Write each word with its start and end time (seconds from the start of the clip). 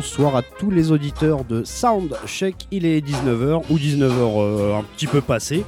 bonsoir 0.00 0.34
à 0.34 0.40
tous 0.40 0.70
les 0.70 0.92
auditeurs 0.92 1.44
de 1.44 1.62
Soundcheck. 1.62 2.54
Il 2.70 2.86
est 2.86 3.06
19h 3.06 3.64
ou 3.68 3.76
19h 3.76 4.10
euh, 4.10 4.78
un 4.78 4.82
petit 4.82 5.06
peu 5.06 5.20
passé. 5.20 5.62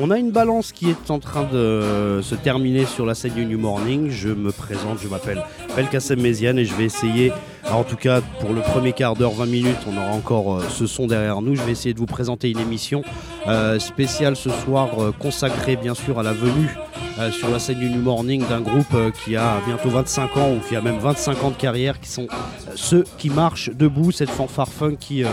On 0.00 0.12
a 0.12 0.18
une 0.18 0.30
balance 0.30 0.70
qui 0.70 0.88
est 0.88 1.10
en 1.10 1.18
train 1.18 1.42
de 1.52 2.20
se 2.22 2.36
terminer 2.36 2.84
sur 2.86 3.04
la 3.06 3.16
scène 3.16 3.32
du 3.32 3.44
New 3.44 3.58
Morning. 3.58 4.08
Je 4.08 4.28
me 4.28 4.52
présente, 4.52 5.00
je 5.02 5.08
m'appelle 5.08 5.42
Belkacem 5.74 6.20
Méziane 6.20 6.60
et 6.60 6.64
je 6.64 6.76
vais 6.76 6.84
essayer, 6.84 7.32
en 7.72 7.82
tout 7.82 7.96
cas 7.96 8.20
pour 8.38 8.52
le 8.52 8.60
premier 8.60 8.92
quart 8.92 9.16
d'heure, 9.16 9.32
20 9.32 9.46
minutes, 9.46 9.78
on 9.88 9.96
aura 9.96 10.12
encore 10.12 10.58
euh, 10.58 10.62
ce 10.68 10.86
son 10.86 11.08
derrière 11.08 11.42
nous. 11.42 11.56
Je 11.56 11.62
vais 11.62 11.72
essayer 11.72 11.92
de 11.92 11.98
vous 11.98 12.06
présenter 12.06 12.52
une 12.52 12.60
émission 12.60 13.02
euh, 13.48 13.80
spéciale 13.80 14.36
ce 14.36 14.50
soir 14.50 14.90
consacrée 15.18 15.74
bien 15.74 15.94
sûr 15.94 16.20
à 16.20 16.22
la 16.22 16.32
venue 16.32 16.72
euh, 17.18 17.30
sur 17.30 17.50
la 17.50 17.58
scène 17.58 17.78
du 17.78 17.90
New 17.90 18.00
Morning 18.00 18.42
d'un 18.48 18.60
groupe 18.60 18.94
euh, 18.94 19.10
qui 19.10 19.36
a 19.36 19.60
bientôt 19.66 19.90
25 19.90 20.36
ans 20.36 20.52
ou 20.52 20.60
qui 20.60 20.76
a 20.76 20.80
même 20.80 20.98
25 20.98 21.44
ans 21.44 21.50
de 21.50 21.56
carrière, 21.56 22.00
qui 22.00 22.08
sont 22.08 22.26
euh, 22.30 22.72
ceux 22.74 23.04
qui 23.18 23.28
marchent 23.28 23.70
debout, 23.70 24.12
cette 24.12 24.30
fanfare 24.30 24.68
qui... 24.98 25.24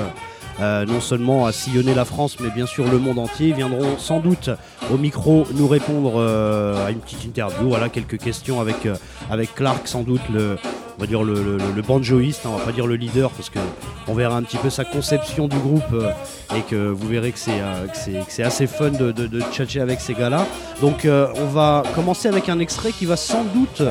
non 0.60 1.00
seulement 1.00 1.46
a 1.46 1.54
sillonné 1.54 1.94
la 1.94 2.04
France, 2.04 2.38
mais 2.42 2.50
bien 2.50 2.66
sûr 2.66 2.86
le 2.92 2.98
monde 2.98 3.18
entier. 3.18 3.54
Viendront 3.54 3.98
sans 3.98 4.20
doute 4.20 4.50
au 4.94 4.98
micro 4.98 5.46
nous 5.56 5.68
répondre 5.68 6.20
à 6.86 6.92
une 6.92 7.00
petite 7.00 7.24
interview, 7.24 7.70
voilà 7.70 7.88
quelques 7.88 8.18
questions 8.18 8.60
avec 8.60 8.88
avec 9.30 9.56
Clark, 9.56 9.88
sans 9.88 10.04
doute 10.04 10.28
le 10.34 10.58
on 11.00 11.02
va 11.04 11.08
dire 11.08 11.24
le, 11.24 11.34
le- 11.34 11.58
le 11.74 11.82
banjoïste, 11.82 12.42
hein, 12.46 12.50
on 12.54 12.58
va 12.58 12.66
pas 12.66 12.72
dire 12.74 12.86
le 12.86 12.96
leader 12.96 13.30
parce 13.32 13.50
que 13.50 13.60
on 14.10 14.14
verra 14.14 14.36
un 14.36 14.44
petit 14.44 14.58
peu 14.58 14.70
sa 14.70 14.84
conception 14.84 15.48
du 15.48 15.56
groupe 15.58 15.94
euh, 15.94 16.12
et 16.58 16.62
que 16.62 16.76
vous 16.90 17.08
verrez 17.08 17.32
que 17.32 17.40
c'est 17.40 17.62
euh, 17.62 18.46
assez 18.46 18.68
fun 18.68 18.90
de, 18.90 19.14
de, 19.14 19.42
tchatcher 19.50 19.80
avec 19.80 20.02
ces 20.02 20.14
gars-là. 20.14 20.46
Donc 20.82 21.06
euh, 21.06 21.28
on 21.38 21.46
va 21.46 21.84
commencer 21.96 22.28
avec 22.28 22.50
un 22.50 22.60
extrait 22.60 22.92
qui 22.92 23.06
va 23.06 23.16
sans 23.16 23.46
doute 23.46 23.82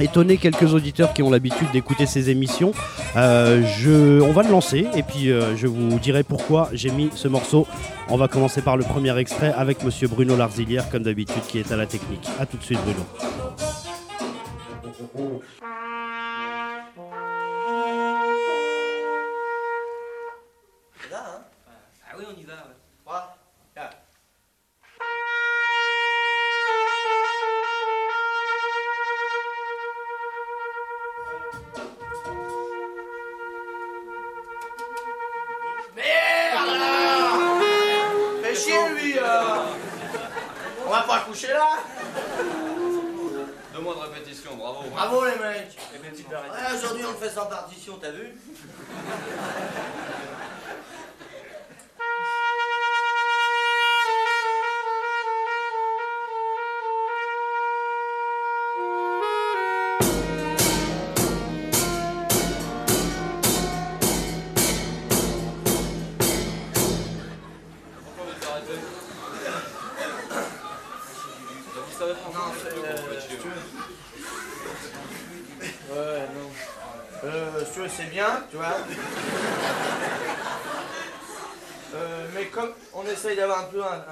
étonner 0.00 0.36
quelques 0.36 0.74
auditeurs 0.74 1.12
qui 1.12 1.22
ont 1.22 1.30
l'habitude 1.30 1.68
d'écouter 1.72 2.06
ces 2.06 2.28
émissions. 2.28 2.72
Je, 3.14 4.20
on 4.20 4.32
va 4.32 4.42
le 4.42 4.50
lancer 4.50 4.88
et 4.96 5.04
puis 5.04 5.28
je 5.56 5.66
vous 5.68 5.98
dirai 6.00 6.24
pourquoi 6.24 6.68
j'ai 6.72 6.90
mis 6.90 7.08
ce 7.14 7.28
morceau. 7.28 7.68
On 8.08 8.16
va 8.18 8.26
commencer 8.28 8.62
par 8.62 8.76
le 8.76 8.82
premier 8.84 9.16
extrait 9.16 9.54
avec 9.56 9.82
Monsieur 9.84 10.08
Bruno 10.08 10.36
Larzilière, 10.36 10.90
comme 10.90 11.02
d'habitude, 11.04 11.42
qui 11.48 11.58
est 11.60 11.72
à 11.72 11.76
la 11.76 11.86
technique. 11.86 12.26
A 12.38 12.44
tout 12.46 12.56
de 12.58 12.62
suite, 12.62 12.78
Bruno. 12.84 13.06
Coucher 41.26 41.48
là 41.48 41.78
Deux 43.74 43.80
mois 43.80 43.94
de 43.94 44.00
répétition, 44.00 44.56
bravo. 44.56 44.88
Bravo 44.90 45.24
les 45.24 45.32
mecs 45.32 45.76
Et 45.94 45.98
petite 45.98 46.32
arrêté. 46.32 46.50
Ouais, 46.54 46.76
aujourd'hui 46.78 47.04
on 47.06 47.10
le 47.12 47.16
fait 47.16 47.30
sans 47.34 47.46
partition, 47.46 47.98
t'as 48.00 48.10
vu? 48.10 48.34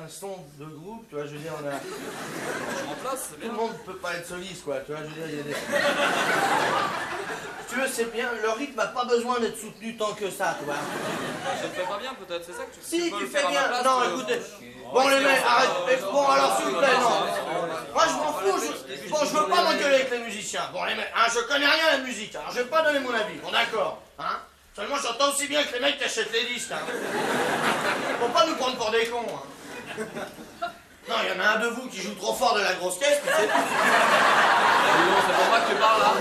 Un, 0.04 0.08
son 0.08 0.36
de 0.58 0.64
groupe, 0.64 1.08
tu 1.08 1.14
vois, 1.14 1.24
je 1.26 1.32
veux 1.32 1.38
dire, 1.38 1.52
on 1.62 1.66
a, 1.66 1.72
Je 2.78 2.88
remplace, 2.88 3.30
tout 3.40 3.48
le 3.48 3.54
monde 3.54 3.72
peut 3.84 3.96
pas 3.96 4.14
être 4.14 4.28
soliste, 4.28 4.64
quoi, 4.64 4.80
tu 4.80 4.92
vois, 4.92 5.00
je 5.02 5.08
veux 5.08 5.14
dire, 5.14 5.26
il 5.28 5.36
y 5.36 5.40
a 5.40 5.42
des... 5.42 5.54
Si 7.66 7.74
tu 7.74 7.80
veux, 7.80 7.88
c'est 7.88 8.12
bien, 8.12 8.28
le 8.42 8.50
rythme 8.50 8.76
n'a 8.76 8.86
pas 8.88 9.04
besoin 9.04 9.40
d'être 9.40 9.58
soutenu 9.58 9.96
tant 9.96 10.12
que 10.12 10.30
ça, 10.30 10.56
tu 10.58 10.64
vois. 10.66 10.74
Je 11.58 11.66
le 11.66 11.72
fais 11.72 11.82
pas 11.82 11.98
bien 11.98 12.14
peut-être, 12.14 12.44
c'est 12.44 12.52
ça 12.52 12.64
que 12.64 12.74
tu 12.74 12.80
Si, 12.82 13.10
tu 13.10 13.26
fais 13.26 13.46
bien. 13.48 13.62
place, 13.62 13.84
Non, 13.84 14.00
euh, 14.02 14.16
écoutez. 14.16 14.40
Bon, 14.92 15.08
les 15.08 15.20
mecs, 15.20 15.42
arrête. 15.46 16.02
Bon, 16.12 16.28
alors, 16.28 16.56
s'il 16.56 16.66
vous 16.66 16.78
plaît, 16.78 16.98
non. 17.00 17.26
Moi, 17.94 18.04
je 18.06 18.14
m'en 18.14 18.32
fous. 18.34 18.60
Je... 18.60 19.08
Bon, 19.08 19.18
je 19.20 19.36
veux 19.36 19.48
pas 19.48 19.62
m'engueuler 19.64 19.94
avec 19.94 20.10
les 20.10 20.18
musiciens. 20.18 20.68
Bon, 20.72 20.84
les 20.84 20.94
mecs, 20.94 21.10
hein, 21.16 21.26
je 21.34 21.40
connais 21.40 21.66
rien 21.66 21.86
à 21.88 21.96
la 21.96 22.04
musique. 22.04 22.34
Alors, 22.36 22.50
je 22.50 22.56
vais 22.58 22.66
pas 22.66 22.82
donner 22.82 23.00
mon 23.00 23.14
avis. 23.14 23.38
Bon, 23.42 23.50
d'accord. 23.50 24.02
Hein 24.18 24.38
Seulement, 24.76 24.96
j'entends 24.96 25.30
aussi 25.30 25.46
bien 25.48 25.62
que 25.64 25.72
les 25.72 25.80
mecs 25.80 25.98
qui 25.98 26.04
achètent 26.04 26.32
les 26.32 26.44
disques. 26.52 26.72
Hein. 26.72 26.78
Faut 28.20 28.28
pas 28.28 28.46
nous 28.46 28.56
prendre 28.56 28.76
pour 28.76 28.90
des 28.90 29.06
cons. 29.06 29.24
Hein. 29.28 29.42
Non, 31.08 31.16
il 31.22 31.28
y 31.28 31.38
en 31.38 31.44
a 31.44 31.48
un 31.56 31.60
de 31.60 31.66
vous 31.66 31.86
qui 31.88 32.00
joue 32.00 32.14
trop 32.14 32.32
fort 32.32 32.54
de 32.54 32.62
la 32.62 32.72
grosse 32.74 32.98
caisse, 32.98 33.20
mais 33.26 33.32
c'est 33.36 33.46
tout. 33.46 33.52
Non, 33.52 35.18
c'est 35.26 35.34
pour 35.36 35.44
moi 35.50 35.60
que 35.60 35.68
tu 35.70 35.76
parles 35.76 36.00
là. 36.00 36.14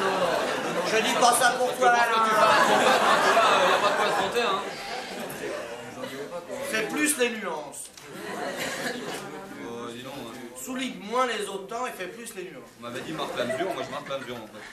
Je 0.91 0.97
dis 1.01 1.13
pas 1.13 1.31
ça 1.31 1.51
pour 1.51 1.69
Je 1.71 1.77
toi, 1.77 1.89
pense 1.91 2.03
que 2.03 2.29
tu 2.29 2.35
parles 2.35 2.51
à 2.51 2.63
ton 2.67 2.75
pote, 2.83 3.01
hein, 3.01 3.17
que 3.23 3.33
là, 3.33 3.43
euh, 3.47 3.69
y 3.69 3.73
a 3.73 3.77
pas 3.77 3.89
de 3.89 3.95
quoi 3.95 4.05
se 4.05 4.21
compter, 4.21 4.41
hein. 4.41 4.61
C'est 6.69 6.89
plus 6.89 7.17
les 7.17 7.29
nuances. 7.29 7.83
Oh, 9.65 9.87
dis 9.89 10.03
donc, 10.03 10.13
hein. 10.17 10.37
Souligne 10.61 10.99
moins 11.09 11.27
les 11.27 11.47
autres 11.47 11.67
temps 11.67 11.87
et 11.87 11.91
fait 11.91 12.07
plus 12.07 12.35
les 12.35 12.43
nuances. 12.43 12.69
On 12.79 12.83
m'avait 12.83 13.01
dit 13.01 13.13
marque 13.13 13.37
la 13.37 13.45
mesure, 13.45 13.73
moi 13.73 13.83
je 13.85 13.91
marque 13.91 14.09
la 14.09 14.17
mesure 14.17 14.35
en 14.35 14.47
fait. 14.47 14.63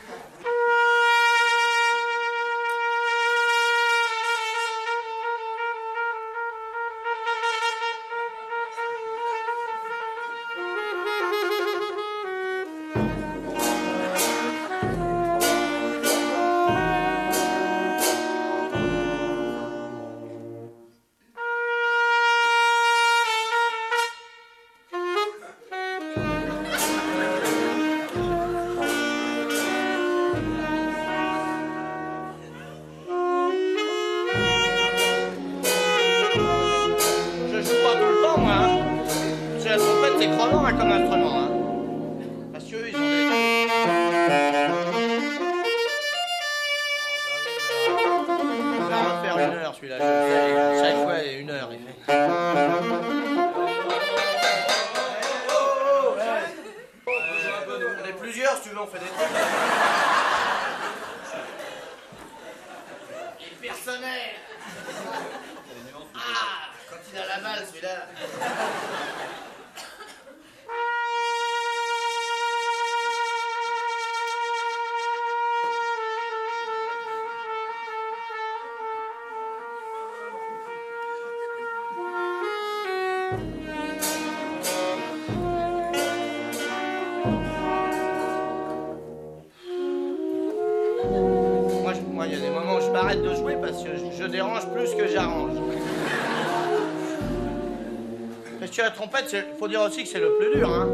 Il 99.33 99.59
faut 99.59 99.69
dire 99.69 99.81
aussi 99.83 100.03
que 100.05 100.09
c'est 100.09 100.21
le 100.21 100.33
plus 100.39 100.57
dur. 100.59 100.69
Hein. 100.73 100.89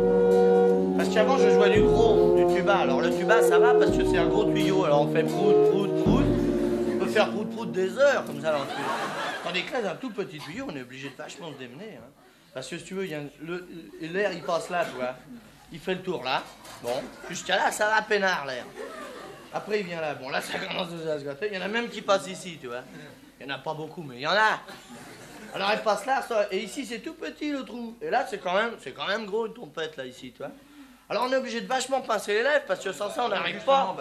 Parce 0.96 1.08
qu'avant, 1.10 1.38
je 1.38 1.50
jouais 1.50 1.70
du 1.70 1.82
gros, 1.82 2.36
du 2.36 2.54
tuba. 2.54 2.76
Alors 2.78 3.00
le 3.00 3.10
tuba, 3.16 3.42
ça 3.42 3.58
va 3.58 3.74
parce 3.74 3.90
que 3.96 4.04
c'est 4.04 4.18
un 4.18 4.26
gros 4.26 4.44
tuyau. 4.44 4.84
Alors 4.84 5.02
on 5.02 5.12
fait 5.12 5.24
prout, 5.24 5.54
prout, 5.70 6.04
prout. 6.04 6.24
On 6.94 6.98
peut 6.98 7.10
faire 7.10 7.30
prout-prout 7.30 7.70
des 7.72 7.98
heures, 7.98 8.24
comme 8.24 8.40
ça, 8.40 8.52
dans 8.52 8.60
le 8.60 8.66
tuyau. 8.66 8.88
Tandis 9.44 9.62
que 9.64 9.72
là, 9.72 9.92
un 9.92 9.96
tout 9.96 10.10
petit 10.10 10.38
tuyau, 10.38 10.66
on 10.68 10.76
est 10.76 10.82
obligé 10.82 11.08
de 11.10 11.14
vachement 11.16 11.52
se 11.52 11.58
démener. 11.58 11.96
hein. 11.98 12.08
Parce 12.54 12.68
que 12.68 12.78
si 12.78 12.84
tu 12.84 12.94
veux, 12.94 13.04
l'air, 13.04 14.32
il 14.32 14.42
passe 14.42 14.70
là, 14.70 14.84
tu 14.84 14.96
vois. 14.96 15.14
Il 15.72 15.78
fait 15.78 15.94
le 15.94 16.00
tour 16.02 16.22
là. 16.24 16.42
Bon, 16.82 16.90
jusqu'à 17.28 17.56
là, 17.56 17.70
ça 17.70 17.88
va 17.88 18.02
peinard, 18.02 18.46
l'air. 18.46 18.64
Après, 19.52 19.80
il 19.80 19.86
vient 19.86 20.00
là. 20.00 20.14
Bon, 20.14 20.30
là, 20.30 20.40
ça 20.40 20.58
commence 20.58 20.88
à 21.06 21.18
se 21.18 21.24
gâter. 21.24 21.48
Il 21.52 21.58
y 21.58 21.62
en 21.62 21.64
a 21.64 21.68
même 21.68 21.88
qui 21.88 22.00
passent 22.02 22.28
ici, 22.28 22.56
tu 22.60 22.68
vois. 22.68 22.82
Il 23.38 23.46
n'y 23.46 23.52
en 23.52 23.56
a 23.56 23.58
pas 23.58 23.74
beaucoup, 23.74 24.02
mais 24.02 24.16
il 24.16 24.20
y 24.22 24.26
en 24.26 24.30
a. 24.30 24.60
Alors, 25.56 25.72
il 25.72 25.80
passe 25.80 26.04
là, 26.04 26.20
ça, 26.20 26.48
et 26.50 26.58
ici, 26.58 26.84
c'est 26.84 26.98
tout 26.98 27.14
petit, 27.14 27.50
le 27.50 27.64
trou. 27.64 27.96
Et 28.02 28.10
là, 28.10 28.26
c'est 28.28 28.36
quand 28.36 28.52
même, 28.52 28.72
c'est 28.78 28.92
quand 28.92 29.06
même 29.06 29.24
gros, 29.24 29.46
une 29.46 29.54
trompette, 29.54 29.96
là, 29.96 30.04
ici, 30.04 30.30
tu 30.30 30.42
vois. 30.42 30.52
Alors, 31.08 31.24
on 31.26 31.32
est 31.32 31.36
obligé 31.36 31.62
de 31.62 31.66
vachement 31.66 32.02
pincer 32.02 32.34
les 32.34 32.42
lèvres, 32.42 32.66
parce 32.68 32.84
que 32.84 32.92
sans 32.92 33.08
ça, 33.08 33.24
on 33.24 33.30
n'arrive 33.30 33.64
pas. 33.64 33.96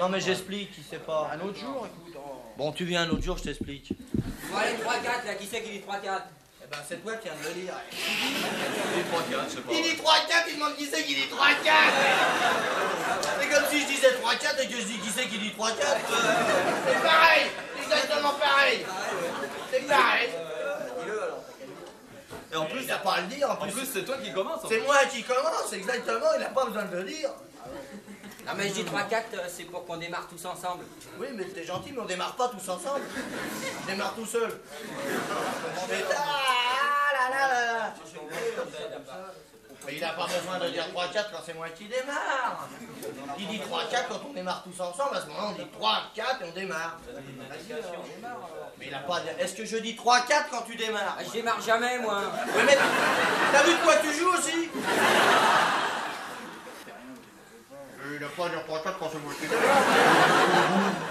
Non, 0.00 0.08
mais 0.08 0.20
j'explique, 0.20 0.70
il 0.78 0.84
sait 0.84 0.96
pas. 0.96 1.30
Un 1.34 1.46
autre 1.46 1.58
jour, 1.58 1.86
écoute. 1.86 2.16
Bon, 2.56 2.72
tu 2.72 2.86
viens 2.86 3.02
un 3.02 3.10
autre 3.10 3.22
jour, 3.22 3.36
je 3.36 3.42
t'explique. 3.42 3.92
Bon, 4.50 4.56
allez, 4.56 4.76
3-4, 4.76 5.26
là, 5.26 5.34
qui 5.34 5.46
c'est 5.46 5.60
qui 5.60 5.70
dit 5.70 5.84
3-4 5.86 6.22
Eh 6.62 6.66
ben, 6.70 6.78
c'est 6.88 7.02
toi 7.02 7.16
qui 7.16 7.28
viens 7.28 7.36
de 7.36 7.54
le 7.54 7.60
lire. 7.60 7.74
Les 8.96 9.02
3 9.02 9.22
4, 9.30 9.44
je 9.44 9.56
sais 9.56 9.60
pas. 9.60 9.72
Il 9.74 9.82
dit 9.82 10.00
3-4, 10.00 10.44
il 10.48 10.54
demande 10.54 10.76
qui 10.76 10.86
c'est 10.86 11.02
qui 11.02 11.14
dit 11.16 11.28
3-4 11.28 11.30
C'est 13.40 13.48
comme 13.50 13.64
si 13.70 13.80
je 13.82 13.86
disais 13.88 14.08
3-4 14.08 14.62
et 14.62 14.68
que 14.68 14.80
je 14.80 14.86
dis 14.86 14.98
qui 15.00 15.10
c'est 15.10 15.26
qui 15.26 15.38
dit 15.38 15.52
3-4 15.58 15.74
C'est 16.86 17.02
pareil 17.02 17.50
Exactement 17.96 18.32
pareil 18.34 18.86
C'est 19.70 19.86
pareil 19.86 20.28
Et 22.52 22.56
en 22.56 22.66
plus, 22.66 22.82
Il 22.82 22.86
n'a 22.86 22.98
pas 22.98 23.12
à 23.14 23.20
le 23.22 23.26
dire, 23.26 23.50
en 23.50 23.56
plus. 23.56 23.72
plus 23.72 23.86
c'est 23.86 24.04
toi 24.04 24.16
qui 24.22 24.32
commence. 24.32 24.64
en 24.64 24.68
C'est 24.68 24.80
moi 24.80 24.96
qui 25.10 25.22
commence, 25.22 25.72
exactement, 25.72 26.26
il 26.36 26.40
n'a 26.40 26.50
pas 26.50 26.64
besoin 26.66 26.84
de 26.84 26.96
le 26.98 27.04
dire. 27.04 27.30
Non, 28.46 28.52
mais 28.56 28.68
je 28.68 28.74
dis 28.74 28.84
3-4, 28.84 28.90
euh, 29.34 29.38
c'est 29.48 29.64
pour 29.64 29.86
qu'on 29.86 29.96
démarre 29.96 30.28
tous 30.28 30.44
ensemble. 30.44 30.84
Oui, 31.18 31.28
mais 31.34 31.44
t'es 31.44 31.64
gentil, 31.64 31.92
mais 31.92 32.00
on 32.00 32.04
démarre 32.04 32.36
pas 32.36 32.48
tous 32.48 32.68
ensemble. 32.68 33.00
On 33.82 33.86
démarre 33.90 34.14
tout 34.14 34.26
seul. 34.26 34.50
Ah 37.16 37.30
là 37.30 37.30
là 37.30 37.48
là 37.48 37.72
là. 37.78 37.94
Mais 39.86 39.94
il 39.94 40.00
n'a 40.00 40.12
pas 40.12 40.26
besoin 40.26 40.58
de 40.58 40.68
dire 40.70 40.86
3-4 40.94 41.26
quand 41.32 41.40
c'est 41.44 41.54
moi 41.54 41.68
qui 41.70 41.84
démarre. 41.84 42.68
Il 43.38 43.46
dit 43.48 43.58
3-4 43.58 44.08
quand 44.08 44.20
on 44.28 44.32
démarre 44.32 44.62
tous 44.64 44.80
ensemble. 44.82 45.16
À 45.16 45.20
ce 45.20 45.26
moment-là, 45.26 45.48
on 45.48 45.52
dit 45.52 45.68
3-4 45.78 46.42
et 46.42 46.48
on 46.50 46.54
démarre. 46.54 46.98
Mais 48.78 48.86
il 48.86 48.94
a 48.94 48.98
pas. 48.98 49.20
Est-ce 49.38 49.54
que 49.54 49.64
je 49.64 49.76
dis 49.78 49.94
3-4 49.94 50.48
quand 50.50 50.62
tu 50.62 50.76
démarres? 50.76 51.18
Je 51.26 51.30
démarre 51.32 51.60
jamais, 51.60 51.98
moi. 51.98 52.22
Oui, 52.56 52.62
mais 52.66 52.78
t'as 53.52 53.62
vu 53.62 53.72
de 53.72 53.82
quoi 53.82 53.96
tu 53.96 54.12
joues 54.12 54.32
aussi? 54.32 54.70
Il 58.12 58.20
n'a 58.20 58.28
pas 58.28 58.46
à 58.46 58.48
dire 58.48 58.64
3-4 58.68 58.98
quand 58.98 59.10
c'est 59.12 59.18
moi 59.22 59.32
qui 59.38 59.46
démarre. 59.46 60.92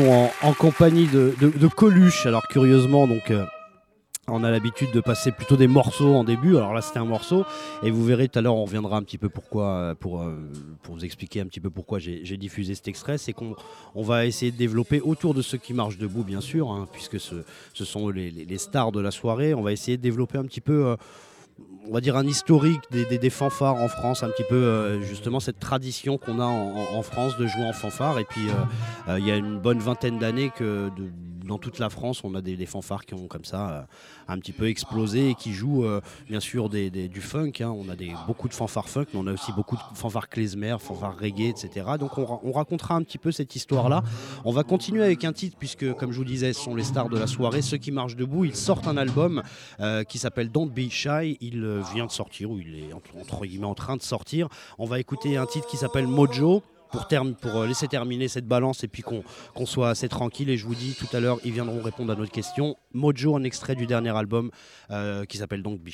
en, 0.00 0.52
compagnie 0.52 1.06
de, 1.06 1.68
Coluche. 1.68 2.26
Alors, 2.26 2.46
curieusement, 2.48 3.06
donc, 3.06 3.30
euh, 3.30 3.44
on 4.26 4.44
a 4.44 4.50
l'habitude 4.50 4.90
de 4.92 5.00
passer 5.00 5.32
plutôt 5.32 5.56
des 5.56 5.66
morceaux 5.66 6.14
en 6.14 6.24
début. 6.24 6.56
Alors 6.56 6.74
là, 6.74 6.82
c'était 6.82 6.98
un 6.98 7.04
morceau. 7.04 7.44
Et 7.82 7.90
vous 7.90 8.04
verrez 8.04 8.28
tout 8.28 8.38
à 8.38 8.42
l'heure, 8.42 8.54
on 8.54 8.64
reviendra 8.64 8.96
un 8.96 9.02
petit 9.02 9.18
peu 9.18 9.28
pourquoi, 9.28 9.66
euh, 9.66 9.94
pour, 9.94 10.22
euh, 10.22 10.50
pour 10.82 10.94
vous 10.94 11.04
expliquer 11.04 11.40
un 11.40 11.46
petit 11.46 11.60
peu 11.60 11.70
pourquoi 11.70 11.98
j'ai 11.98 12.36
diffusé 12.36 12.74
cet 12.74 12.88
extrait. 12.88 13.18
C'est 13.18 13.32
qu'on 13.32 13.56
on 13.94 14.02
va 14.02 14.26
essayer 14.26 14.52
de 14.52 14.56
développer 14.56 15.00
autour 15.00 15.34
de 15.34 15.42
ceux 15.42 15.58
qui 15.58 15.74
marchent 15.74 15.98
debout, 15.98 16.24
bien 16.24 16.40
sûr, 16.40 16.70
hein, 16.70 16.86
puisque 16.92 17.18
ce, 17.18 17.34
sont 17.84 18.08
les, 18.10 18.58
stars 18.58 18.92
de 18.92 19.00
la 19.00 19.10
soirée. 19.10 19.54
On 19.54 19.62
va 19.62 19.72
essayer 19.72 19.96
de 19.96 20.02
développer 20.02 20.38
un 20.38 20.44
petit 20.44 20.60
peu. 20.60 20.96
On 21.88 21.92
va 21.92 22.00
dire 22.00 22.16
un 22.16 22.26
historique 22.26 22.82
des, 22.90 23.04
des- 23.18 23.30
fanfares 23.30 23.76
en 23.76 23.88
France, 23.88 24.22
un 24.22 24.28
petit 24.28 24.44
peu 24.48 24.56
euh, 24.56 25.00
justement 25.00 25.40
cette 25.40 25.58
tradition 25.58 26.18
qu'on 26.18 26.38
a 26.38 26.44
en 26.44 27.02
France 27.02 27.36
de 27.38 27.46
jouer 27.46 27.64
en 27.64 27.72
fanfare. 27.72 28.18
Et 28.18 28.24
puis 28.24 28.48
euh, 28.48 28.52
euh, 29.12 29.18
il 29.18 29.26
y 29.26 29.30
a 29.30 29.36
une 29.36 29.58
bonne 29.58 29.78
vingtaine 29.78 30.18
d'années 30.18 30.50
que 30.54 30.90
de- 30.96 31.10
dans 31.48 31.58
toute 31.58 31.78
la 31.78 31.90
France, 31.90 32.22
on 32.22 32.34
a 32.34 32.40
des, 32.40 32.66
fanfares 32.66 33.04
qui 33.06 33.14
ont 33.14 33.26
comme 33.26 33.44
ça 33.44 33.70
euh, 33.70 33.82
un 34.28 34.38
petit 34.38 34.52
peu 34.52 34.68
explosé 34.68 35.30
et 35.30 35.34
qui 35.34 35.52
jouent 35.52 35.84
euh, 35.84 36.00
bien 36.28 36.38
sûr 36.40 36.68
du 36.68 37.20
funk. 37.20 37.52
hein. 37.60 37.74
On 37.76 37.88
a 37.88 37.94
beaucoup 38.26 38.48
de 38.48 38.54
fanfares 38.54 38.88
funk, 38.88 39.06
mais 39.12 39.20
on 39.20 39.26
a 39.26 39.32
aussi 39.32 39.50
beaucoup 39.52 39.76
de 39.76 39.80
fanfares 39.94 40.28
klezmer, 40.28 40.76
fanfares 40.78 41.18
reggae, 41.18 41.48
etc. 41.48 41.86
Donc 41.98 42.18
on, 42.18 42.24
ra- 42.26 42.40
on 42.44 42.52
racontera 42.52 42.94
un 42.94 43.02
petit 43.02 43.18
peu 43.18 43.32
cette 43.32 43.56
histoire-là. 43.56 44.02
On 44.44 44.52
va 44.52 44.62
continuer 44.62 45.02
avec 45.02 45.24
un 45.24 45.32
titre 45.32 45.56
puisque, 45.58 45.92
comme 45.94 46.12
je 46.12 46.18
vous 46.18 46.24
disais, 46.24 46.52
ce 46.52 46.60
sont 46.60 46.74
les 46.74 46.84
stars 46.84 47.08
de 47.08 47.18
la 47.18 47.26
soirée, 47.26 47.62
ceux 47.62 47.78
qui 47.78 47.90
marchent 47.90 48.16
debout. 48.16 48.44
Ils 48.44 48.54
sortent 48.54 48.86
un 48.86 48.96
album 48.98 49.42
euh, 49.80 50.04
qui 50.04 50.18
s'appelle 50.18 50.50
Don't 50.50 50.68
Be 50.70 50.90
Shy. 50.90 51.38
Il 51.40 51.80
vient 51.94 52.06
de 52.06 52.12
sortir, 52.12 52.50
ou 52.50 52.58
il 52.58 52.78
est 52.78 52.92
entre 52.92 53.46
guillemets 53.46 53.66
en 53.66 53.74
train 53.74 53.96
de 53.96 54.02
sortir. 54.02 54.48
On 54.78 54.84
va 54.84 55.00
écouter 55.00 55.36
un 55.38 55.46
titre 55.46 55.66
qui 55.66 55.78
s'appelle 55.78 56.06
Mojo. 56.06 56.62
Pour, 56.90 57.56
euh, 57.56 57.66
laisser 57.66 57.88
terminer 57.88 58.28
cette 58.28 58.46
balance 58.46 58.84
et 58.84 58.88
puis 58.88 59.02
qu'on 59.02 59.66
soit 59.66 59.90
assez 59.90 60.08
tranquille. 60.08 60.50
Et 60.50 60.56
je 60.56 60.66
vous 60.66 60.74
dis 60.74 60.94
tout 60.98 61.14
à 61.16 61.20
l'heure, 61.20 61.38
ils 61.44 61.52
viendront 61.52 61.82
répondre 61.82 62.12
à 62.12 62.16
notre 62.16 62.32
question. 62.32 62.76
Mojo, 62.92 63.36
un 63.36 63.44
extrait 63.44 63.74
du 63.74 63.86
dernier 63.86 64.16
album 64.16 64.50
euh, 64.90 65.24
qui 65.24 65.38
s'appelle 65.38 65.62
donc 65.62 65.80
Be 65.80 65.90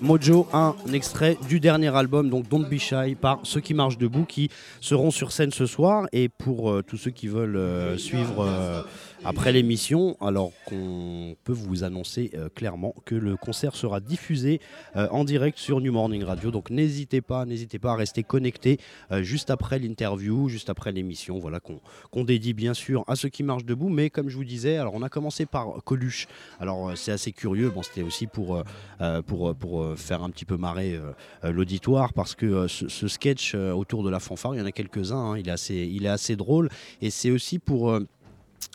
Mojo, 0.00 0.46
un 0.52 0.74
extrait 0.92 1.38
du 1.48 1.58
dernier 1.58 1.94
album, 1.94 2.28
donc 2.28 2.48
Don't 2.48 2.68
Be 2.68 2.78
Shy, 2.78 3.14
par 3.14 3.40
ceux 3.44 3.60
qui 3.60 3.72
marchent 3.72 3.98
debout, 3.98 4.24
qui 4.24 4.50
seront 4.80 5.10
sur 5.10 5.32
scène 5.32 5.52
ce 5.52 5.66
soir. 5.66 6.06
Et 6.12 6.28
pour 6.28 6.70
euh, 6.70 6.82
tous 6.82 6.96
ceux 6.96 7.10
qui 7.10 7.28
veulent 7.28 7.56
euh, 7.56 7.96
suivre 7.96 8.44
euh, 8.46 8.82
après 9.24 9.52
l'émission, 9.52 10.16
alors 10.20 10.52
qu'on 10.66 11.36
peut 11.44 11.52
vous 11.52 11.82
annoncer 11.82 12.30
clairement 12.54 12.94
que 13.04 13.14
le 13.14 13.36
concert 13.36 13.74
sera 13.74 13.98
diffusé 13.98 14.60
en 14.94 15.24
direct 15.24 15.58
sur 15.58 15.80
New 15.80 15.92
Morning 15.92 16.22
Radio. 16.22 16.50
Donc 16.50 16.70
n'hésitez 16.70 17.22
pas, 17.22 17.44
n'hésitez 17.44 17.78
pas 17.78 17.92
à 17.92 17.96
rester 17.96 18.22
connecté 18.22 18.78
euh, 19.10 19.22
juste 19.22 19.50
après 19.50 19.78
l'interview, 19.78 20.48
juste 20.48 20.70
après 20.70 20.92
l'émission, 20.92 21.38
voilà 21.38 21.60
qu'on 21.60 22.24
dédie 22.24 22.52
bien 22.52 22.74
sûr 22.74 23.04
à 23.08 23.16
ceux 23.16 23.28
qui 23.28 23.42
marchent 23.42 23.64
debout. 23.64 23.88
Mais 23.88 24.10
comme 24.10 24.28
je 24.28 24.36
vous 24.36 24.44
disais, 24.44 24.76
alors 24.76 24.94
on 24.94 25.02
a 25.02 25.08
commencé 25.08 25.46
par 25.46 25.82
Coluche. 25.84 26.28
Alors 26.60 26.92
c'est 26.96 27.12
assez 27.12 27.32
curieux. 27.32 27.70
Bon, 27.70 27.82
c'était 27.82 28.02
aussi 28.02 28.26
pour 28.26 28.62
pour 29.26 29.54
faire 29.94 30.22
un 30.22 30.30
petit 30.30 30.44
peu 30.44 30.56
marrer 30.56 30.94
euh, 30.94 31.12
euh, 31.44 31.52
l'auditoire 31.52 32.12
parce 32.12 32.34
que 32.34 32.46
euh, 32.46 32.68
ce, 32.68 33.08
sketch 33.08 33.52
euh, 33.54 33.72
autour 33.72 34.02
de 34.02 34.10
la 34.10 34.20
fanfare, 34.20 34.54
il 34.54 34.58
y 34.58 34.62
en 34.62 34.66
a 34.66 34.72
quelques-uns. 34.72 35.32
hein, 35.32 35.38
il 35.38 35.48
est 35.48 35.52
assez 35.52 35.74
il 35.74 36.04
est 36.06 36.10
assez 36.10 36.34
drôle 36.34 36.68
et 37.00 37.10
c'est 37.10 37.30
aussi 37.30 37.58
pour 37.58 37.90
euh, 37.90 38.00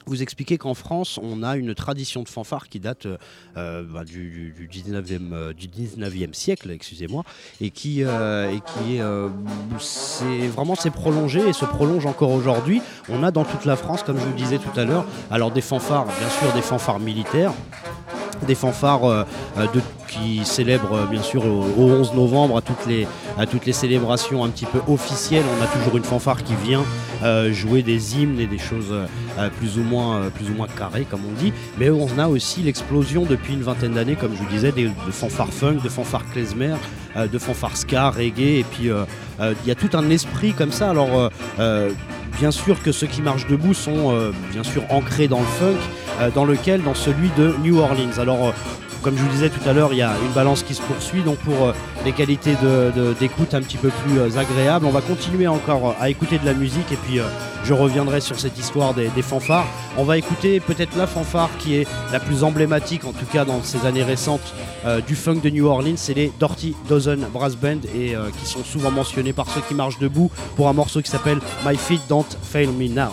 vous 0.06 0.22
expliquer 0.24 0.58
qu'en 0.58 0.74
France, 0.74 1.20
on 1.22 1.44
a 1.44 1.58
une 1.58 1.76
tradition 1.76 2.24
de 2.24 2.30
fanfare 2.30 2.70
qui 2.70 2.80
date 2.80 3.08
euh, 3.58 3.84
bah, 3.84 4.04
du, 4.04 4.54
du, 4.56 4.68
du 4.68 4.82
19e, 4.82 5.32
euh, 5.34 5.54
du 5.54 5.68
19e 5.68 6.34
siècle, 6.34 6.72
excusez-moi, 6.72 7.24
et 7.60 7.70
qui, 7.70 8.04
euh, 8.04 8.52
et 8.52 8.60
qui 8.60 8.98
est, 8.98 9.02
euh, 9.02 9.30
vraiment 10.50 10.76
s'est 10.76 10.90
prolongé 10.90 11.48
et 11.48 11.54
se 11.54 11.66
prolonge 11.66 12.06
encore 12.06 12.32
aujourd'hui. 12.32 12.82
On 13.10 13.24
a 13.24 13.32
dans 13.32 13.44
toute 13.44 13.66
la 13.66 13.76
France, 13.76 14.04
comme 14.04 14.18
je 14.18 14.26
vous 14.26 14.34
disais 14.34 14.58
tout 14.58 14.80
à 14.80 14.86
l'heure, 14.86 15.06
alors 15.30 15.52
des 15.52 15.62
fanfares, 15.62 16.06
bien 16.06 16.30
sûr 16.30 16.52
des 16.54 16.62
fanfares 16.62 17.00
militaires, 17.00 17.54
des 18.48 18.56
fanfares 18.56 19.06
euh, 19.06 19.24
euh, 19.58 19.68
de, 19.68 19.82
qui 20.12 20.44
célèbrent 20.44 20.94
euh, 20.94 21.06
bien 21.06 21.22
sûr 21.22 21.46
au, 21.46 21.64
au 21.78 21.90
11 21.90 22.14
novembre 22.14 22.58
à 22.58 22.62
toutes, 22.62 22.86
les, 22.86 23.08
à 23.38 23.46
toutes 23.46 23.66
les 23.66 23.74
célébrations 23.74 24.44
un 24.44 24.50
petit 24.50 24.66
peu 24.66 24.80
officielles. 24.88 25.44
On 25.58 25.64
a 25.64 25.68
toujours 25.68 25.98
une 25.98 26.04
fanfare 26.04 26.44
qui 26.44 26.54
vient 26.56 26.84
euh, 27.24 27.52
jouer 27.54 27.82
des 27.82 28.18
hymnes 28.18 28.40
et 28.40 28.48
des 28.48 28.58
choses 28.58 28.92
euh, 28.92 29.50
plus, 29.58 29.78
ou 29.78 29.84
moins, 29.84 30.30
plus 30.36 30.50
ou 30.50 30.54
moins 30.54 30.68
carrées 30.68 31.06
comme 31.10 31.22
on 31.28 31.40
dit. 31.40 31.54
Mais 31.78 31.90
on 31.90 32.20
a 32.20 32.28
aussi 32.28 32.62
l'explosion 32.62 33.24
depuis 33.24 33.54
une 33.54 33.64
vingtaine 33.64 33.94
d'années, 33.94 34.16
comme 34.16 34.34
je 34.36 34.44
vous 34.44 34.50
disais, 34.50 34.72
de 34.72 34.92
fanfares 35.12 35.54
funk, 35.54 35.78
de 35.84 35.90
fanfares 35.90 36.30
klezmer, 36.32 36.76
de 37.16 37.38
fanfares 37.38 37.78
ska, 37.78 38.10
reggae. 38.10 38.60
Et 38.60 38.66
puis 38.70 38.90
il 38.90 39.68
y 39.68 39.72
a 39.72 39.76
tout 39.76 39.90
un 39.94 40.10
esprit 40.10 40.54
comme 40.54 40.72
ça. 40.72 40.90
Alors 40.90 41.30
bien 42.38 42.52
sûr 42.52 42.82
que 42.82 42.92
ceux 42.92 43.08
qui 43.08 43.22
marchent 43.22 43.48
debout 43.48 43.74
sont 43.74 44.32
bien 44.52 44.64
sûr 44.64 44.84
ancrés 44.90 45.28
dans 45.28 45.40
le 45.40 45.46
funk, 45.46 46.32
dans 46.34 46.46
lequel, 46.46 46.84
dans 46.84 46.96
celui 46.96 47.30
de 47.38 47.56
New 47.64 47.80
Orleans. 47.80 48.20
Alors, 48.20 48.54
comme 49.02 49.18
je 49.18 49.24
vous 49.24 49.30
disais 49.30 49.50
tout 49.50 49.68
à 49.68 49.74
l'heure, 49.74 49.94
il 49.94 49.98
y 49.98 50.02
a 50.02 50.14
une 50.26 50.32
balance 50.34 50.64
qui 50.64 50.74
se 50.74 50.82
poursuit. 50.82 51.24
Donc, 51.24 51.38
pour 51.40 51.68
euh, 51.68 51.74
des 52.04 52.12
qualités 52.12 52.56
d'écoute 53.20 53.54
un 53.54 53.62
petit 53.62 53.78
peu 53.78 53.90
plus 53.90 54.20
euh, 54.20 54.38
agréables, 54.38 54.86
on 54.86 54.92
va 54.92 55.02
continuer 55.02 55.48
encore 55.48 55.90
euh, 55.90 55.94
à 56.00 56.10
écouter 56.10 56.38
de 56.38 56.46
la 56.46 56.54
musique 56.54 56.92
et 56.92 56.96
puis 56.96 57.20
je 57.64 57.74
reviendrai 57.74 58.22
sur 58.22 58.40
cette 58.40 58.58
histoire 58.58 58.94
des, 58.94 59.10
fanfares. 59.22 59.68
On 59.98 60.04
va 60.04 60.18
écouter 60.18 60.60
peut-être 60.60 60.96
la 60.98 61.08
fanfare 61.08 61.50
qui 61.60 61.76
est 61.76 61.88
la 62.12 62.20
plus 62.20 62.44
emblématique, 62.44 63.06
en 63.06 63.12
tout 63.12 63.26
cas 63.26 63.46
dans 63.46 63.62
ces 63.64 63.86
années 63.86 64.04
récentes, 64.04 64.54
du 65.08 65.16
funk 65.16 65.42
de 65.44 65.50
New 65.50 65.68
Orleans. 65.68 65.96
C'est 65.96 66.16
les 66.16 66.32
Dirty 66.40 66.76
Dozen 66.90 67.28
Brass 67.32 67.56
Band 67.56 67.82
et 67.96 68.16
qui 68.40 68.46
sont 68.46 68.64
souvent 68.64 68.92
mentionnés 68.92 69.34
par 69.34 69.48
ceux 69.50 69.62
qui 69.62 69.76
marchent 69.76 70.00
debout 70.00 70.32
pour 70.56 70.70
un 70.70 70.74
morceau 70.74 71.02
qui 71.02 71.12
s'appelle 71.12 71.40
My 71.66 71.78
Feet 71.78 72.02
Don't 72.10 72.26
Fail 72.42 72.68
Me 72.68 72.88
Now. 72.88 73.12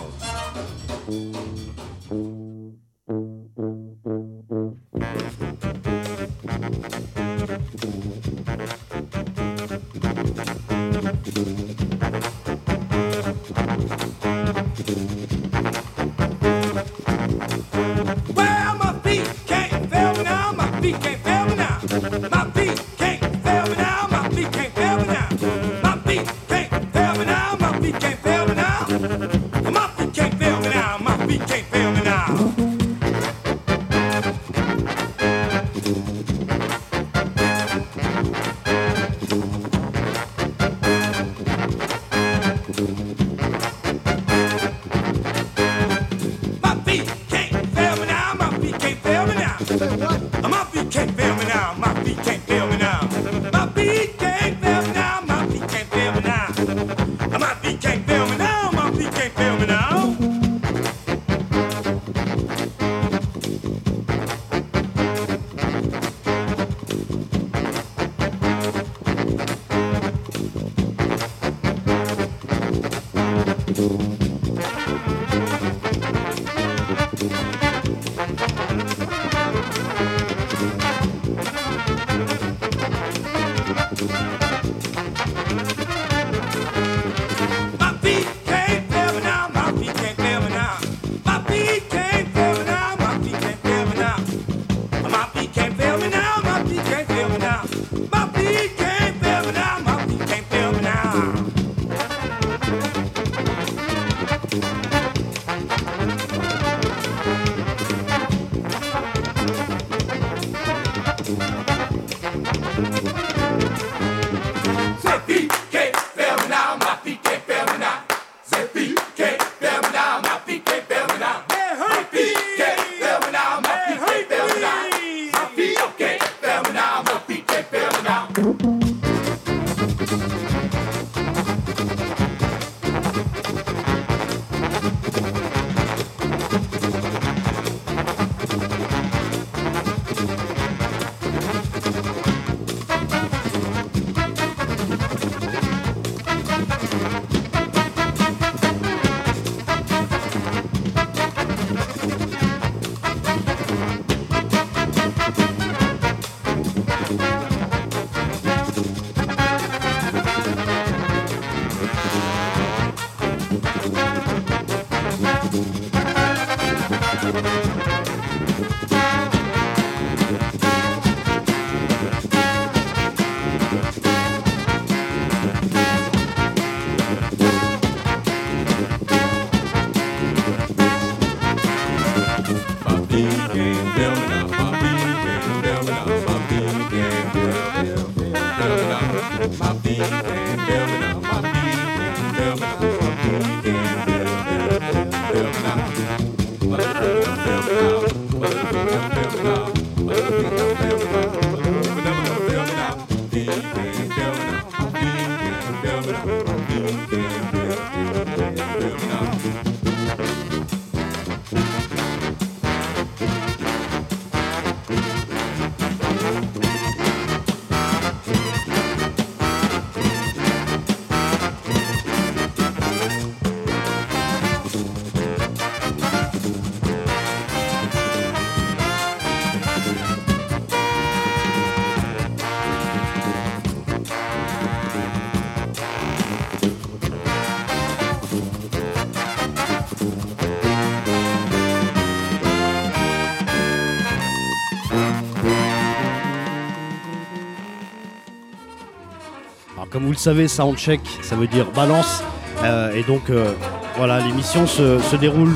Le 250.18 250.22
savez, 250.22 250.48
soundcheck, 250.48 251.00
ça 251.22 251.36
veut 251.36 251.46
dire 251.46 251.66
balance. 251.70 252.24
Euh, 252.64 252.92
et 252.92 253.04
donc 253.04 253.30
euh, 253.30 253.52
voilà, 253.96 254.18
l'émission 254.18 254.66
se, 254.66 254.98
se 254.98 255.14
déroule 255.14 255.54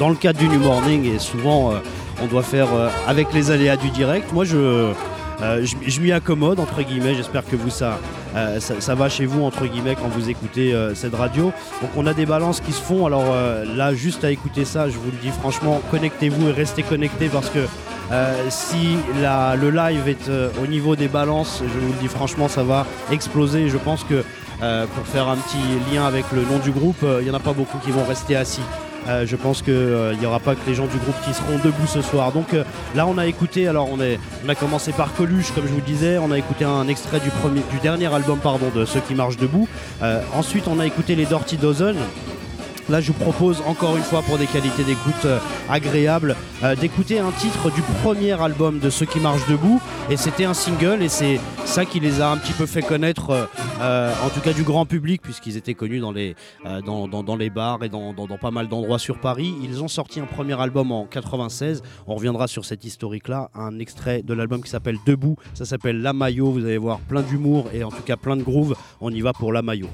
dans 0.00 0.08
le 0.08 0.16
cadre 0.16 0.40
du 0.40 0.48
New 0.48 0.58
Morning 0.58 1.14
et 1.14 1.20
souvent 1.20 1.70
euh, 1.70 1.76
on 2.20 2.26
doit 2.26 2.42
faire 2.42 2.66
avec 3.06 3.32
les 3.32 3.52
aléas 3.52 3.76
du 3.76 3.90
direct. 3.90 4.32
Moi 4.32 4.44
je, 4.44 4.92
je, 5.62 6.00
m'y 6.00 6.10
accommode 6.10 6.58
entre 6.58 6.82
guillemets, 6.82 7.14
j'espère 7.14 7.46
que 7.46 7.54
vous 7.54 7.70
ça, 7.70 8.00
ça, 8.58 8.80
ça 8.80 8.94
va 8.96 9.08
chez 9.08 9.26
vous 9.26 9.44
entre 9.44 9.66
guillemets 9.66 9.94
quand 9.94 10.08
vous 10.08 10.28
écoutez 10.28 10.74
cette 10.94 11.14
radio. 11.14 11.52
Donc 11.80 11.90
on 11.96 12.06
a 12.06 12.14
des 12.14 12.26
balances 12.26 12.60
qui 12.60 12.72
se 12.72 12.82
font. 12.82 13.06
Alors 13.06 13.26
là 13.76 13.94
juste 13.94 14.24
à 14.24 14.30
écouter 14.32 14.64
ça, 14.64 14.88
je 14.88 14.96
vous 14.96 15.10
le 15.12 15.18
dis 15.18 15.30
franchement, 15.30 15.80
connectez-vous 15.92 16.48
et 16.48 16.52
restez 16.52 16.82
connectés 16.82 17.28
parce 17.28 17.50
que 17.50 17.60
euh, 18.12 18.46
si 18.50 18.96
le 19.14 19.70
live 19.70 20.08
est 20.08 20.28
euh, 20.28 20.50
au 20.62 20.66
niveau 20.66 20.96
des 20.96 21.08
balances, 21.08 21.62
je 21.62 21.78
vous 21.78 21.92
le 21.92 21.98
dis 22.00 22.08
franchement, 22.08 22.48
ça 22.48 22.62
va 22.62 22.86
exploser. 23.10 23.68
Je 23.68 23.78
pense 23.78 24.04
que 24.04 24.22
euh, 24.62 24.86
pour 24.94 25.06
faire 25.06 25.28
un 25.28 25.36
petit 25.36 25.92
lien 25.92 26.06
avec 26.06 26.24
le 26.32 26.42
nom 26.42 26.58
du 26.58 26.70
groupe, 26.70 27.04
il 27.20 27.24
n'y 27.24 27.30
en 27.30 27.34
a 27.34 27.40
pas 27.40 27.52
beaucoup 27.52 27.78
qui 27.78 27.90
vont 27.90 28.04
rester 28.04 28.36
assis. 28.36 28.62
Je 29.06 29.36
pense 29.36 29.60
qu'il 29.60 30.16
n'y 30.18 30.24
aura 30.24 30.40
pas 30.40 30.54
que 30.54 30.66
les 30.66 30.74
gens 30.74 30.86
du 30.86 30.96
groupe 30.96 31.16
qui 31.26 31.34
seront 31.34 31.58
debout 31.62 31.86
ce 31.86 32.00
soir. 32.00 32.32
Donc 32.32 32.56
là, 32.94 33.06
on 33.06 33.18
a 33.18 33.26
écouté, 33.26 33.68
alors 33.68 33.90
on, 33.92 34.00
est, 34.00 34.18
on 34.46 34.48
a 34.48 34.54
commencé 34.54 34.92
par 34.92 35.12
Coluche, 35.12 35.52
comme 35.54 35.66
je 35.66 35.72
vous 35.72 35.80
le 35.80 35.82
disais, 35.82 36.16
on 36.16 36.32
a 36.32 36.38
écouté 36.38 36.64
un 36.64 36.88
extrait 36.88 37.20
du, 37.20 37.28
du 37.70 37.80
dernier 37.82 38.06
album 38.14 38.38
pardon, 38.38 38.70
de 38.74 38.86
Ceux 38.86 39.00
qui 39.00 39.14
marchent 39.14 39.36
debout. 39.36 39.68
Ensuite, 40.34 40.68
on 40.68 40.80
a 40.80 40.86
écouté 40.86 41.16
les 41.16 41.26
Dirty 41.26 41.58
Dozen. 41.58 41.96
Là, 42.90 43.00
je 43.00 43.12
vous 43.12 43.18
propose 43.18 43.62
encore 43.66 43.96
une 43.96 44.02
fois, 44.02 44.20
pour 44.22 44.36
des 44.36 44.46
qualités 44.46 44.84
d'écoute 44.84 45.24
euh, 45.24 45.38
agréables, 45.70 46.36
euh, 46.62 46.76
d'écouter 46.76 47.18
un 47.18 47.30
titre 47.30 47.70
du 47.70 47.80
premier 48.02 48.32
album 48.32 48.78
de 48.78 48.90
Ceux 48.90 49.06
qui 49.06 49.20
marchent 49.20 49.48
debout. 49.48 49.80
Et 50.10 50.18
c'était 50.18 50.44
un 50.44 50.52
single, 50.52 51.02
et 51.02 51.08
c'est 51.08 51.40
ça 51.64 51.86
qui 51.86 51.98
les 51.98 52.20
a 52.20 52.30
un 52.30 52.36
petit 52.36 52.52
peu 52.52 52.66
fait 52.66 52.82
connaître, 52.82 53.48
euh, 53.80 54.12
en 54.22 54.28
tout 54.28 54.40
cas 54.40 54.52
du 54.52 54.64
grand 54.64 54.84
public, 54.84 55.22
puisqu'ils 55.22 55.56
étaient 55.56 55.72
connus 55.72 56.00
dans 56.00 56.12
les, 56.12 56.34
bars 57.50 57.82
et 57.82 57.88
dans 57.88 58.12
pas 58.40 58.50
mal 58.50 58.68
d'endroits 58.68 58.98
sur 58.98 59.18
Paris. 59.18 59.54
Ils 59.62 59.82
ont 59.82 59.88
sorti 59.88 60.20
un 60.20 60.26
premier 60.26 60.60
album 60.60 60.92
en 60.92 61.06
96. 61.06 61.82
On 62.06 62.16
reviendra 62.16 62.48
sur 62.48 62.66
cette 62.66 62.84
historique-là. 62.84 63.50
Un 63.54 63.78
extrait 63.78 64.22
de 64.22 64.34
l'album 64.34 64.62
qui 64.62 64.70
s'appelle 64.70 64.98
Debout. 65.06 65.36
Ça 65.54 65.64
s'appelle 65.64 66.02
La 66.02 66.12
Maillot. 66.12 66.50
Vous 66.50 66.64
allez 66.64 66.78
voir 66.78 66.98
plein 67.00 67.22
d'humour 67.22 67.70
et 67.72 67.82
en 67.82 67.90
tout 67.90 68.02
cas 68.02 68.16
plein 68.16 68.36
de 68.36 68.42
groove. 68.42 68.76
On 69.00 69.10
y 69.10 69.22
va 69.22 69.32
pour 69.32 69.54
La 69.54 69.62
Maillot. 69.62 69.88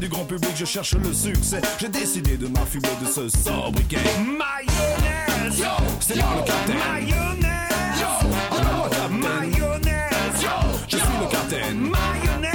Du 0.00 0.08
grand 0.08 0.24
public 0.24 0.52
je 0.54 0.64
cherche 0.64 0.94
le 0.94 1.12
succès, 1.12 1.60
j'ai 1.80 1.88
décidé 1.88 2.36
de 2.36 2.46
m'affubler 2.46 2.90
de 3.02 3.06
ce 3.06 3.28
sobriquet. 3.28 3.98
Mayonnaise, 4.18 5.66
c'est 5.98 6.16
moi 6.16 6.36
le 6.36 6.42
capitaine. 6.44 6.76
Mayonnaise, 6.92 8.04
appelle-moi 8.50 8.88
capitaine. 8.90 9.18
Mayonnaise, 9.18 10.46
je 10.86 10.96
suis 10.96 11.06
le 11.20 11.26
capitaine. 11.28 11.80
Mayonnaise, 11.80 12.54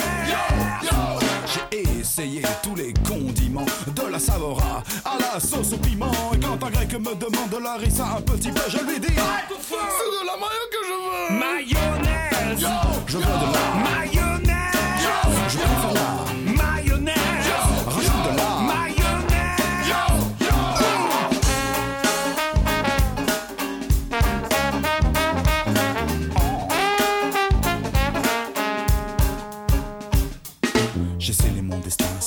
j'ai 1.71 1.99
essayé 1.99 2.41
tous 2.63 2.75
les 2.75 2.93
condiments, 3.05 3.65
de 3.93 4.09
la 4.09 4.19
savora 4.19 4.81
à 5.03 5.17
la 5.19 5.39
sauce 5.41 5.73
au 5.73 5.77
piment. 5.77 6.11
Et 6.33 6.39
quand 6.39 6.65
un 6.65 6.69
grec 6.71 6.93
me 6.93 7.13
demande 7.13 7.49
de 7.51 7.57
la 7.61 7.75
rissa 7.75 8.05
un 8.17 8.21
petit 8.21 8.51
peu, 8.51 8.61
je 8.69 8.77
lui 8.77 8.99
dis 9.01 9.07
C'est 9.07 9.75
de 9.75 10.25
la 10.25 10.37
mayo 10.37 10.65
que 10.71 10.81
je 10.87 10.93
veux. 10.93 11.39
Mayonnaise, 11.39 12.67
je 13.07 13.17
veux 13.17 13.23
de 13.23 13.27
la 13.27 13.67
mayonnaise. 13.83 14.53
Je 15.49 15.57
préfère 15.57 15.93
la 15.93 16.23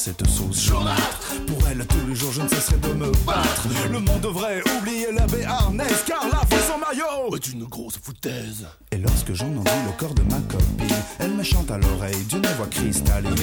cette 0.07 0.25
sauce 0.29 0.63
jaunâtre. 0.63 1.35
Pour 1.49 1.67
elle, 1.69 1.85
tous 1.85 2.07
les 2.07 2.15
jours, 2.15 2.31
je 2.31 2.43
ne 2.43 2.47
cesserai 2.47 2.77
de 2.77 2.93
me 2.93 3.11
battre. 3.27 3.67
Le 3.91 3.99
monde 3.99 4.21
devrait 4.21 4.63
oublier 4.79 5.09
la 5.13 5.27
béarnaise, 5.27 6.05
car 6.07 6.25
la 6.31 6.47
fille 6.47 6.65
sans 6.65 6.79
maillot 6.79 7.35
est 7.35 7.49
une 7.49 7.65
grosse 7.65 7.99
foutaise. 7.99 8.69
Et 8.93 8.99
lorsque 8.99 9.35
j'en 9.35 9.47
envie 9.47 9.85
le 9.85 9.99
corps 9.99 10.15
de 10.15 10.23
ma 10.23 10.39
copine, 10.49 10.97
elle 11.19 11.33
me 11.33 11.43
chante 11.43 11.73
à 11.73 11.79
l'oreille 11.79 12.25
d'une 12.29 12.47
voix 12.47 12.69
cristalline. 12.69 13.35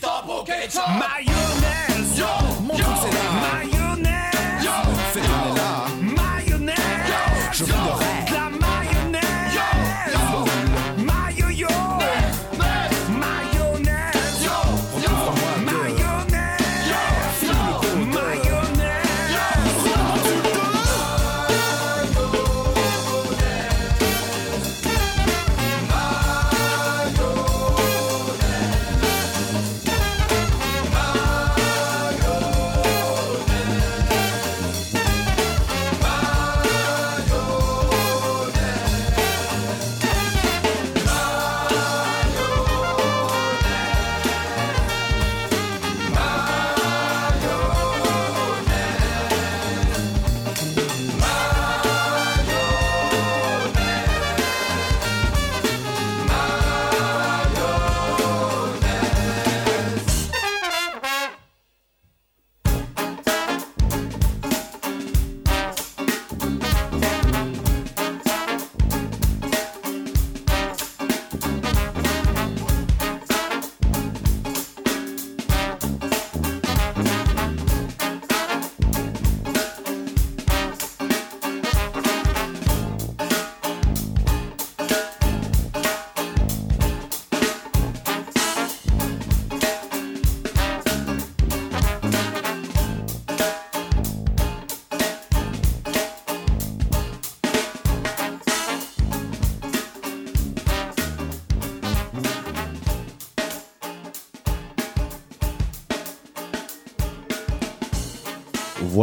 stop 0.00 0.26
or 0.28 0.42
get 0.44 0.72
My 0.72 0.98
My 0.98 1.49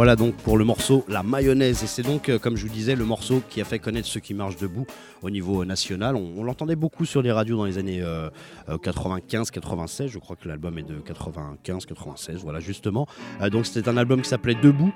Voilà 0.08 0.16
donc 0.16 0.36
pour 0.36 0.56
le 0.56 0.64
morceau 0.64 1.04
La 1.06 1.22
mayonnaise. 1.22 1.84
Et 1.84 1.86
c'est 1.86 2.00
donc, 2.00 2.30
euh, 2.30 2.38
comme 2.38 2.56
je 2.56 2.66
vous 2.66 2.72
disais, 2.72 2.96
le 2.96 3.04
morceau 3.04 3.42
qui 3.50 3.60
a 3.60 3.66
fait 3.66 3.78
connaître 3.78 4.08
ceux 4.08 4.20
qui 4.20 4.32
marchent 4.32 4.56
debout 4.56 4.86
au 5.20 5.28
niveau 5.28 5.60
euh, 5.60 5.66
national. 5.66 6.16
On, 6.16 6.42
l'entendait 6.42 6.76
beaucoup 6.76 7.04
sur 7.04 7.20
les 7.20 7.30
radios 7.30 7.58
dans 7.58 7.66
les 7.66 7.76
années 7.76 8.02
95-96. 8.70 10.06
Je 10.06 10.18
crois 10.18 10.34
que 10.34 10.48
l'album 10.48 10.78
est 10.78 10.82
de 10.82 10.94
95-96. 10.94 12.36
Voilà, 12.38 12.58
justement. 12.58 13.06
Euh, 13.42 13.50
donc 13.50 13.66
c'était 13.66 13.86
un 13.86 13.98
album 13.98 14.22
qui 14.22 14.30
s'appelait 14.30 14.54
Debout. 14.54 14.94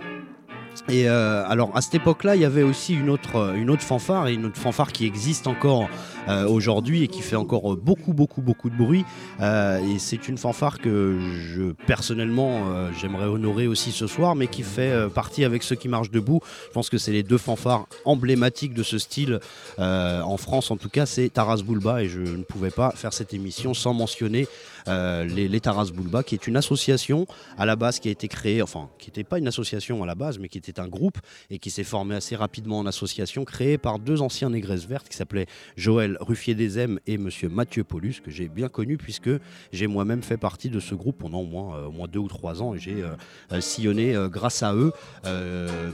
Et 0.89 1.09
euh, 1.09 1.45
alors 1.47 1.77
à 1.77 1.81
cette 1.81 1.95
époque-là, 1.95 2.35
il 2.35 2.43
y 2.43 2.45
avait 2.45 2.63
aussi 2.63 2.95
une 2.95 3.09
autre, 3.09 3.37
euh, 3.37 3.55
une 3.55 3.71
autre 3.71 3.83
fanfare, 3.83 4.27
une 4.27 4.47
autre 4.47 4.59
fanfare 4.59 4.93
qui 4.93 5.07
existe 5.07 5.47
encore 5.47 5.89
euh, 6.29 6.49
aujourd'hui 6.49 7.05
et 7.05 7.09
qui 7.09 7.21
fait 7.23 7.37
encore 7.37 7.77
beaucoup, 7.77 8.13
beaucoup, 8.13 8.43
beaucoup 8.43 8.69
de 8.69 8.77
bruit. 8.77 9.05
Et 9.41 9.99
c'est 9.99 10.29
une 10.29 10.39
fanfare 10.39 10.79
que 10.79 11.19
je 11.41 11.73
personnellement 11.87 12.91
j'aimerais 12.99 13.27
honorer 13.27 13.67
aussi 13.67 13.91
ce 13.93 14.07
soir, 14.07 14.35
mais 14.35 14.47
qui 14.47 14.63
fait 14.63 15.09
partie 15.09 15.45
avec 15.45 15.63
ceux 15.63 15.77
qui 15.77 15.89
marchent 15.89 16.11
debout. 16.11 16.41
Je 16.69 16.73
pense 16.73 16.91
que 16.91 16.99
c'est 16.99 17.13
les 17.13 17.23
deux 17.23 17.39
fanfares 17.39 17.87
emblématiques 18.05 18.75
de 18.75 18.83
ce 18.83 18.99
style 18.99 19.41
en 19.79 20.37
France, 20.37 20.71
en 20.71 20.77
tout 20.77 20.89
cas, 20.89 21.07
c'est 21.07 21.29
Taras 21.29 21.63
Bulba, 21.67 22.03
et 22.03 22.09
je 22.09 22.21
ne 22.21 22.45
pouvais 22.45 22.71
pas 22.71 22.93
faire 22.93 23.13
cette 23.13 23.35
émission 23.35 23.75
sans 23.75 23.95
mentionner 23.95 24.47
euh, 24.89 25.25
les, 25.25 25.61
Taras 25.61 25.91
Bulba, 25.95 26.23
qui 26.23 26.35
est 26.35 26.47
une 26.47 26.57
association 26.57 27.27
à 27.57 27.67
la 27.67 27.77
base 27.77 28.01
qui 28.01 28.09
a 28.09 28.11
été 28.11 28.29
créée, 28.29 28.63
enfin, 28.63 28.89
qui 28.99 29.09
n'était 29.09 29.25
pas 29.25 29.39
une 29.39 29.47
association 29.47 30.03
à 30.03 30.07
la 30.07 30.15
base, 30.15 30.39
mais 30.39 30.49
qui 30.49 30.59
était 30.59 30.81
un 30.81 30.89
groupe 30.89 31.19
et 31.51 31.59
qui 31.59 31.71
s'est 31.71 31.85
formé 31.85 32.15
assez 32.15 32.35
rapidement 32.35 32.79
en 32.79 32.87
association, 32.87 33.45
créée 33.45 33.79
par 33.79 33.99
deux 33.99 34.23
anciens 34.23 34.51
négresses 34.51 34.87
vertes 34.87 35.09
qui 35.09 35.17
s'appelaient 35.17 35.47
Joël 35.77 36.17
Ruffier 36.21 36.55
des 36.55 36.79
M 36.79 36.99
et 37.07 37.19
Monsieur 37.19 37.49
Mathieu 37.49 37.85
Paulus, 37.85 38.21
que 38.25 38.31
j'ai 38.31 38.49
bien 38.49 38.69
connu 38.69 38.97
puisque 38.97 39.31
j'ai 39.73 39.87
moi-même 39.87 40.23
fait 40.23 40.37
partie 40.37 40.69
de 40.69 40.81
ce 40.81 40.95
groupe 40.95 41.19
pendant 41.19 41.41
au 41.41 41.47
moins, 41.47 41.77
euh, 41.77 42.07
deux 42.09 42.19
ou 42.19 42.29
trois 42.29 42.63
ans 42.63 42.75
et 42.75 42.79
j'ai 42.79 43.05
euh, 43.53 43.61
sillonné 43.61 44.15
grâce 44.31 44.63
à 44.63 44.75
eux 44.75 44.93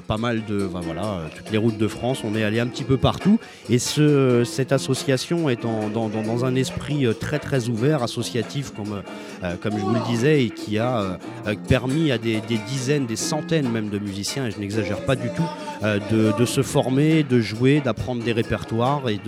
pas 0.06 0.16
mal 0.16 0.44
de, 0.46 0.56
voilà, 0.56 1.24
toutes 1.36 1.50
les 1.50 1.58
routes 1.58 1.78
de 1.78 1.88
France, 1.88 2.22
on 2.24 2.34
est 2.34 2.42
allé 2.42 2.60
un 2.60 2.66
petit 2.66 2.84
peu 2.84 2.96
partout 2.96 3.38
et 3.68 3.78
ce, 3.78 4.42
cette 4.44 4.72
association 4.72 5.48
est 5.48 5.62
dans, 5.62 5.88
dans- 5.88 6.44
un 6.44 6.54
esprit 6.54 7.06
très 7.18 7.38
très 7.38 7.68
ouvert, 7.68 8.02
associatif 8.02 8.72
comme, 8.78 9.02
euh, 9.42 9.54
comme 9.60 9.76
je 9.76 9.84
vous 9.84 9.94
le 9.94 10.06
disais 10.08 10.44
et 10.44 10.50
qui 10.50 10.78
a 10.78 11.18
euh, 11.46 11.54
permis 11.68 12.12
à 12.12 12.18
des, 12.18 12.40
dizaines, 12.68 13.06
des 13.06 13.16
centaines 13.16 13.68
même 13.68 13.88
de 13.88 13.98
musiciens, 13.98 14.46
et 14.46 14.50
je 14.50 14.58
n'exagère 14.58 15.04
pas 15.04 15.16
du 15.16 15.28
tout, 15.30 15.48
euh, 15.82 15.98
de, 16.38 16.44
se 16.44 16.62
former, 16.62 17.24
de 17.24 17.40
jouer, 17.40 17.80
d'apprendre 17.80 18.22
des 18.22 18.32
répertoires 18.32 19.02
et 19.08 19.18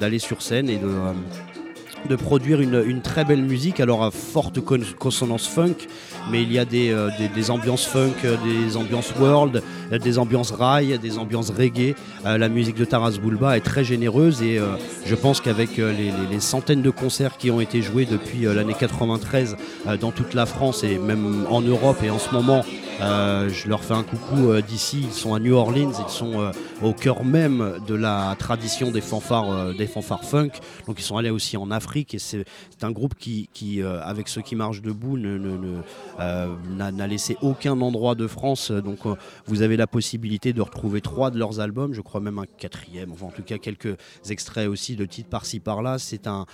d'aller 0.00 0.18
sur 0.18 0.42
scène 0.42 0.70
et 0.70 0.78
de 0.78 0.88
de 2.08 2.16
produire 2.16 2.60
une, 2.60 3.00
très 3.00 3.24
belle 3.24 3.42
musique, 3.42 3.80
alors 3.80 4.04
à 4.04 4.10
forte 4.10 4.60
con- 4.60 4.78
consonance 4.98 5.46
funk, 5.46 5.74
mais 6.30 6.42
il 6.42 6.52
y 6.52 6.58
a 6.58 6.64
des, 6.64 6.90
euh, 6.90 7.10
ambiances 7.48 7.86
funk, 7.86 8.12
euh, 8.24 8.36
des 8.44 8.76
ambiances 8.76 9.12
world, 9.18 9.62
euh, 9.92 9.98
des 9.98 10.18
ambiances 10.18 10.50
rail, 10.50 10.98
des 10.98 11.18
ambiances 11.18 11.50
reggae. 11.50 11.94
La 12.24 12.48
musique 12.48 12.76
de 12.76 12.84
Taras 12.84 13.18
Bulba 13.22 13.56
est 13.56 13.60
très 13.60 13.84
généreuse 13.84 14.42
et 14.42 14.58
je 15.04 15.14
pense 15.14 15.40
qu'avec 15.40 15.76
les, 15.76 16.40
centaines 16.40 16.82
de 16.82 16.90
concerts 16.90 17.36
qui 17.36 17.50
ont 17.50 17.60
été 17.60 17.82
joués 17.82 18.04
depuis 18.04 18.42
l'année 18.42 18.74
93 18.78 19.56
euh, 19.86 19.96
dans 19.96 20.10
toute 20.10 20.34
la 20.34 20.46
France 20.46 20.84
et 20.84 20.98
même 20.98 21.46
en 21.48 21.60
Europe 21.60 21.98
et 22.02 22.10
en 22.10 22.18
ce 22.18 22.32
moment, 22.32 22.64
je 23.00 23.68
leur 23.68 23.84
fais 23.84 23.94
un 23.94 24.02
coucou 24.02 24.52
d'ici, 24.66 25.04
ils 25.04 25.12
sont 25.12 25.34
à 25.34 25.38
New 25.38 25.54
Orleans, 25.54 25.92
ils 26.06 26.12
sont 26.12 26.50
au 26.82 26.92
cœur 26.92 27.24
même 27.24 27.74
de 27.86 27.94
la 27.94 28.34
tradition 28.38 28.90
des 28.90 29.00
fanfares, 29.00 29.74
des 29.74 29.86
fanfares 29.86 30.24
funk. 30.24 30.50
Donc 30.86 30.98
ils 30.98 31.04
sont 31.04 31.16
allés 31.16 31.30
aussi 31.30 31.56
en 31.56 31.70
Afrique 31.70 31.85
et 31.94 32.18
c'est 32.18 32.44
un 32.82 32.90
groupe 32.90 33.14
qui, 33.14 33.48
euh, 33.82 34.00
avec 34.02 34.28
ceux 34.28 34.42
qui 34.42 34.56
marchent 34.56 34.82
debout, 34.82 35.16
euh, 35.18 36.56
n'a 36.70 37.06
laissé 37.06 37.36
aucun 37.42 37.80
endroit 37.80 38.14
de 38.14 38.26
France. 38.26 38.70
Donc 38.70 39.06
euh, 39.06 39.14
vous 39.46 39.62
avez 39.62 39.76
la 39.76 39.86
possibilité 39.86 40.52
de 40.52 40.60
retrouver 40.60 41.00
trois 41.00 41.30
de 41.30 41.38
leurs 41.38 41.60
albums, 41.60 41.94
je 41.94 42.00
crois 42.00 42.20
même 42.20 42.38
un 42.38 42.46
quatrième, 42.58 43.12
enfin 43.12 43.26
en 43.26 43.30
tout 43.30 43.42
cas 43.42 43.58
quelques 43.58 43.96
extraits 44.28 44.68
aussi 44.68 44.96
de 44.96 45.04
titres 45.04 45.28
par-ci 45.28 45.60
par-là. 45.60 45.98
C'est 45.98 46.26
un, 46.26 46.46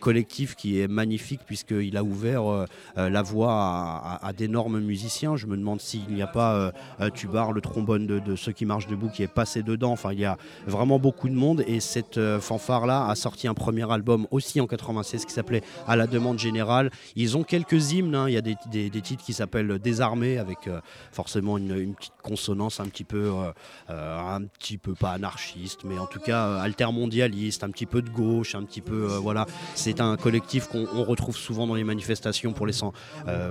collectif 0.00 0.56
qui 0.56 0.80
est 0.80 0.88
magnifique 0.88 1.40
puisqu'il 1.46 1.96
a 1.96 2.02
ouvert 2.02 2.66
la 2.96 3.22
voie 3.22 4.18
à, 4.22 4.32
d'énormes 4.32 4.80
musiciens. 4.80 5.36
Je 5.36 5.46
me 5.46 5.56
demande 5.56 5.80
s'il 5.80 6.08
n'y 6.08 6.22
a 6.22 6.26
pas 6.26 6.72
Tubar, 7.14 7.52
le 7.52 7.60
trombone 7.60 8.06
de, 8.06 8.36
ceux 8.36 8.52
qui 8.52 8.66
marchent 8.66 8.88
debout, 8.88 9.08
qui 9.08 9.22
est 9.22 9.32
passé 9.32 9.62
dedans. 9.62 9.92
Enfin, 9.92 10.12
il 10.12 10.20
y 10.20 10.24
a 10.24 10.36
vraiment 10.66 10.98
beaucoup 10.98 11.28
de 11.28 11.34
monde 11.34 11.62
et 11.66 11.80
cette 11.80 12.20
fanfare-là 12.40 13.08
a 13.08 13.14
sorti 13.14 13.48
un 13.48 13.54
premier 13.54 13.90
album 13.90 14.26
aussi 14.30 14.60
96 14.66 15.24
qui 15.24 15.32
s'appelait 15.32 15.62
À 15.86 15.96
la 15.96 16.06
demande 16.06 16.38
générale. 16.38 16.90
Ils 17.16 17.36
ont 17.36 17.42
quelques 17.42 17.92
hymnes, 17.92 18.14
hein. 18.14 18.28
il 18.28 18.34
y 18.34 18.36
a 18.36 18.42
des, 18.42 18.56
titres 19.00 19.24
qui 19.24 19.32
s'appellent 19.32 19.78
Désarmés 19.78 20.38
avec 20.38 20.66
euh, 20.68 20.80
forcément 21.12 21.58
une, 21.58 21.94
petite 21.94 22.12
consonance 22.22 22.80
un 22.80 22.86
petit 22.86 23.04
peu, 23.04 23.30
euh, 23.32 23.52
euh, 23.90 24.18
un 24.18 24.42
petit 24.42 24.78
peu 24.78 24.94
pas 24.94 25.12
anarchiste, 25.12 25.84
mais 25.84 25.98
en 25.98 26.06
tout 26.06 26.20
cas 26.20 26.56
altermondialiste, 26.56 27.64
un 27.64 27.70
petit 27.70 27.86
peu 27.86 28.02
de 28.02 28.10
gauche, 28.10 28.54
un 28.54 28.62
petit 28.64 28.80
peu 28.80 29.06
voilà. 29.16 29.46
C'est 29.74 30.00
un 30.00 30.16
collectif 30.16 30.68
qu'on 30.68 30.86
on 30.94 31.04
retrouve 31.04 31.36
souvent 31.36 31.66
dans 31.66 31.74
les 31.74 31.84
manifestations 31.84 32.52
pour 32.52 32.66
les 32.66 32.72
sans, 32.72 32.92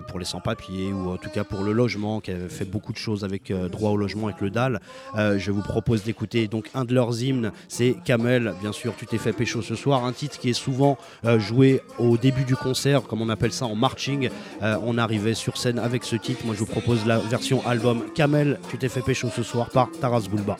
pour 0.07 0.19
les 0.19 0.25
sans-papiers 0.25 0.91
ou 0.91 1.11
en 1.11 1.17
tout 1.17 1.29
cas 1.29 1.43
pour 1.43 1.63
le 1.63 1.73
logement, 1.73 2.19
qui 2.19 2.31
a 2.31 2.49
fait 2.49 2.65
beaucoup 2.65 2.93
de 2.93 2.97
choses 2.97 3.23
avec 3.23 3.51
droit 3.51 3.91
au 3.91 3.97
logement 3.97 4.27
avec 4.27 4.41
le 4.41 4.49
DAL. 4.49 4.81
Je 5.15 5.51
vous 5.51 5.61
propose 5.61 6.03
d'écouter 6.03 6.47
donc 6.47 6.69
un 6.73 6.85
de 6.85 6.93
leurs 6.93 7.21
hymnes, 7.21 7.51
c'est 7.67 7.95
Kamel, 8.05 8.53
bien 8.61 8.71
sûr, 8.71 8.93
tu 8.97 9.05
t'es 9.05 9.17
fait 9.17 9.33
pécho 9.33 9.61
ce 9.61 9.75
soir, 9.75 10.05
un 10.05 10.13
titre 10.13 10.39
qui 10.39 10.49
est 10.49 10.53
souvent 10.53 10.97
joué 11.37 11.81
au 11.99 12.17
début 12.17 12.43
du 12.43 12.55
concert, 12.55 13.03
comme 13.03 13.21
on 13.21 13.29
appelle 13.29 13.53
ça 13.53 13.65
en 13.65 13.75
marching. 13.75 14.29
Euh, 14.61 14.77
on 14.83 14.97
arrivait 14.97 15.33
sur 15.33 15.57
scène 15.57 15.79
avec 15.79 16.03
ce 16.03 16.15
titre. 16.15 16.45
Moi, 16.45 16.55
je 16.55 16.59
vous 16.59 16.65
propose 16.65 17.05
la 17.05 17.17
version 17.17 17.65
album 17.65 18.03
Kamel, 18.15 18.59
tu 18.69 18.77
t'es 18.77 18.89
fait 18.89 19.01
pécho 19.01 19.29
ce 19.35 19.43
soir 19.43 19.69
par 19.69 19.89
Taras 19.99 20.27
Bulba. 20.29 20.57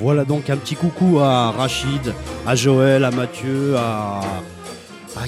Voilà 0.00 0.24
donc 0.24 0.48
un 0.48 0.56
petit 0.56 0.76
coucou 0.76 1.18
à 1.18 1.50
Rachid, 1.50 2.14
à 2.46 2.54
Joël, 2.54 3.04
à 3.04 3.10
Mathieu, 3.10 3.76
à, 3.76 4.22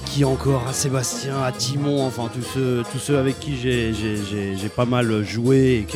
qui 0.06 0.24
encore 0.24 0.62
À 0.66 0.72
Sébastien, 0.72 1.42
à 1.42 1.52
Timon, 1.52 2.06
enfin 2.06 2.30
tous 2.32 2.40
ceux, 2.54 2.82
tous 2.90 2.98
ceux 2.98 3.18
avec 3.18 3.38
qui 3.38 3.54
j'ai- 3.58 4.68
pas 4.74 4.86
mal 4.86 5.22
joué 5.24 5.86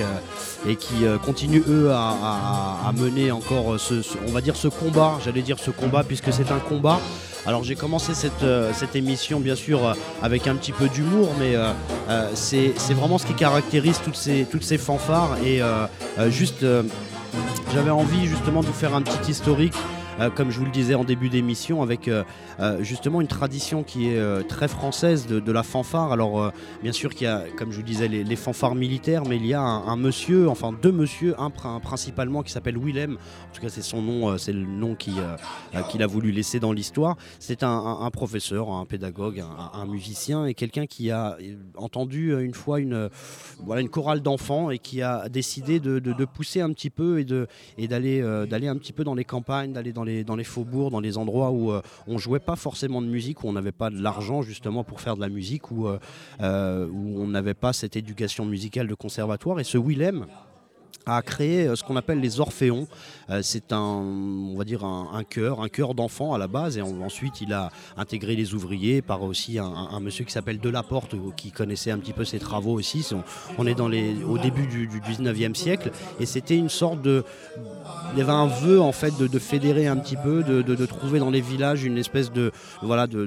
et, 0.68 0.76
qui 0.76 1.06
euh, 1.06 1.16
continuent 1.16 1.62
eux 1.66 1.90
à, 1.90 2.92
mener 2.94 3.32
encore 3.32 3.80
ce, 3.80 3.94
on 4.28 4.32
va 4.32 4.42
dire 4.42 4.56
ce 4.56 4.68
combat, 4.68 5.18
j'allais 5.24 5.40
dire 5.40 5.58
ce 5.58 5.70
combat 5.70 6.04
puisque 6.04 6.30
c'est 6.30 6.50
un 6.50 6.58
combat. 6.58 7.00
Alors 7.46 7.64
j'ai 7.64 7.76
commencé 7.76 8.12
cette, 8.12 8.42
euh, 8.42 8.72
émission 8.92 9.40
bien 9.40 9.54
sûr 9.54 9.86
euh, 9.86 9.94
avec 10.20 10.48
un 10.48 10.54
petit 10.54 10.72
peu 10.72 10.88
d'humour, 10.88 11.30
mais 11.38 11.54
c'est 12.34 12.74
vraiment 12.92 13.16
ce 13.16 13.24
qui 13.24 13.32
caractérise 13.32 14.00
toutes 14.04 14.16
ces, 14.16 14.76
fanfares 14.76 15.38
et 15.42 15.62
juste 16.28 16.62
j'avais 17.72 17.90
envie 17.90 18.26
justement 18.26 18.60
de 18.60 18.66
vous 18.66 18.72
faire 18.72 18.94
un 18.94 19.02
petit 19.02 19.32
historique. 19.32 19.74
Euh, 20.20 20.30
comme 20.30 20.50
je 20.50 20.58
vous 20.58 20.64
le 20.64 20.70
disais 20.70 20.94
en 20.94 21.04
début 21.04 21.28
d'émission, 21.28 21.82
avec 21.82 22.08
euh, 22.08 22.24
euh, 22.60 22.82
justement 22.82 23.20
une 23.20 23.28
tradition 23.28 23.82
qui 23.82 24.08
est 24.08 24.48
très 24.48 24.68
française 24.68 25.26
de, 25.26 25.52
la 25.52 25.62
fanfare. 25.62 26.12
Alors, 26.12 26.52
bien 26.82 26.92
sûr 26.92 27.14
qu'il 27.14 27.26
y 27.26 27.30
a, 27.30 27.44
comme 27.56 27.72
je 27.72 27.76
vous 27.76 27.82
disais, 27.82 28.08
les, 28.08 28.36
fanfares 28.36 28.74
militaires, 28.74 29.24
mais 29.24 29.36
il 29.36 29.46
y 29.46 29.54
a 29.54 29.60
un, 29.60 29.96
monsieur, 29.96 30.48
enfin 30.48 30.72
deux 30.72 30.92
monsieur, 30.92 31.40
un 31.40 31.50
prin- 31.50 31.80
principalement 31.80 32.42
qui 32.42 32.52
s'appelle 32.52 32.76
Willem. 32.76 33.14
En 33.14 33.54
tout 33.54 33.60
cas, 33.62 33.68
c'est 33.68 33.82
son 33.82 34.02
nom, 34.02 34.36
c'est 34.36 34.52
le 34.52 34.66
nom 34.66 34.94
qui, 34.94 35.14
qu'il 35.88 36.02
a 36.02 36.06
voulu 36.06 36.30
laisser 36.32 36.60
dans 36.60 36.72
l'histoire. 36.72 37.16
C'est 37.38 37.62
un, 37.62 38.10
professeur, 38.12 38.70
un 38.70 38.84
pédagogue, 38.84 39.42
un, 39.72 39.86
musicien 39.86 40.46
et 40.46 40.54
quelqu'un 40.54 40.86
qui 40.86 41.10
a 41.10 41.38
entendu 41.76 42.34
une 42.38 42.54
fois 42.54 42.80
une, 42.80 43.08
voilà, 43.64 43.80
une 43.80 43.88
chorale 43.88 44.20
d'enfants 44.20 44.70
et 44.70 44.78
qui 44.78 45.02
a 45.02 45.28
décidé 45.28 45.80
de, 45.80 46.24
pousser 46.24 46.60
un 46.60 46.72
petit 46.72 46.90
peu 46.90 47.20
et 47.20 47.24
de 47.24 47.46
et 47.78 47.88
d'aller 47.88 48.20
euh, 48.20 48.46
d'aller 48.46 48.68
un 48.68 48.76
petit 48.76 48.92
peu 48.92 49.04
dans 49.04 49.14
les 49.14 49.24
campagnes, 49.24 49.72
d'aller 49.72 49.92
dans 49.92 50.04
dans 50.24 50.36
les 50.36 50.44
faubourgs, 50.44 50.90
dans 50.90 51.00
les 51.00 51.18
endroits 51.18 51.50
où 51.50 51.72
euh, 51.72 51.82
on 52.06 52.18
jouait 52.18 52.40
pas 52.40 52.56
forcément 52.56 53.02
de 53.02 53.06
musique, 53.06 53.44
où 53.44 53.48
on 53.48 53.52
n'avait 53.52 53.72
pas 53.72 53.90
de 53.90 54.00
l'argent 54.00 54.42
justement 54.42 54.84
pour 54.84 55.00
faire 55.00 55.16
de 55.16 55.20
la 55.20 55.28
musique, 55.28 55.70
où, 55.70 55.86
euh, 55.86 55.98
euh, 56.40 56.88
où 56.88 57.20
on 57.20 57.28
n'avait 57.28 57.54
pas 57.54 57.72
cette 57.72 57.96
éducation 57.96 58.44
musicale 58.44 58.86
de 58.86 58.94
conservatoire. 58.94 59.60
Et 59.60 59.64
ce 59.64 59.78
Willem 59.78 60.26
a 61.06 61.22
créé 61.22 61.68
euh, 61.68 61.76
ce 61.76 61.84
qu'on 61.84 61.96
appelle 61.96 62.20
les 62.20 62.40
Orphéons. 62.40 62.88
Euh, 63.30 63.40
c'est 63.42 63.72
un, 63.72 63.78
on 63.78 64.56
va 64.56 64.64
dire 64.64 64.84
un, 64.84 65.22
chœur, 65.24 65.60
un 65.60 65.68
chœur 65.68 65.94
d'enfants 65.94 66.34
à 66.34 66.38
la 66.38 66.48
base, 66.48 66.78
et 66.78 66.82
en- 66.82 67.00
ensuite 67.00 67.40
il 67.40 67.52
a 67.52 67.70
intégré 67.96 68.34
les 68.36 68.54
ouvriers 68.54 69.02
par 69.02 69.22
aussi 69.22 69.58
un, 69.58 70.00
monsieur 70.00 70.24
qui 70.24 70.32
s'appelle 70.32 70.58
Delaporte, 70.58 71.14
euh, 71.14 71.30
qui 71.36 71.50
connaissait 71.52 71.90
un 71.90 71.98
petit 71.98 72.12
peu 72.12 72.24
ses 72.24 72.38
travaux 72.38 72.72
aussi. 72.72 73.06
On, 73.58 73.66
est 73.66 73.74
dans 73.74 73.88
les, 73.88 74.14
au 74.24 74.38
début 74.38 74.66
du, 74.66 74.86
du 74.88 75.00
19e 75.00 75.54
siècle, 75.54 75.90
et 76.20 76.26
c'était 76.26 76.56
une 76.56 76.68
sorte 76.68 77.02
de, 77.02 77.24
il 78.12 78.18
y 78.18 78.22
avait 78.22 78.32
un 78.32 78.46
vœu 78.46 78.80
en 78.80 78.92
fait 78.92 79.16
de, 79.16 79.38
fédérer 79.38 79.86
un 79.86 79.96
petit 79.96 80.16
peu, 80.16 80.42
de, 80.42 80.62
de- 80.62 80.86
trouver 80.86 81.18
dans 81.18 81.30
les 81.30 81.40
villages 81.40 81.84
une 81.84 81.98
espèce 81.98 82.32
de 82.32 82.52
voilà 82.80 83.06
de, 83.06 83.26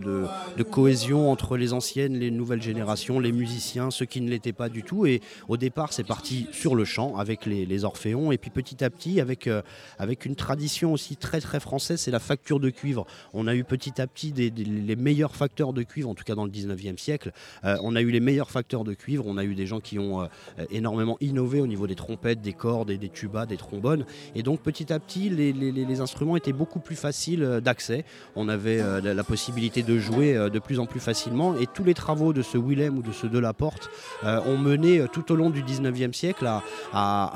cohésion 0.72 1.32
entre 1.32 1.58
les 1.58 1.74
anciennes, 1.74 2.18
les 2.18 2.32
nouvelles 2.32 2.62
générations, 2.62 3.20
les 3.20 3.32
musiciens, 3.32 3.92
ceux 3.92 4.06
qui 4.06 4.22
ne 4.22 4.30
l'étaient 4.30 4.54
pas 4.54 4.70
du 4.70 4.84
tout. 4.84 5.06
Et 5.06 5.22
au 5.48 5.58
départ, 5.58 5.94
c'est 5.94 6.06
parti 6.06 6.48
sur 6.52 6.76
le 6.76 6.86
chant 6.86 7.16
avec 7.18 7.46
les, 7.46 7.59
les, 7.66 7.84
Orphéons. 7.84 8.32
Et 8.32 8.38
puis 8.38 8.50
petit 8.50 8.84
à 8.84 8.90
petit, 8.90 9.22
avec, 9.22 9.48
euh, 9.48 9.62
avec 9.98 10.26
une 10.26 10.36
tradition 10.36 10.94
aussi 10.94 11.16
très 11.16 11.40
très 11.40 11.60
française, 11.60 12.00
c'est 12.02 12.12
la 12.12 12.20
facture 12.20 12.60
de 12.60 12.70
cuivre. 12.70 13.06
On 13.34 13.48
a 13.48 13.56
eu 13.56 13.64
petit 13.64 14.02
à 14.02 14.08
petit 14.08 14.34
les 14.34 14.96
meilleurs 14.96 15.36
facteurs 15.36 15.74
de 15.74 15.84
cuivre, 15.84 16.10
en 16.10 16.16
tout 16.16 16.24
cas 16.24 16.36
dans 16.36 16.46
le 16.46 16.52
19e 16.52 16.98
siècle. 16.98 17.32
Euh, 17.64 17.78
on 17.84 17.96
a 17.96 18.02
eu 18.02 18.12
les 18.12 18.20
meilleurs 18.20 18.52
facteurs 18.52 18.84
de 18.84 18.94
cuivre. 18.94 19.26
On 19.28 19.38
a 19.38 19.44
eu 19.44 19.56
des 19.56 19.66
gens 19.66 19.80
qui 19.80 19.98
ont 19.98 20.22
euh, 20.22 20.28
énormément 20.72 21.18
innové 21.22 21.62
au 21.62 21.68
niveau 21.68 21.88
des 21.88 21.96
trompettes, 21.96 22.42
des 22.42 22.54
cordes 22.54 22.90
et 22.90 22.98
des 22.98 23.10
tubas, 23.10 23.46
des 23.46 23.58
trombones. 23.58 24.06
Et 24.36 24.44
donc 24.44 24.62
petit 24.62 24.92
à 24.92 25.00
petit, 25.00 25.30
les, 25.30 26.02
instruments 26.02 26.38
étaient 26.38 26.54
beaucoup 26.54 26.80
plus 26.80 26.96
faciles 26.96 27.60
d'accès. 27.64 28.06
On 28.36 28.48
avait 28.48 28.82
la, 29.02 29.24
possibilité 29.24 29.84
de 29.84 29.98
jouer 30.00 30.34
de 30.34 30.60
plus 30.60 30.80
en 30.80 30.86
plus 30.86 31.00
facilement. 31.00 31.58
Et 31.58 31.68
tous 31.68 31.84
les 31.84 31.94
travaux 31.94 32.32
de 32.32 32.42
ce 32.42 32.58
Willem 32.58 32.98
ou 32.98 33.02
de 33.02 33.12
ce 33.12 33.28
Delaporte 33.28 33.90
ont 34.24 34.58
mené 34.58 35.06
tout 35.12 35.32
au 35.32 35.36
long 35.36 35.50
du 35.50 35.62
19e 35.62 36.14
siècle 36.14 36.46
à- 36.46 36.62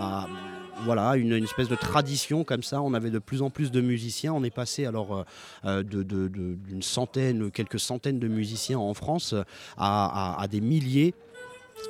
à- 0.04 0.28
voilà, 0.84 1.16
une, 1.16 1.32
espèce 1.32 1.70
de 1.70 1.76
tradition 1.76 2.44
comme 2.44 2.64
ça. 2.64 2.82
On 2.82 2.94
avait 2.94 3.10
de 3.12 3.20
plus 3.20 3.42
en 3.42 3.50
plus 3.50 3.72
de 3.72 3.82
musiciens. 3.82 4.34
On 4.34 4.44
est 4.44 4.50
passé 4.50 4.86
alors 4.86 5.16
euh, 5.16 5.24
euh, 5.66 5.84
d'une 5.84 6.82
centaine, 6.82 7.52
quelques 7.52 7.80
centaines 7.80 8.20
de 8.20 8.28
musiciens 8.28 8.80
en 8.80 8.94
France 8.94 9.34
euh, 9.34 9.44
à 9.78 10.46
des 10.50 10.62
milliers 10.62 11.14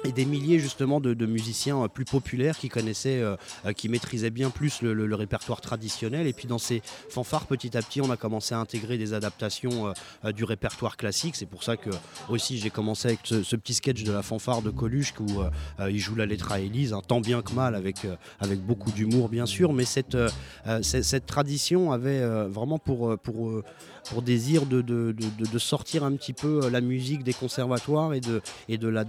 et 0.04 0.12
des 0.12 0.26
milliers 0.26 0.60
justement 0.60 1.00
de, 1.00 1.26
musiciens 1.26 1.84
euh, 1.84 1.88
plus 1.88 2.06
populaires 2.06 2.58
qui 2.58 2.70
connaissaient, 2.70 3.22
euh, 3.22 3.36
euh, 3.66 3.74
qui 3.74 3.90
maîtrisaient 3.90 4.30
bien 4.30 4.50
plus 4.50 4.82
le, 4.82 5.14
répertoire 5.16 5.62
traditionnel. 5.62 6.28
Et 6.28 6.34
puis 6.34 6.48
dans 6.48 6.58
ces 6.58 6.82
fanfares, 7.10 7.46
petit 7.46 7.78
à 7.78 7.82
petit, 7.82 8.02
on 8.02 8.10
a 8.10 8.18
commencé 8.18 8.56
à 8.56 8.60
intégrer 8.60 8.98
des 8.98 9.14
adaptations 9.14 9.94
du 10.36 10.44
répertoire 10.44 10.98
classique. 10.98 11.36
C'est 11.36 11.46
pour 11.46 11.64
ça 11.64 11.78
que 11.78 11.92
aussi 12.30 12.58
j'ai 12.58 12.72
commencé 12.72 13.10
avec 13.10 13.20
ce, 13.24 13.56
petit 13.56 13.76
sketch 13.76 14.04
de 14.04 14.12
la 14.12 14.24
fanfare 14.24 14.64
de 14.64 14.72
Coluche 14.72 15.14
où 15.20 15.44
il 15.88 16.00
joue 16.00 16.16
la 16.16 16.26
lettre 16.26 16.52
à 16.52 16.60
Élise, 16.60 16.94
hein, 16.94 17.02
tant 17.08 17.22
bien 17.22 17.44
que 17.44 17.54
mal, 17.54 17.76
avec, 17.76 17.98
avec 18.40 18.60
beaucoup 18.60 18.92
d'humour 18.92 19.30
bien 19.30 19.46
sûr. 19.46 19.72
Mais 19.72 19.86
cette, 19.86 20.18
cette, 20.82 21.28
tradition 21.28 21.92
avait 21.92 22.26
vraiment 22.48 22.80
pour, 22.80 23.18
pour, 23.20 23.62
pour 24.10 24.22
désir 24.22 24.66
de, 24.66 24.82
de- 24.82 25.12
de- 25.12 25.60
sortir 25.60 26.04
un 26.04 26.14
petit 26.16 26.34
peu 26.34 26.70
la 26.70 26.82
musique 26.82 27.24
des 27.24 27.34
conservatoires 27.34 28.14
et 28.14 28.20
de, 28.20 28.42
et 28.68 28.78
de 28.78 28.88
la 28.88 29.06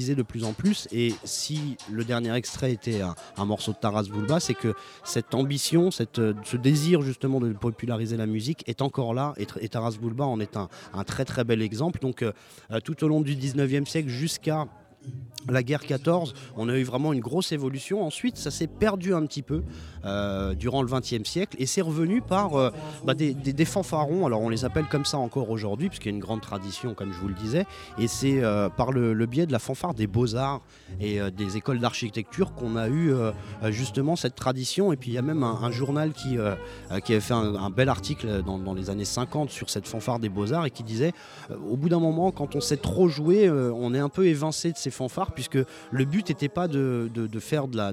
de 0.00 0.22
plus 0.22 0.44
en 0.44 0.52
plus. 0.52 0.88
Et 0.90 1.14
si 1.24 1.76
le 1.90 2.04
dernier 2.04 2.34
extrait 2.34 2.72
était 2.72 3.00
un, 3.02 3.44
morceau 3.44 3.72
de 3.72 3.76
Taras 3.76 4.04
Bulba, 4.04 4.40
c'est 4.40 4.54
que 4.54 4.74
cette 5.04 5.34
ambition, 5.34 5.90
cette, 5.90 6.18
euh, 6.18 6.34
ce 6.44 6.56
désir 6.56 7.02
justement 7.02 7.40
de 7.40 7.52
populariser 7.52 8.16
la 8.16 8.26
musique 8.26 8.64
est 8.66 8.80
encore 8.80 9.12
là. 9.12 9.34
Et, 9.36 9.68
Taras 9.68 9.96
Bulba 10.00 10.24
en 10.24 10.40
est 10.40 10.56
un, 10.56 10.68
un 10.94 11.04
très 11.04 11.24
très 11.24 11.44
bel 11.44 11.60
exemple. 11.60 12.00
Donc 12.00 12.22
euh, 12.22 12.32
euh, 12.70 12.80
tout 12.80 13.04
au 13.04 13.08
long 13.08 13.20
du 13.20 13.36
19e 13.36 13.86
siècle 13.86 14.08
jusqu'à 14.08 14.66
la 15.50 15.62
guerre 15.62 15.84
14, 15.84 16.34
on 16.56 16.68
a 16.68 16.76
eu 16.76 16.84
vraiment 16.84 17.12
une 17.12 17.20
grosse 17.20 17.52
évolution. 17.52 18.04
Ensuite, 18.04 18.36
ça 18.36 18.50
s'est 18.50 18.66
perdu 18.66 19.14
un 19.14 19.24
petit 19.26 19.42
peu 19.42 19.62
euh, 20.04 20.54
durant 20.54 20.82
le 20.82 20.88
20e 20.88 21.24
siècle 21.24 21.56
et 21.58 21.66
c'est 21.66 21.80
revenu 21.80 22.20
par 22.20 22.54
euh, 22.54 22.70
bah, 23.04 23.14
des, 23.14 23.34
des- 23.34 23.64
fanfarons. 23.64 24.26
Alors, 24.26 24.40
on 24.40 24.48
les 24.48 24.64
appelle 24.64 24.86
comme 24.86 25.04
ça 25.04 25.18
encore 25.18 25.50
aujourd'hui, 25.50 25.88
puisqu'il 25.88 26.08
y 26.08 26.12
a 26.12 26.14
une 26.14 26.20
grande 26.20 26.40
tradition, 26.40 26.94
comme 26.94 27.12
je 27.12 27.18
vous 27.18 27.28
le 27.28 27.34
disais. 27.34 27.64
Et 27.98 28.08
c'est 28.08 28.42
euh, 28.42 28.68
par 28.68 28.92
le, 28.92 29.14
biais 29.26 29.46
de 29.46 29.52
la 29.52 29.58
fanfare 29.58 29.94
des 29.94 30.06
beaux-arts 30.06 30.60
et 31.00 31.20
des 31.30 31.56
écoles 31.56 31.78
d'architecture 31.78 32.54
qu'on 32.54 32.76
a 32.76 32.88
eu 32.88 33.14
justement 33.70 34.16
cette 34.16 34.34
tradition. 34.34 34.92
Et 34.92 34.96
puis, 34.96 35.10
il 35.10 35.14
y 35.14 35.18
a 35.18 35.22
même 35.22 35.42
un, 35.42 35.70
journal 35.70 36.12
qui, 36.12 36.36
qui 37.04 37.12
avait 37.12 37.20
fait 37.20 37.32
un, 37.32 37.70
bel 37.70 37.88
article 37.88 38.42
dans, 38.42 38.58
dans 38.58 38.74
les 38.74 38.90
années 38.90 39.06
50 39.06 39.48
sur 39.50 39.70
cette 39.70 39.86
fanfare 39.86 40.18
des 40.18 40.28
beaux-arts 40.28 40.66
et 40.66 40.70
qui 40.70 40.82
disait 40.82 41.12
au 41.70 41.76
bout 41.76 41.88
d'un 41.88 42.00
moment, 42.00 42.30
quand 42.30 42.56
on 42.56 42.60
sait 42.60 42.76
trop 42.76 43.08
jouer, 43.08 43.48
on 43.48 43.94
est 43.94 44.00
un 44.00 44.10
peu 44.10 44.26
évincé 44.26 44.72
de 44.72 44.76
ces 44.76 44.90
fanfares, 44.92 45.32
puisque 45.32 45.58
le 45.90 46.04
but 46.04 46.28
n'était 46.28 46.48
pas 46.48 46.68
de, 46.68 47.10
faire 47.40 47.66
de 47.66 47.76
la, 47.76 47.92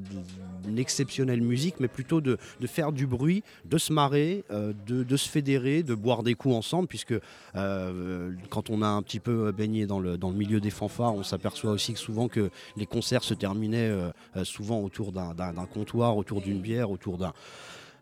exceptionnelle 0.77 1.41
musique, 1.41 1.79
mais 1.79 1.87
plutôt 1.87 2.21
de, 2.21 2.37
faire 2.67 2.91
du 2.91 3.07
bruit, 3.07 3.43
de 3.65 3.77
se 3.77 3.91
marrer, 3.91 4.43
euh, 4.51 4.73
de, 4.87 5.17
se 5.17 5.27
fédérer, 5.27 5.83
de 5.83 5.95
boire 5.95 6.21
des 6.21 6.35
coups 6.35 6.55
ensemble, 6.55 6.87
puisque 6.87 7.15
euh, 7.55 8.31
quand 8.49 8.69
on 8.69 8.81
a 8.81 8.87
un 8.87 9.01
petit 9.01 9.19
peu 9.19 9.51
baigné 9.51 9.87
dans 9.87 9.99
le, 9.99 10.17
milieu 10.33 10.59
des 10.59 10.69
fanfares, 10.69 11.15
on 11.15 11.23
s'aperçoit 11.23 11.71
aussi 11.71 11.95
souvent 11.95 12.27
que 12.27 12.51
les 12.77 12.85
concerts 12.85 13.23
se 13.23 13.33
terminaient 13.33 13.89
euh, 13.89 14.11
souvent 14.43 14.79
autour 14.79 15.11
d'un 15.11 15.65
comptoir, 15.73 16.17
autour 16.17 16.41
d'une 16.41 16.59
bière, 16.59 16.91
autour 16.91 17.17
d'un 17.17 17.33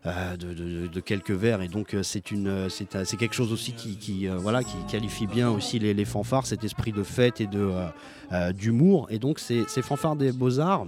euh, 0.06 0.36
de, 0.36 1.00
quelques 1.00 1.32
verres 1.32 1.60
et 1.60 1.66
donc 1.66 1.92
euh, 1.92 2.04
c'est 2.04 2.30
une 2.30 2.46
euh, 2.46 2.68
c'est 2.68 3.16
quelque 3.16 3.34
chose 3.34 3.52
aussi 3.52 3.72
qui, 3.72 4.28
voilà 4.28 4.62
qui 4.62 4.76
qualifie 4.88 5.26
bien 5.26 5.50
aussi 5.50 5.80
les, 5.80 5.92
les 5.92 6.04
fanfares 6.04 6.46
cet 6.46 6.62
esprit 6.62 6.92
de 6.92 7.02
fête 7.02 7.40
et 7.40 7.48
de 7.48 7.72
d'humour. 8.52 9.08
Et 9.10 9.18
donc 9.18 9.38
ces, 9.38 9.64
ces 9.66 9.82
fanfares 9.82 10.14
des 10.14 10.30
beaux 10.30 10.60
arts 10.60 10.86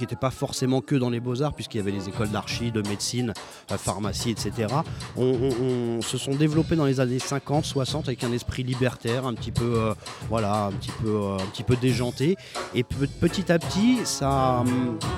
qui 0.00 0.04
n'étaient 0.04 0.16
pas 0.16 0.30
forcément 0.30 0.80
que 0.80 0.94
dans 0.96 1.10
les 1.10 1.20
beaux-arts, 1.20 1.52
puisqu'il 1.52 1.76
y 1.78 1.80
avait 1.80 1.90
les 1.90 2.08
écoles 2.08 2.30
d'archi, 2.30 2.70
de 2.72 2.80
médecine, 2.88 3.32
pharmacie, 3.76 4.30
etc., 4.30 4.68
on, 5.16 6.00
se 6.02 6.16
sont 6.18 6.34
développés 6.34 6.76
dans 6.76 6.86
les 6.86 7.00
années 7.00 7.18
50, 7.18 7.64
60 7.64 8.08
avec 8.08 8.24
un 8.24 8.32
esprit 8.32 8.62
libertaire, 8.62 9.26
un 9.26 9.34
petit 9.34 9.50
peu, 9.52 9.74
euh, 9.76 9.94
voilà, 10.28 10.64
un 10.66 10.72
petit 10.72 10.90
peu, 11.02 11.08
euh, 11.10 11.34
un 11.36 11.46
petit 11.52 11.62
peu 11.62 11.76
déjanté. 11.76 12.36
Et 12.74 12.82
pe- 12.82 13.06
petit 13.20 13.52
à 13.52 13.58
petit, 13.58 13.98
ça, 14.04 14.64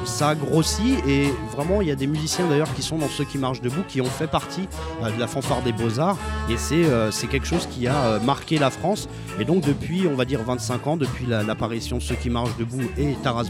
ça 0.04 0.30
a 0.30 0.34
grossi. 0.34 0.96
Et 1.06 1.28
vraiment, 1.54 1.80
il 1.80 1.88
y 1.88 1.92
a 1.92 1.96
des 1.96 2.06
musiciens 2.08 2.46
d'ailleurs 2.48 2.72
qui 2.74 2.82
sont 2.82 2.98
dans 2.98 3.08
ceux 3.08 3.24
qui 3.24 3.38
marchent 3.38 3.60
debout, 3.60 3.82
qui 3.88 4.00
ont 4.00 4.04
fait 4.06 4.26
partie 4.26 4.68
euh, 5.02 5.10
de 5.10 5.20
la 5.20 5.26
fanfare 5.28 5.62
des 5.62 5.72
beaux-arts. 5.72 6.18
Et 6.50 6.56
c'est 6.56 7.26
quelque 7.28 7.46
chose 7.46 7.66
qui 7.70 7.86
a 7.86 8.18
marqué 8.18 8.58
la 8.58 8.70
France. 8.70 9.08
Et 9.38 9.44
donc 9.44 9.64
depuis, 9.64 10.06
on 10.08 10.14
va 10.16 10.24
dire 10.24 10.42
25 10.42 10.86
ans, 10.88 10.96
depuis 10.96 11.26
la- 11.26 11.42
l'apparition 11.42 11.98
de 11.98 12.02
ceux 12.02 12.16
qui 12.16 12.28
marchent 12.30 12.56
debout 12.58 12.82
et 12.98 13.14
Taras 13.22 13.44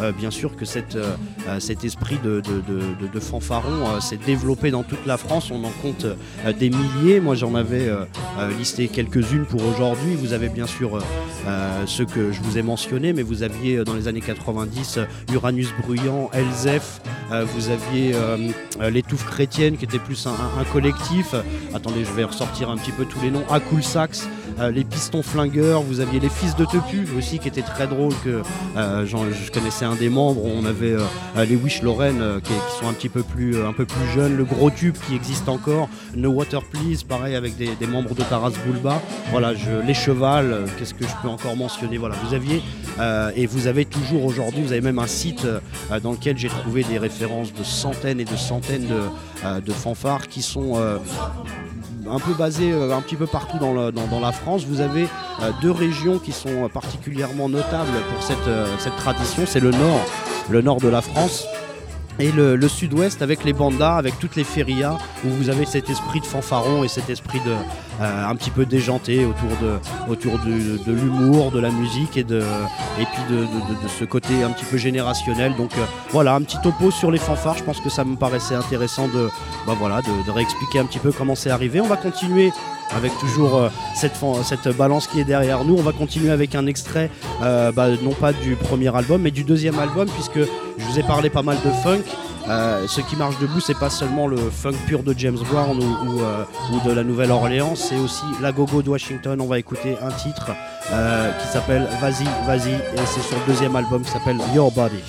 euh, 0.00 0.12
bien 0.12 0.30
sûr 0.30 0.47
que 0.56 0.64
euh, 0.64 1.16
euh, 1.48 1.60
cet 1.60 1.84
esprit 1.84 2.18
de, 2.22 2.42
fanfaron 3.20 3.88
euh, 3.88 4.00
s'est 4.00 4.18
développé 4.18 4.70
dans 4.70 4.82
toute 4.82 5.04
la 5.06 5.16
France. 5.16 5.50
On 5.50 5.64
en 5.64 5.72
compte 5.82 6.06
des 6.58 6.70
milliers. 6.70 7.20
Moi, 7.20 7.34
j'en 7.34 7.54
avais 7.54 7.90
listé 8.58 8.88
quelques-unes 8.88 9.44
pour 9.44 9.64
aujourd'hui. 9.64 10.14
Vous 10.14 10.32
avez 10.32 10.48
bien 10.48 10.66
sûr 10.66 10.98
ceux 11.86 12.04
que 12.04 12.32
je 12.32 12.40
vous 12.40 12.58
ai 12.58 12.62
mentionnés, 12.62 13.12
mais 13.12 13.22
vous 13.22 13.42
aviez 13.42 13.84
dans 13.84 13.94
les 13.94 14.08
années 14.08 14.20
90 14.20 14.98
euh, 14.98 15.04
Uranus 15.32 15.68
Bruyant, 15.80 16.30
Elzef, 16.32 17.00
vous 17.30 17.68
aviez 17.68 18.14
les 18.90 19.02
Touffes 19.02 19.26
Chrétiennes 19.26 19.76
qui 19.76 19.84
était 19.84 19.98
plus 19.98 20.26
un, 20.26 20.64
collectif. 20.72 21.34
Attendez, 21.74 22.04
je 22.04 22.12
vais 22.12 22.24
ressortir 22.24 22.70
un 22.70 22.76
petit 22.76 22.92
peu 22.92 23.04
tous 23.04 23.20
les 23.20 23.30
noms. 23.30 23.44
Cool 23.68 23.82
Sax, 23.82 24.28
les 24.72 24.84
Pistons 24.84 25.22
Flingueurs, 25.22 25.82
vous 25.82 26.00
aviez 26.00 26.20
les 26.20 26.30
Fils 26.30 26.56
de 26.56 26.64
Tepu 26.64 27.06
aussi 27.18 27.38
qui 27.38 27.48
était 27.48 27.62
très 27.62 27.86
drôle 27.86 28.14
que 28.24 28.42
je 28.76 29.50
connaissais 29.50 29.84
un 29.84 29.94
des 29.96 30.08
On 30.36 30.64
avait 30.64 30.92
euh, 30.92 31.44
les 31.48 31.56
Wish 31.56 31.82
Lorraine 31.82 32.20
euh, 32.20 32.40
qui, 32.40 32.52
sont 32.80 32.88
un 32.88 32.92
petit 32.92 33.08
peu 33.08 33.22
plus, 33.22 33.56
euh, 33.56 33.70
peu 33.72 33.86
plus 33.86 34.06
jeunes. 34.14 34.36
Le 34.36 34.44
Gros 34.44 34.70
Tube 34.70 34.96
qui 35.06 35.14
existe 35.14 35.48
encore. 35.48 35.88
No 36.14 36.30
Water 36.30 36.62
Please, 36.64 37.04
pareil 37.06 37.34
avec 37.34 37.56
des, 37.56 37.86
membres 37.86 38.14
de 38.14 38.22
Taras 38.22 38.52
Bulba. 38.66 39.00
Voilà, 39.30 39.54
je, 39.54 39.86
les 39.86 39.94
Chevals, 39.94 40.66
qu'est-ce 40.78 40.94
que 40.94 41.06
je 41.06 41.12
peux 41.22 41.28
encore 41.28 41.56
mentionner? 41.56 41.98
Voilà, 41.98 42.16
vous 42.24 42.34
aviez 42.34 42.62
et 43.36 43.46
vous 43.46 43.68
avez 43.68 43.84
toujours 43.84 44.24
aujourd'hui, 44.24 44.62
vous 44.62 44.72
avez 44.72 44.80
même 44.80 44.98
un 44.98 45.06
site 45.06 45.46
dans 46.02 46.12
lequel 46.12 46.36
j'ai 46.36 46.48
trouvé 46.48 46.82
des 46.82 46.98
références 46.98 47.54
de 47.54 47.62
centaines 47.62 48.18
et 48.20 48.24
de 48.24 48.36
centaines 48.36 48.88
de, 48.88 49.72
fanfares 49.72 50.26
qui 50.26 50.42
sont 50.42 50.74
un 52.10 52.18
peu 52.18 52.32
basées 52.32 52.72
euh, 52.72 52.96
un 52.96 53.00
petit 53.00 53.16
peu 53.16 53.26
partout 53.26 53.58
dans, 53.58 54.20
la 54.20 54.32
France. 54.32 54.64
Vous 54.64 54.80
avez 54.80 55.04
euh, 55.42 55.50
deux 55.62 55.70
régions 55.70 56.18
qui 56.18 56.32
sont 56.32 56.68
particulièrement 56.72 57.48
notables 57.48 57.98
pour 58.12 58.22
cette, 58.22 58.48
euh, 58.48 58.66
cette 58.78 58.96
tradition. 58.96 59.44
C'est 59.46 59.60
le 59.60 59.70
nord, 59.70 60.00
le 60.50 60.60
nord 60.60 60.78
de 60.78 60.88
la 60.88 61.02
France. 61.02 61.46
Et 62.20 62.32
le, 62.32 62.68
sud-ouest 62.68 63.22
avec 63.22 63.44
les 63.44 63.52
bandas, 63.52 63.96
avec 63.96 64.18
toutes 64.18 64.34
les 64.34 64.44
férias, 64.44 64.98
où 65.24 65.28
vous 65.28 65.50
avez 65.50 65.64
cet 65.66 65.88
esprit 65.88 66.20
de 66.20 66.26
fanfaron 66.26 66.82
et 66.82 66.88
cet 66.88 67.10
esprit 67.10 67.38
de, 67.46 67.52
euh, 68.00 68.28
un 68.28 68.34
petit 68.34 68.50
peu 68.50 68.66
déjanté 68.66 69.24
autour 70.08 70.38
de, 70.40 70.92
l'humour, 70.92 71.52
de 71.52 71.60
la 71.60 71.70
musique 71.70 72.16
et, 72.16 72.24
de, 72.24 72.42
puis 72.96 73.22
de, 73.34 73.46
ce 73.98 74.04
côté 74.04 74.42
un 74.42 74.50
petit 74.50 74.64
peu 74.64 74.76
générationnel. 74.76 75.54
Donc 75.56 75.70
euh, 75.78 75.84
voilà, 76.10 76.34
un 76.34 76.42
petit 76.42 76.60
topo 76.60 76.90
sur 76.90 77.10
les 77.10 77.18
fanfares. 77.18 77.58
Je 77.58 77.64
pense 77.64 77.80
que 77.80 77.90
ça 77.90 78.04
me 78.04 78.16
paraissait 78.16 78.56
intéressant 78.56 79.06
de, 79.08 79.28
bah 79.66 79.74
voilà, 79.78 80.02
de 80.02 80.30
réexpliquer 80.30 80.80
un 80.80 80.86
petit 80.86 80.98
peu 80.98 81.12
comment 81.12 81.36
c'est 81.36 81.50
arrivé. 81.50 81.80
On 81.80 81.86
va 81.86 81.96
continuer 81.96 82.52
avec 82.90 83.16
toujours 83.18 83.56
euh, 83.56 83.68
cette, 83.94 84.18
balance 84.76 85.06
qui 85.06 85.20
est 85.20 85.24
derrière 85.24 85.64
nous. 85.64 85.76
On 85.76 85.82
va 85.82 85.92
continuer 85.92 86.30
avec 86.30 86.54
un 86.54 86.66
extrait, 86.66 87.10
euh, 87.42 87.72
bah, 87.72 87.88
non 88.02 88.12
pas 88.12 88.32
du 88.32 88.56
premier 88.56 88.94
album, 88.94 89.22
mais 89.22 89.30
du 89.30 89.44
deuxième 89.44 89.78
album, 89.78 90.08
puisque 90.08 90.38
je 90.38 90.84
vous 90.84 90.98
ai 90.98 91.02
parlé 91.02 91.30
pas 91.30 91.42
mal 91.42 91.56
de 91.64 91.70
funk. 91.82 92.02
Euh, 92.48 92.86
ce 92.86 93.02
qui 93.02 93.14
marche 93.14 93.38
debout, 93.40 93.60
c'est 93.60 93.78
pas 93.78 93.90
seulement 93.90 94.26
le 94.26 94.38
funk 94.38 94.72
pur 94.86 95.02
de 95.02 95.14
James 95.18 95.38
Brown 95.50 95.78
ou, 95.78 96.22
ou, 96.72 96.88
de 96.88 96.92
la 96.94 97.04
Nouvelle-Orléans, 97.04 97.74
c'est 97.74 97.98
aussi 97.98 98.24
la 98.40 98.52
gogo 98.52 98.80
de 98.80 98.88
Washington. 98.88 99.38
On 99.40 99.46
va 99.46 99.58
écouter 99.58 99.96
un 100.02 100.10
titre 100.10 100.46
qui 100.86 101.48
s'appelle 101.48 101.86
Vas-y, 102.00 102.24
vas-y, 102.46 102.72
et 102.72 103.06
c'est 103.06 103.20
sur 103.20 103.36
le 103.36 103.52
deuxième 103.52 103.76
album 103.76 104.02
qui 104.02 104.10
s'appelle 104.10 104.38
Your 104.54 104.72
Body. 104.72 105.02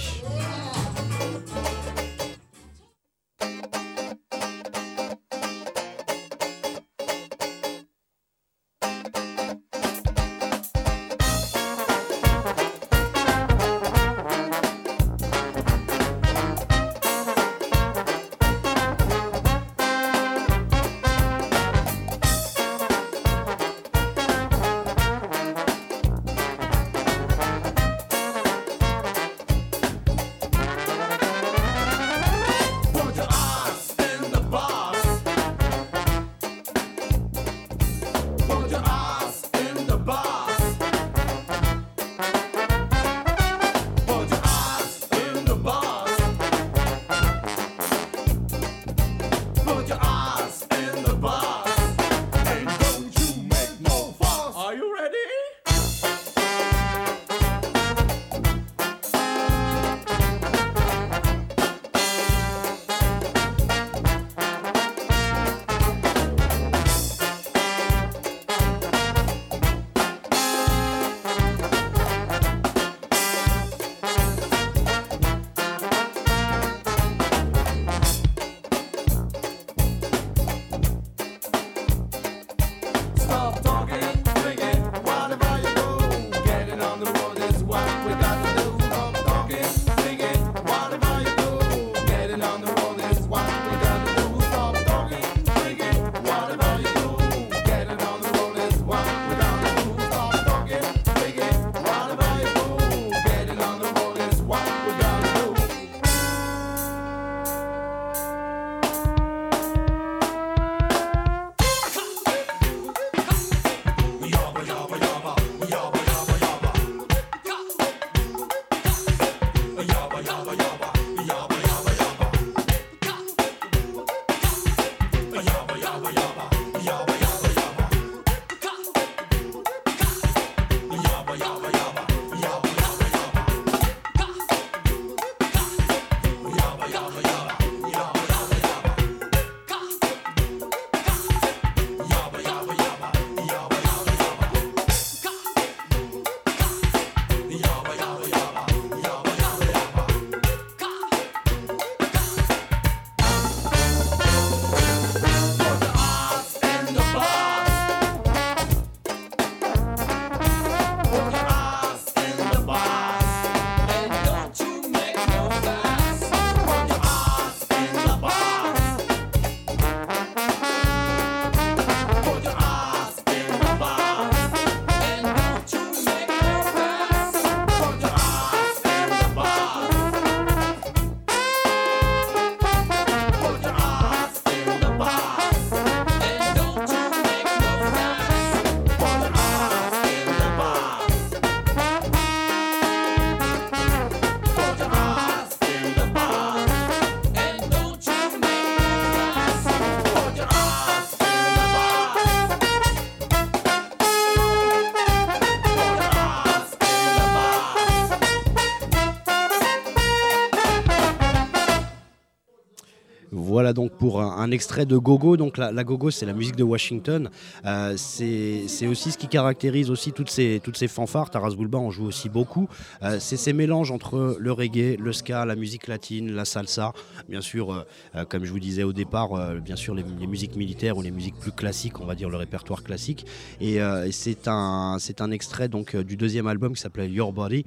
Pour 214.09 214.23
un, 214.23 214.49
extrait 214.49 214.87
de 214.87 214.97
Gogo. 214.97 215.37
Donc 215.37 215.59
la, 215.59 215.83
Gogo, 215.83 216.09
c'est 216.09 216.25
la 216.25 216.33
musique 216.33 216.55
de 216.55 216.63
Washington. 216.63 217.29
Euh, 217.67 217.93
c'est 217.95 218.87
aussi 218.87 219.11
ce 219.11 219.19
qui 219.19 219.27
caractérise 219.27 219.91
aussi 219.91 220.13
toutes 220.13 220.31
ces, 220.31 220.59
toutes 220.63 220.77
ces 220.77 220.87
fanfares. 220.87 221.29
Taras 221.29 221.51
Bulba 221.51 221.77
en 221.77 221.91
joue 221.91 222.05
aussi 222.05 222.27
beaucoup. 222.27 222.67
Euh, 223.03 223.17
c'est 223.19 223.37
ces 223.37 223.53
mélanges 223.53 223.91
entre 223.91 224.35
le 224.39 224.51
reggae, 224.51 224.97
le 224.99 225.13
ska, 225.13 225.45
la 225.45 225.55
musique 225.55 225.85
latine, 225.85 226.31
la 226.31 226.45
salsa. 226.45 226.91
Bien 227.27 227.41
sûr, 227.41 227.71
euh, 227.71 227.83
euh, 228.15 228.25
comme 228.25 228.45
je 228.45 228.51
vous 228.51 228.59
disais 228.59 228.81
au 228.81 228.93
départ, 228.93 229.29
bien 229.61 229.75
sûr 229.75 229.93
les, 229.93 230.03
musiques 230.03 230.55
militaires 230.55 230.97
ou 230.97 231.03
les 231.03 231.11
musiques 231.11 231.37
plus 231.39 231.51
classiques, 231.51 231.99
on 231.99 232.05
va 232.05 232.15
dire 232.15 232.31
le 232.31 232.37
répertoire 232.37 232.81
classique. 232.81 233.27
Et, 233.61 233.77
c'est 234.09 234.47
un, 234.47 234.97
un 235.19 235.31
extrait 235.31 235.67
donc 235.67 235.95
du 235.95 236.17
deuxième 236.17 236.47
album 236.47 236.73
qui 236.73 236.81
s'appelait 236.81 237.09
Your 237.09 237.31
Body. 237.31 237.63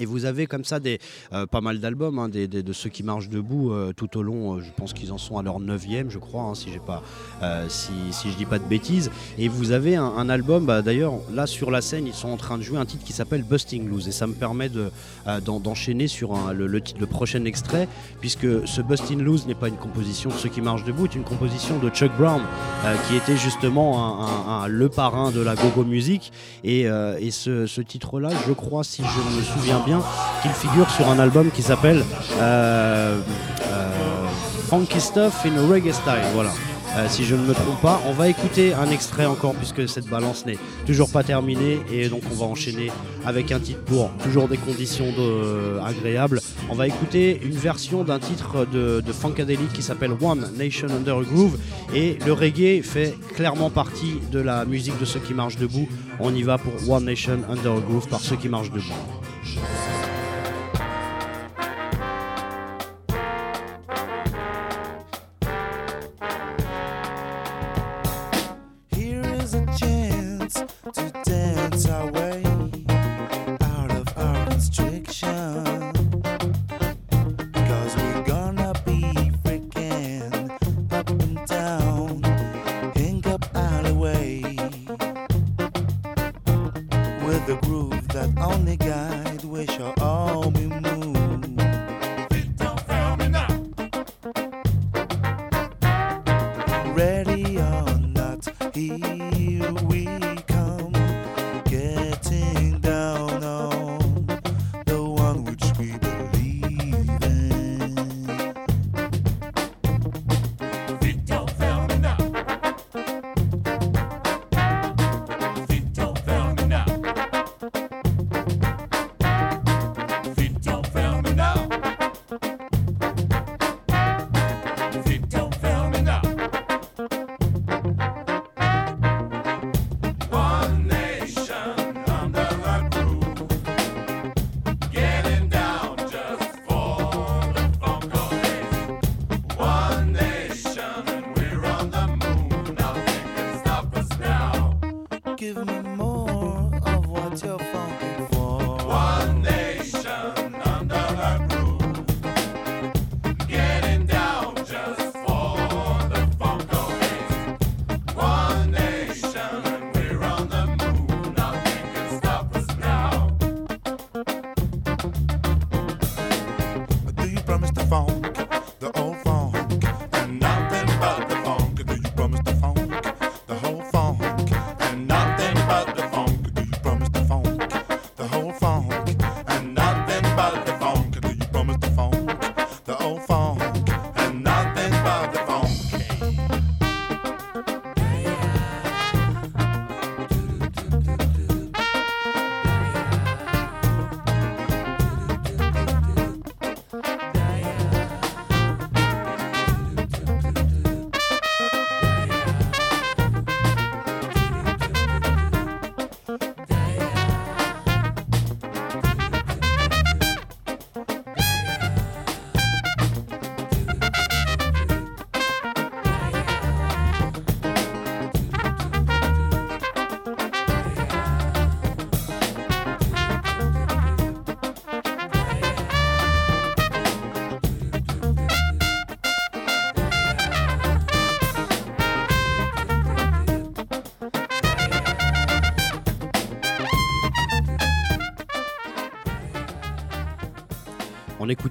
Et 0.00 0.06
vous 0.06 0.24
avez 0.24 0.46
comme 0.46 0.64
ça 0.64 0.80
des, 0.80 0.98
euh, 1.32 1.46
pas 1.46 1.60
mal 1.60 1.80
d'albums 1.80 2.18
hein, 2.18 2.28
des- 2.28 2.46
de 2.48 2.72
ceux 2.72 2.90
qui 2.90 3.02
marchent 3.02 3.28
debout 3.28 3.72
euh, 3.72 3.92
tout 3.96 4.16
au 4.18 4.22
long. 4.22 4.56
euh, 4.56 4.60
je 4.60 4.70
pense 4.76 4.92
qu'ils 4.92 5.12
en 5.12 5.18
sont 5.18 5.38
à 5.38 5.42
leur 5.42 5.60
neuvième, 5.60 6.10
je 6.10 6.18
crois, 6.18 6.42
hein, 6.42 6.54
si 6.54 6.70
pas, 6.86 7.02
si, 7.68 7.90
je 8.30 8.36
dis 8.36 8.44
pas 8.44 8.58
de 8.58 8.64
bêtises. 8.64 9.10
Et 9.38 9.48
vous 9.48 9.72
avez 9.72 9.96
un, 9.96 10.28
album, 10.28 10.66
bah, 10.66 10.82
d'ailleurs, 10.82 11.14
là 11.32 11.46
sur 11.46 11.70
la 11.70 11.80
scène, 11.80 12.06
ils 12.06 12.14
sont 12.14 12.28
en 12.28 12.36
train 12.36 12.58
de 12.58 12.62
jouer 12.62 12.78
un 12.78 12.86
titre 12.86 13.04
qui 13.04 13.12
s'appelle 13.12 13.42
Busting 13.42 13.88
Loose. 13.88 14.06
Et 14.08 14.12
ça 14.12 14.26
me 14.26 14.34
permet 14.34 14.68
de, 14.68 14.90
d'en- 15.44 15.60
d'enchaîner 15.60 16.06
sur 16.08 16.36
le, 16.52 16.66
le 16.66 17.06
prochain 17.06 17.44
extrait, 17.44 17.88
puisque 18.20 18.46
ce 18.66 18.80
Busting 18.82 19.20
Loose 19.20 19.46
n'est 19.46 19.54
pas 19.54 19.68
une 19.68 19.76
composition 19.76 20.30
de 20.30 20.34
ceux 20.34 20.48
qui 20.48 20.60
marchent 20.60 20.84
debout, 20.84 21.06
c'est 21.10 21.16
une 21.18 21.24
composition 21.24 21.78
de 21.78 21.88
Chuck 21.90 22.12
Brown, 22.18 22.42
qui 23.08 23.16
était 23.16 23.36
justement 23.36 24.66
le 24.68 24.88
parrain 24.88 25.30
de 25.30 25.40
la 25.40 25.54
go-go 25.56 25.84
music. 25.84 26.32
Et, 26.64 26.82
et 26.82 27.30
ce, 27.30 27.66
ce 27.66 27.80
titre-là, 27.80 28.30
je 28.46 28.52
crois, 28.52 28.84
si 28.84 29.02
je 29.02 29.36
me 29.36 29.42
souviens 29.42 29.80
bien, 29.84 29.87
qu'il 30.42 30.50
figure 30.50 30.90
sur 30.90 31.08
un 31.08 31.18
album 31.18 31.50
qui 31.50 31.62
s'appelle 31.62 32.04
euh, 32.40 33.18
euh, 33.70 34.26
Funky 34.68 35.00
Stuff 35.00 35.46
in 35.46 35.56
a 35.56 35.66
Reggae 35.66 35.92
Style. 35.92 36.24
Voilà. 36.34 36.50
Euh, 36.96 37.06
si 37.08 37.24
je 37.24 37.34
ne 37.34 37.42
me 37.42 37.52
trompe 37.52 37.80
pas, 37.80 38.00
on 38.06 38.12
va 38.12 38.28
écouter 38.28 38.72
un 38.74 38.90
extrait 38.90 39.26
encore 39.26 39.54
puisque 39.54 39.88
cette 39.88 40.06
balance 40.06 40.46
n'est 40.46 40.58
toujours 40.86 41.10
pas 41.10 41.22
terminée 41.22 41.80
et 41.92 42.08
donc 42.08 42.22
on 42.32 42.34
va 42.34 42.46
enchaîner 42.46 42.90
avec 43.26 43.52
un 43.52 43.60
titre 43.60 43.80
pour 43.84 44.10
toujours 44.22 44.48
des 44.48 44.56
conditions 44.56 45.06
agréables. 45.84 46.40
On 46.70 46.74
va 46.74 46.86
écouter 46.86 47.40
une 47.42 47.56
version 47.56 48.04
d'un 48.04 48.18
titre 48.18 48.66
de, 48.72 49.00
de 49.00 49.12
Funkadelic 49.12 49.72
qui 49.72 49.82
s'appelle 49.82 50.12
One 50.20 50.50
Nation 50.56 50.88
Under 50.88 51.18
a 51.18 51.22
Groove 51.22 51.58
et 51.94 52.18
le 52.26 52.32
reggae 52.32 52.82
fait 52.82 53.14
clairement 53.34 53.70
partie 53.70 54.14
de 54.32 54.40
la 54.40 54.64
musique 54.64 54.98
de 54.98 55.04
ceux 55.04 55.20
qui 55.20 55.34
marchent 55.34 55.58
debout. 55.58 55.88
On 56.20 56.34
y 56.34 56.42
va 56.42 56.58
pour 56.58 56.72
One 56.90 57.04
Nation 57.04 57.38
Under 57.50 57.72
a 57.72 57.80
Groove 57.80 58.08
par 58.08 58.20
ceux 58.20 58.36
qui 58.36 58.48
marchent 58.48 58.70
debout. 58.70 59.17
Jesus. 59.54 59.97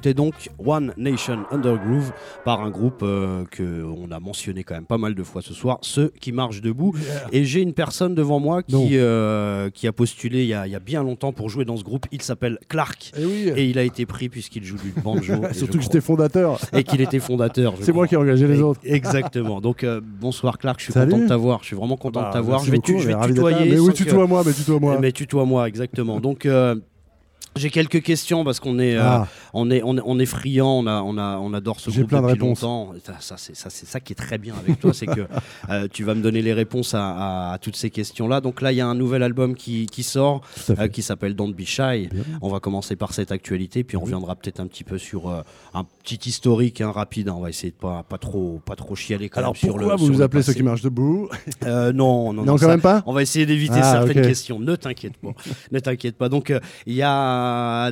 On 0.08 0.10
écoutait 0.10 0.14
donc 0.14 0.50
One 0.66 0.94
Nation 0.96 1.40
Undergroove 1.52 2.14
par 2.46 2.62
un 2.62 2.70
groupe 2.70 3.02
euh, 3.04 3.44
que 3.52 3.84
on 3.84 4.10
a 4.12 4.20
mentionné 4.22 4.64
quand 4.64 4.76
même 4.76 4.86
pas 4.86 4.98
mal 4.98 5.16
de 5.16 5.24
fois 5.24 5.42
ce 5.42 5.54
soir, 5.54 5.80
ceux 5.82 6.14
qui 6.22 6.32
marchent 6.32 6.62
debout. 6.62 6.94
Et 7.34 7.44
j'ai 7.44 7.62
une 7.62 7.74
personne 7.74 8.16
devant 8.16 8.40
moi 8.40 8.64
qui, 8.64 8.98
euh, 8.98 9.70
qui 9.70 9.86
a 9.88 9.92
postulé 9.92 10.44
il 10.44 10.48
y 10.48 10.54
a, 10.54 10.66
il 10.66 10.72
y 10.72 10.76
a 10.76 10.80
bien 10.80 11.04
longtemps 11.04 11.34
pour 11.34 11.50
jouer 11.50 11.66
dans 11.66 11.76
ce 11.76 11.84
groupe. 11.84 12.06
Il 12.14 12.22
s'appelle 12.22 12.58
Clark. 12.70 13.12
Et 13.20 13.26
oui. 13.26 13.52
Et 13.56 13.66
il 13.66 13.78
a 13.80 13.84
été 13.84 14.06
pris 14.06 14.30
puisqu'il 14.30 14.64
joue 14.64 14.78
du 14.78 14.94
banjo. 15.02 15.34
Surtout 15.52 15.78
que 15.78 15.84
j'étais 15.84 16.02
fondateur. 16.02 16.60
et 16.74 16.84
qu'il 16.84 17.02
était 17.02 17.20
fondateur. 17.20 17.74
C'est 17.82 17.92
moi 17.92 18.08
qui 18.08 18.14
ai 18.16 18.18
engagé 18.18 18.48
les 18.48 18.62
autres. 18.62 18.80
Exactement. 18.86 19.60
Donc 19.60 19.84
euh, 19.84 20.00
bonsoir 20.22 20.58
Clark, 20.58 20.80
je 20.80 20.86
suis 20.86 20.94
Salut. 20.94 21.12
content 21.12 21.24
de 21.24 21.28
t'avoir. 21.30 21.60
Je 21.62 21.68
suis 21.68 21.76
vraiment 21.76 21.98
content 21.98 22.22
Bah, 22.22 22.28
de 22.30 22.34
t'avoir. 22.34 22.60
merci 22.60 22.68
Je 22.68 22.72
vais, 22.72 22.80
tu- 22.80 23.00
je 23.00 23.08
vais 23.10 23.28
tutoyer. 23.28 23.72
Mais 23.72 23.80
oui, 23.80 23.94
tutoie-moi, 23.94 24.44
mais 24.46 24.54
tutoie-moi. 24.54 25.00
Mais 25.02 25.12
tutoie-moi, 25.12 25.68
exactement. 25.68 26.20
Donc 26.22 26.46
euh, 26.46 26.76
j'ai 27.58 27.70
quelques 27.70 28.02
questions 28.04 28.44
parce 28.44 28.60
qu'on 28.60 28.80
est, 28.80 28.96
euh, 28.96 29.02
Ah. 29.04 29.28
on 29.54 29.70
est, 29.72 29.82
on 29.84 29.98
est, 29.98 30.02
on 30.06 30.20
est 30.20 30.26
friand, 30.26 30.80
on 30.80 30.88
a, 30.88 31.02
on 31.02 31.18
a, 31.18 31.38
on 31.38 31.54
adore 31.54 31.80
ce 31.80 31.90
groupe 31.92 32.08
plein 32.10 32.22
de 32.22 32.28
depuis 32.28 32.40
longtemps. 32.40 32.94
Ça, 33.04 33.16
ça, 33.20 33.36
c'est 33.38 33.56
ça, 33.56 33.70
c'est 33.70 33.86
ça 33.86 34.00
qui 34.00 34.14
est 34.14 34.16
très 34.16 34.38
bien 34.38 34.54
avec 34.56 34.80
toi, 34.80 34.94
c'est 34.94 35.06
que 35.08 35.28
euh, 35.70 35.88
tu 35.92 36.04
vas 36.04 36.14
me 36.16 36.22
donner 36.22 36.42
les 36.42 36.54
réponses 36.54 36.94
à, 36.94 37.08
à- 37.08 37.54
à 37.54 37.58
toutes 37.58 37.76
ces 37.76 37.90
questions-là. 37.90 38.42
Donc 38.42 38.62
là, 38.62 38.72
il 38.72 38.76
y 38.76 38.82
a 38.82 38.88
un 38.88 38.96
nouvel 38.96 39.24
album 39.24 39.56
qui, 39.56 39.86
qui 39.88 40.04
sort, 40.04 40.42
euh, 40.70 40.88
qui 40.88 41.02
s'appelle 41.02 41.36
Don't 41.36 41.54
Be 41.54 41.64
Shy. 41.66 42.08
Bien. 42.12 42.24
On 42.42 42.50
va 42.50 42.60
commencer 42.60 42.96
par 42.96 43.14
cette 43.14 43.32
actualité, 43.32 43.84
puis 43.84 43.98
on 43.98 44.02
reviendra 44.02 44.36
peut-être 44.36 44.60
un 44.60 44.68
petit 44.68 44.84
peu 44.84 44.98
sur 44.98 45.30
un 45.74 45.84
petit 46.04 46.30
historique 46.30 46.82
hein, 46.82 46.92
rapide. 46.92 47.30
hein. 47.30 47.36
On 47.38 47.42
va 47.42 47.50
essayer 47.50 47.72
de 47.72 47.78
pas, 47.78 48.04
pas 48.08 48.18
trop, 48.18 48.62
pas 48.66 48.76
trop 48.76 48.96
chialer 48.96 49.30
quand 49.30 49.40
Alors 49.40 49.52
même 49.54 49.60
sur 49.60 49.70
pourquoi 49.70 49.94
le. 49.94 49.98
vous 50.00 50.06
sur 50.06 50.14
vous 50.14 50.20
le 50.20 50.26
appelez 50.26 50.44
ceux 50.44 50.54
qui 50.54 50.64
marchent 50.64 50.82
debout? 50.82 51.30
Non, 51.66 52.34
non, 52.34 52.44
Non, 52.46 52.56
quand 52.58 52.68
même 52.68 52.82
pas? 52.82 53.04
On 53.06 53.14
va 53.14 53.22
essayer 53.22 53.46
d'éviter 53.46 53.80
Ah, 53.82 53.92
certaines 54.04 54.22
questions. 54.24 54.60
Ne 54.60 54.76
t'inquiète 54.76 55.18
pas. 55.18 55.32
ne 55.72 55.80
t'inquiète 55.80 56.18
pas. 56.18 56.30
Donc, 56.30 56.54
il 56.86 56.94
y 56.96 57.02
a 57.02 57.08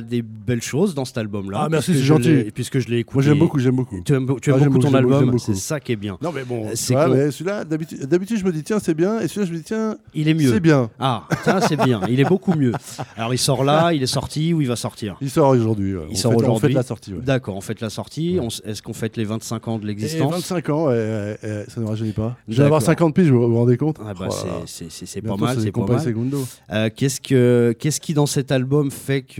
des 0.00 0.22
belles 0.22 0.62
choses 0.62 0.94
dans 0.94 1.04
cet 1.04 1.18
album-là. 1.18 1.58
Ah, 1.62 1.68
merci, 1.70 1.94
c'est 1.94 2.02
gentil. 2.02 2.44
Puisque 2.54 2.78
je 2.78 2.88
l'ai 2.88 2.98
écouté. 2.98 3.16
Moi 3.16 3.22
j'aime 3.22 3.38
beaucoup, 3.38 3.58
j'aime 3.58 3.76
beaucoup. 3.76 4.00
Tu 4.04 4.12
aimes, 4.14 4.26
tu 4.40 4.50
aimes 4.50 4.58
Ah, 4.60 4.64
beaucoup 4.64 4.78
ton 4.78 4.94
album, 4.94 5.38
c'est 5.38 5.54
ça 5.54 5.80
qui 5.80 5.92
est 5.92 5.96
bien. 5.96 6.18
Non 6.22 6.32
mais 6.32 6.44
bon, 6.44 6.66
Euh, 6.66 6.70
c'est 6.74 6.94
mais 6.94 7.30
celui-là, 7.30 7.64
d'habitude, 7.64 8.38
je 8.38 8.44
me 8.44 8.52
dis 8.52 8.62
tiens 8.62 8.78
c'est 8.78 8.94
bien, 8.94 9.20
et 9.20 9.28
celui-là 9.28 9.46
je 9.46 9.52
me 9.52 9.58
dis 9.58 9.64
tiens 9.64 9.96
Il 10.14 10.28
est 10.28 10.34
mieux. 10.34 10.52
c'est 10.52 10.60
bien. 10.60 10.90
Ah, 10.98 11.24
ça 11.44 11.60
c'est 11.60 11.76
bien. 11.76 12.00
Il 12.08 12.20
est 12.20 12.24
beaucoup 12.28 12.54
mieux. 12.54 12.72
Alors, 13.16 13.32
il 13.34 13.38
sort 13.38 13.64
là, 13.64 13.92
il 13.92 14.02
est 14.02 14.06
sorti 14.06 14.52
ou 14.52 14.60
il 14.60 14.68
va 14.68 14.76
sortir? 14.76 15.16
Il 15.20 15.30
sort 15.30 15.48
aujourd'hui. 15.50 15.94
ouais. 15.96 16.04
Il 16.08 16.12
On 16.12 16.16
sort 16.16 16.32
fête- 16.32 16.40
On 16.40 16.42
aujourd'hui. 16.44 16.68
fait 16.68 16.74
la 16.74 16.82
sortie. 16.82 17.12
ouais. 17.14 17.20
D'accord, 17.22 17.56
on 17.56 17.60
fête 17.60 17.80
la 17.80 17.90
sortie. 17.90 18.38
Est-ce 18.64 18.82
qu'on 18.82 18.92
fête 18.92 19.16
les 19.16 19.24
25 19.24 19.68
ans 19.68 19.78
de 19.78 19.86
l'existence? 19.86 20.32
25 20.32 20.68
ans, 20.70 20.86
ouais, 20.86 20.92
ouais, 20.92 21.38
ouais, 21.42 21.64
ça 21.68 21.80
ne 21.80 21.86
rajeunit 21.86 22.12
pas. 22.12 22.36
Je 22.48 22.56
vais 22.58 22.64
avoir 22.64 22.80
D'accord. 22.80 22.92
50 22.94 23.14
piges, 23.14 23.30
vous 23.30 23.48
vous 23.48 23.56
rendez 23.56 23.76
compte? 23.76 23.96
Ah 24.04 24.12
bah, 24.18 24.28
Oh 24.30 24.34
c'est- 24.66 25.20
pas 25.22 25.36
mal, 25.36 25.56
c'est 25.60 25.72
pas 25.72 25.86
mal. 25.86 26.14
Euh, 26.72 26.90
qu'est-ce 26.94 27.20
que 27.20 27.74
qu'est-ce 27.78 28.00
qui 28.00 28.14
dans 28.14 28.26
cet 28.26 28.52
album 28.52 28.90
fait 28.90 29.22
que 29.22 29.35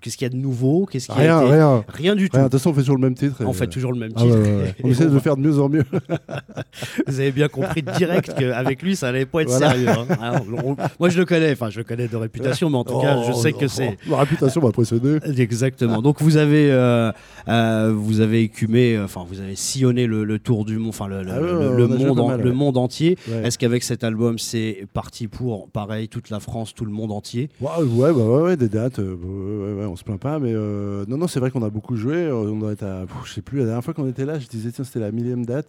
qu'est-ce 0.00 0.16
qu'il 0.16 0.24
y 0.24 0.30
a 0.30 0.30
de 0.30 0.36
nouveau? 0.36 0.86
Qu'est-ce 0.90 1.06
qui 1.06 1.12
a 1.12 1.14
Rien, 1.14 1.40
été- 1.42 1.50
rien. 1.52 1.84
Rien 1.88 2.14
du 2.16 2.28
tout. 2.28 2.36
Rien. 2.36 2.46
De 2.46 2.50
toute 2.50 2.58
façon, 2.60 2.70
on 2.70 2.74
fait 2.74 2.80
toujours 2.80 2.96
le 2.96 3.02
même 3.02 3.14
titre. 3.14 3.40
et- 3.42 3.44
On 3.44 3.52
fait 3.52 3.66
toujours 3.66 3.92
le 3.92 3.98
même 3.98 4.12
Ah 4.16 4.22
titre. 4.22 4.36
ouais, 4.36 4.42
ouais, 4.42 4.56
ouais. 4.56 4.74
On 4.84 4.88
essaie 4.90 5.04
de 5.04 5.10
va- 5.10 5.20
faire 5.20 5.36
de 5.36 5.42
mieux 5.42 5.58
en 5.58 5.68
mieux. 5.68 5.84
Vous 7.06 7.20
avez 7.20 7.32
bien 7.32 7.48
compris 7.48 7.82
direct 7.82 8.32
qu'avec 8.38 8.82
lui, 8.82 8.96
ça 8.96 9.08
allait 9.08 9.26
pas 9.26 9.42
être 9.42 9.48
Voilà. 9.48 9.70
sérieux. 9.72 9.88
hein. 9.88 10.06
Alors, 10.20 10.42
on- 10.64 10.76
moi, 10.98 11.08
je 11.08 11.18
le 11.18 11.24
connais. 11.24 11.52
Enfin, 11.52 11.70
je 11.70 11.78
le 11.78 11.84
connais 11.84 12.08
de 12.08 12.16
réputation, 12.16 12.70
mais 12.70 12.78
en 12.78 12.84
tout 12.84 13.00
cas, 13.00 13.22
je 13.22 13.32
Oh, 13.32 13.34
sais 13.34 13.52
que 13.52 13.64
oh, 13.64 13.68
c'est. 13.68 13.98
Ma 14.06 14.18
réputation 14.18 14.60
m'a 14.60 14.68
impressionné. 14.68 15.18
Exactement. 15.38 16.02
Donc 16.02 16.20
vous 16.20 16.36
avez, 16.36 16.70
euh, 16.70 17.10
euh, 17.48 17.92
vous 17.94 18.20
avez 18.20 18.42
écumé, 18.42 18.96
euh, 18.96 19.04
enfin 19.04 19.24
vous 19.28 19.40
avez 19.40 19.56
sillonné 19.56 20.06
le, 20.06 20.24
le 20.24 20.38
tour 20.38 20.64
du 20.64 20.78
monde, 20.78 20.88
enfin 20.90 21.08
le, 21.08 21.22
le- 21.22 21.30
Ah 21.32 21.40
le- 21.40 21.76
le 21.76 21.86
monde, 21.88 22.16
pas 22.16 22.22
en- 22.22 22.28
mal, 22.28 22.40
le 22.40 22.50
ouais. 22.50 22.54
monde 22.56 22.76
entier. 22.76 23.16
Est-ce 23.44 23.58
qu'avec 23.58 23.82
cet 23.82 24.04
album, 24.04 24.38
c'est 24.38 24.86
parti 24.92 25.28
pour, 25.28 25.68
pareil, 25.70 26.08
toute 26.08 26.30
la 26.30 26.40
France, 26.40 26.74
tout 26.74 26.84
le 26.84 26.92
monde 26.92 27.12
entier? 27.12 27.48
Ouais, 27.60 27.68
ouais, 27.82 28.12
bah 28.12 28.18
ouais, 28.24 28.42
ouais, 28.42 28.56
des 28.56 28.68
dates, 28.68 28.98
euh, 28.98 29.11
ouais, 29.14 29.66
ouais, 29.74 29.80
ouais, 29.80 29.84
on 29.86 29.96
se 29.96 30.04
plaint 30.04 30.20
pas, 30.20 30.38
mais 30.38 30.52
euh, 30.54 31.04
non, 31.08 31.16
non, 31.16 31.26
c'est 31.28 31.40
vrai 31.40 31.50
qu'on 31.50 31.62
a 31.62 31.70
beaucoup 31.70 31.96
joué. 31.96 32.14
euh, 32.16 32.34
On 32.50 32.58
doit 32.58 32.72
être 32.72 32.82
à, 32.84 33.04
je 33.24 33.32
sais 33.32 33.42
plus, 33.42 33.58
la 33.58 33.64
dernière 33.66 33.84
fois 33.84 33.94
qu'on 33.94 34.08
était 34.08 34.24
là, 34.24 34.38
je 34.38 34.46
disais, 34.48 34.70
tiens, 34.72 34.84
c'était 34.84 35.00
la 35.00 35.12
millième 35.12 35.44
date. 35.46 35.66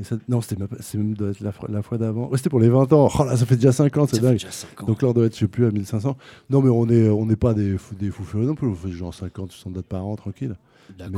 Et 0.00 0.04
ça- 0.04 0.16
non, 0.28 0.40
c'était 0.40 0.56
même, 0.58 0.68
pas- 0.68 0.76
c'est 0.80 0.96
même 0.96 1.12
doit 1.14 1.28
être 1.30 1.40
la, 1.40 1.52
fois- 1.52 1.68
la 1.70 1.82
fois 1.82 1.98
d'avant. 1.98 2.28
Ouais, 2.30 2.38
c'était 2.38 2.48
pour 2.48 2.60
les 2.60 2.70
20 2.70 2.90
ans. 2.94 3.10
Oh 3.18 3.24
là, 3.24 3.36
ça 3.36 3.44
fait 3.44 3.56
déjà 3.56 3.72
5 3.72 3.94
ans, 3.98 4.06
c'est 4.06 4.20
dingue. 4.20 4.32
déjà 4.32 4.50
cinq 4.50 4.82
ans. 4.82 4.86
Donc 4.86 5.02
là, 5.02 5.08
on 5.08 5.12
doit 5.12 5.26
être, 5.26 5.34
je 5.34 5.40
sais 5.40 5.48
plus, 5.48 5.66
à 5.66 5.70
1500. 5.70 6.16
Non, 6.48 6.62
mais 6.62 6.70
on 6.70 6.86
n'est 6.86 7.08
on 7.10 7.26
n'est 7.26 7.36
pas 7.36 7.52
des 7.52 7.76
fous, 7.76 7.94
des 7.94 8.10
fous 8.10 8.24
furieux 8.24 8.46
non 8.46 8.54
plus. 8.54 8.68
On 8.68 8.74
fait 8.74 8.90
genre 8.90 9.12
50, 9.12 9.52
60 9.52 9.74
dates 9.74 9.84
par 9.86 10.06
an, 10.06 10.16
tranquille. 10.16 10.54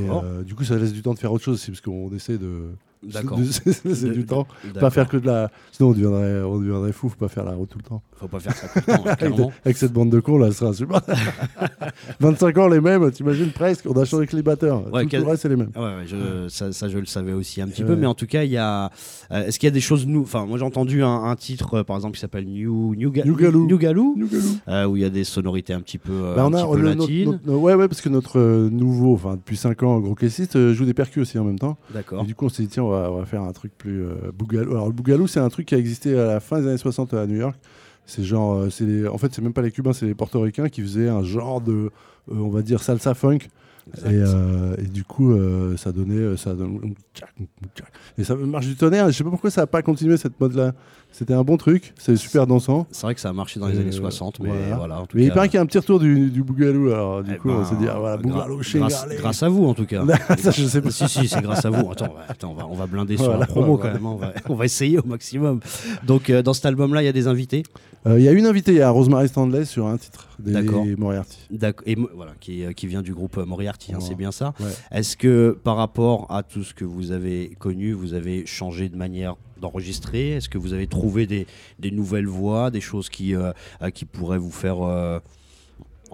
Mais 0.01 0.09
euh, 0.25 0.43
du 0.43 0.55
coup, 0.57 0.65
ça 0.65 0.77
laisse 0.77 0.93
du 0.93 1.03
temps 1.03 1.15
de 1.15 1.19
faire 1.21 1.33
autre 1.33 1.45
chose 1.45 1.55
aussi, 1.55 1.71
parce 1.71 1.81
qu'on 1.81 2.11
essaie 2.15 2.37
de. 2.37 2.71
D'accord. 3.13 3.39
C'est 3.95 4.11
du 4.13 4.25
temps. 4.25 4.47
Pas 4.81 4.91
faire 4.91 5.09
que 5.09 5.17
de 5.17 5.27
la. 5.27 5.51
Sinon, 5.73 5.91
on 5.91 5.93
deviendrait, 5.93 6.43
on 6.43 6.59
deviendrait 6.59 6.93
fou, 6.93 7.09
faut 7.09 7.17
pas 7.17 7.29
faire 7.29 7.45
la 7.45 7.53
route 7.53 7.69
tout 7.69 7.79
le 7.79 7.85
temps. 7.85 8.03
Faut 8.17 8.29
pas 8.29 8.41
faire 8.41 8.55
ça 8.55 8.69
tout 8.69 8.81
le 8.87 9.37
temps, 9.37 9.49
hein. 9.49 9.53
Avec 9.65 9.77
cette 9.77 9.93
bande 9.93 10.11
de 10.11 10.21
cons 10.21 10.39
là, 10.39 10.49
ce 10.49 10.59
sera 10.59 10.71
insupportable. 10.71 11.19
25 12.21 12.59
ans 12.59 12.69
les 12.69 12.81
mêmes, 12.81 13.11
t'imagines 13.11 13.51
presque, 13.51 13.87
on 13.89 13.93
a 14.01 14.05
changé 14.05 14.27
que 14.27 14.37
les 14.37 14.43
batteurs. 14.43 14.93
Ouais, 14.93 15.03
tout 15.03 15.09
quel- 15.11 15.23
le 15.23 15.27
reste 15.29 15.43
c'est 15.43 15.49
les 15.49 15.57
mêmes. 15.57 15.71
Ouais, 15.77 15.83
ouais, 15.83 16.07
je- 16.07 16.49
ça, 16.49 16.73
ça, 16.73 16.89
je 16.89 16.99
le 16.99 17.07
savais 17.07 17.33
aussi 17.33 17.61
un 17.61 17.69
petit 17.69 17.83
Ouais. 17.83 17.89
peu, 17.89 17.97
mais 17.97 18.07
en 18.07 18.15
tout 18.15 18.27
cas, 18.27 18.45
il 18.45 18.51
y 18.51 18.57
a. 18.57 18.91
euh, 19.33 19.47
Est-ce 19.47 19.59
qu'il 19.59 19.67
y 19.67 19.69
a 19.69 19.73
des 19.73 19.81
choses 19.81 20.07
nou 20.07 20.23
Enfin, 20.23 20.47
moi, 20.47 20.59
j'ai 20.59 20.65
entendu 20.65 21.03
un, 21.03 21.25
un 21.25 21.37
titre, 21.37 21.75
euh, 21.79 21.85
par 21.85 21.97
exemple, 21.97 22.15
qui 22.15 22.21
s'appelle 22.21 22.47
New 22.47 22.95
New, 22.95 23.11
Ga- 23.11 23.25
New 23.25 23.37
Galoo. 23.37 23.67
New 23.67 23.79
Galoo, 23.79 24.15
Nous, 24.17 24.29
Galou. 24.29 24.45
euh, 24.69 24.87
où 24.87 24.97
il 24.97 25.03
y 25.03 25.05
a 25.07 25.11
des 25.11 25.25
sonorités 25.25 25.73
un 25.73 25.81
petit 25.81 25.99
peu, 25.99 26.13
Bah, 26.37 26.45
on 26.47 26.53
a, 26.55 26.65
on 26.65 26.75
a 26.75 26.95
notre- 26.95 27.47
ouais, 27.57 27.75
ouais, 27.75 27.89
parce 27.89 28.01
que 28.01 28.09
notre 28.09 28.69
nouveau, 28.71 29.15
enfin 29.15 29.35
depuis 29.37 29.57
5 29.57 29.83
ans, 29.83 29.99
gros 30.01 30.15
caissiste, 30.15 30.73
joue 30.73 30.85
des 30.85 30.95
percus 30.95 31.23
aussi 31.23 31.39
en 31.39 31.45
même 31.45 31.59
temps. 31.59 31.77
D'accord. 31.93 32.25
Du 32.25 32.35
coup, 32.35 32.47
on 32.47 32.49
s'est 32.49 32.63
dit, 32.63 32.69
tiens, 32.69 32.85
on 32.85 32.91
va, 32.91 32.94
on 33.11 33.19
va 33.19 33.27
faire 33.27 33.43
un 33.43 33.53
truc 33.53 33.73
plus 33.77 34.03
euh, 34.03 34.33
bougalou. 34.33 34.73
Alors, 34.73 34.87
le 34.87 34.93
bougalou, 34.93 35.27
c'est 35.27 35.41
un 35.41 35.49
truc 35.49 35.67
qui 35.67 35.75
a 35.75 35.79
existé 35.79 36.19
à 36.19 36.27
la 36.27 36.41
fin 36.41 36.61
des 36.61 36.69
années 36.69 36.79
60 36.79 37.15
à 37.15 37.27
New 37.27 37.37
York. 37.37 37.57
C'est 38.07 38.23
genre, 38.23 38.65
euh, 38.65 39.09
en 39.09 39.19
fait, 39.19 39.35
c'est 39.35 39.43
même 39.43 39.53
pas 39.53 39.63
les 39.63 39.71
Cubains, 39.71 39.93
c'est 39.93 40.07
les 40.07 40.15
Portoricains 40.15 40.69
qui 40.69 40.83
faisaient 40.83 41.09
un 41.09 41.23
genre 41.23 41.61
de, 41.61 41.73
euh, 41.73 41.91
on 42.29 42.51
va 42.51 42.63
dire, 42.63 42.83
salsa 42.83 43.15
funk. 43.15 43.39
Et, 44.07 44.09
euh, 44.09 44.75
et 44.79 44.87
du 44.87 45.05
coup, 45.05 45.33
euh, 45.33 45.77
ça 45.77 45.93
donnait. 45.93 46.15
euh, 46.15 46.37
Ça. 46.37 46.55
Et 48.19 48.25
ça 48.25 48.35
marche 48.35 48.67
du 48.67 48.77
tonnerre. 48.77 49.07
Je 49.11 49.13
sais 49.17 49.25
pas 49.25 49.31
pourquoi 49.31 49.51
ça 49.51 49.63
n'a 49.63 49.67
pas 49.67 49.83
continué 49.83 50.17
cette 50.17 50.41
mode-là. 50.41 50.73
C'était 51.13 51.35
un 51.35 51.43
bon 51.45 51.57
truc. 51.57 51.93
C'est 51.97 52.17
super 52.17 52.47
dansant. 52.47 52.87
C'est 52.91 53.03
vrai 53.03 53.15
que 53.15 53.21
ça 53.21 53.29
a 53.29 53.33
marché 53.33 53.61
dans 53.61 53.69
les 53.69 53.79
années 53.79 53.93
60, 53.93 54.41
mais 54.41 54.49
voilà. 54.49 54.77
voilà. 54.77 55.01
en 55.01 55.07
tout 55.07 55.17
Mais 55.17 55.25
il 55.25 55.33
paraît 55.33 55.49
qu'il 55.49 55.57
y 55.57 55.59
a 55.59 55.63
un 55.63 55.67
petit 55.67 55.79
retour 55.79 56.01
du, 56.01 56.31
du 56.31 56.43
Bougalou. 56.43 56.89
Alors, 56.91 57.23
du 57.23 57.33
eh 57.35 57.39
coup, 57.39 57.49
ben, 57.49 57.55
on 57.59 57.65
s'est 57.65 57.77
dit, 57.77 57.87
ah, 57.89 57.99
voilà, 57.99 58.17
Bougalou, 58.17 58.61
grâce, 58.75 59.07
grâce 59.09 59.43
à 59.43 59.49
vous 59.49 59.65
en 59.67 59.75
tout 59.75 59.87
cas. 59.87 60.05
ça, 60.39 60.51
je 60.51 60.67
sais 60.67 60.81
pas. 60.81 60.91
Si, 60.91 61.09
si, 61.09 61.29
c'est 61.29 61.43
grâce 61.43 61.65
à 61.65 61.71
vous. 61.71 61.89
Attends, 61.91 62.09
on 62.11 62.15
va, 62.15 62.25
attends, 62.29 62.51
on 62.51 62.55
va, 62.55 62.67
on 62.69 62.75
va 62.75 62.87
blinder 62.87 63.17
sur 63.17 63.27
Voilà, 63.27 63.41
la 63.41 63.47
promo 63.47 63.77
quand 63.79 63.93
même. 63.93 64.05
hein. 64.07 64.11
On 64.13 64.17
va, 64.17 64.33
on 64.49 64.55
va 64.55 64.65
essayer 64.65 64.99
au 64.99 65.05
maximum. 65.07 65.61
Donc, 66.05 66.31
euh, 66.31 66.43
dans 66.43 66.53
cet 66.53 66.67
album-là, 66.67 67.03
il 67.03 67.07
y 67.07 67.09
a 67.09 67.13
des 67.13 67.29
invités? 67.29 67.63
Euh, 68.07 68.19
Il 68.19 68.25
y 68.25 68.29
a 68.29 68.33
une 68.33 68.45
invitée, 68.47 68.73
il 68.73 68.79
y 68.79 68.83
a 68.83 68.91
Rosemary 68.91 69.29
Stanley 69.29 69.65
sur 69.65 69.87
un 69.87 69.97
titre 69.97 70.29
des. 70.39 70.53
Moriarty. 70.97 71.39
D'accord. 71.51 71.85
Et 71.87 71.97
mo- 71.97 72.11
voilà, 72.15 72.33
qui, 72.39 72.65
euh, 72.65 72.73
qui 72.73 72.87
vient 72.87 73.01
du 73.03 73.15
groupe 73.15 73.39
euh, 73.39 73.47
Moriarty, 73.47 73.95
hein, 73.95 73.99
c'est 74.01 74.15
bien 74.15 74.31
ça. 74.33 74.53
Ouais. 74.61 74.67
Est-ce 74.93 75.17
que 75.17 75.59
par 75.65 75.77
rapport 75.77 76.27
à 76.31 76.43
tout 76.43 76.65
ce 76.65 76.75
que 76.75 76.85
vous 76.85 77.13
avez 77.13 77.57
connu, 77.59 77.93
vous 77.93 78.13
avez 78.15 78.45
changé 78.47 78.89
de 78.91 78.97
manière 78.97 79.37
d'enregistrer? 79.61 80.33
Est-ce 80.33 80.49
que 80.51 80.59
vous 80.59 80.73
avez 80.75 80.87
trouvé 80.87 81.27
des, 81.27 81.47
des 81.79 81.91
nouvelles 81.91 82.27
voix, 82.27 82.71
des 82.71 82.83
choses 82.83 83.09
qui, 83.09 83.35
euh, 83.35 83.53
euh, 83.83 83.89
qui 83.91 84.05
pourraient 84.05 84.39
vous 84.39 84.51
faire 84.51 84.83
euh, 84.83 85.19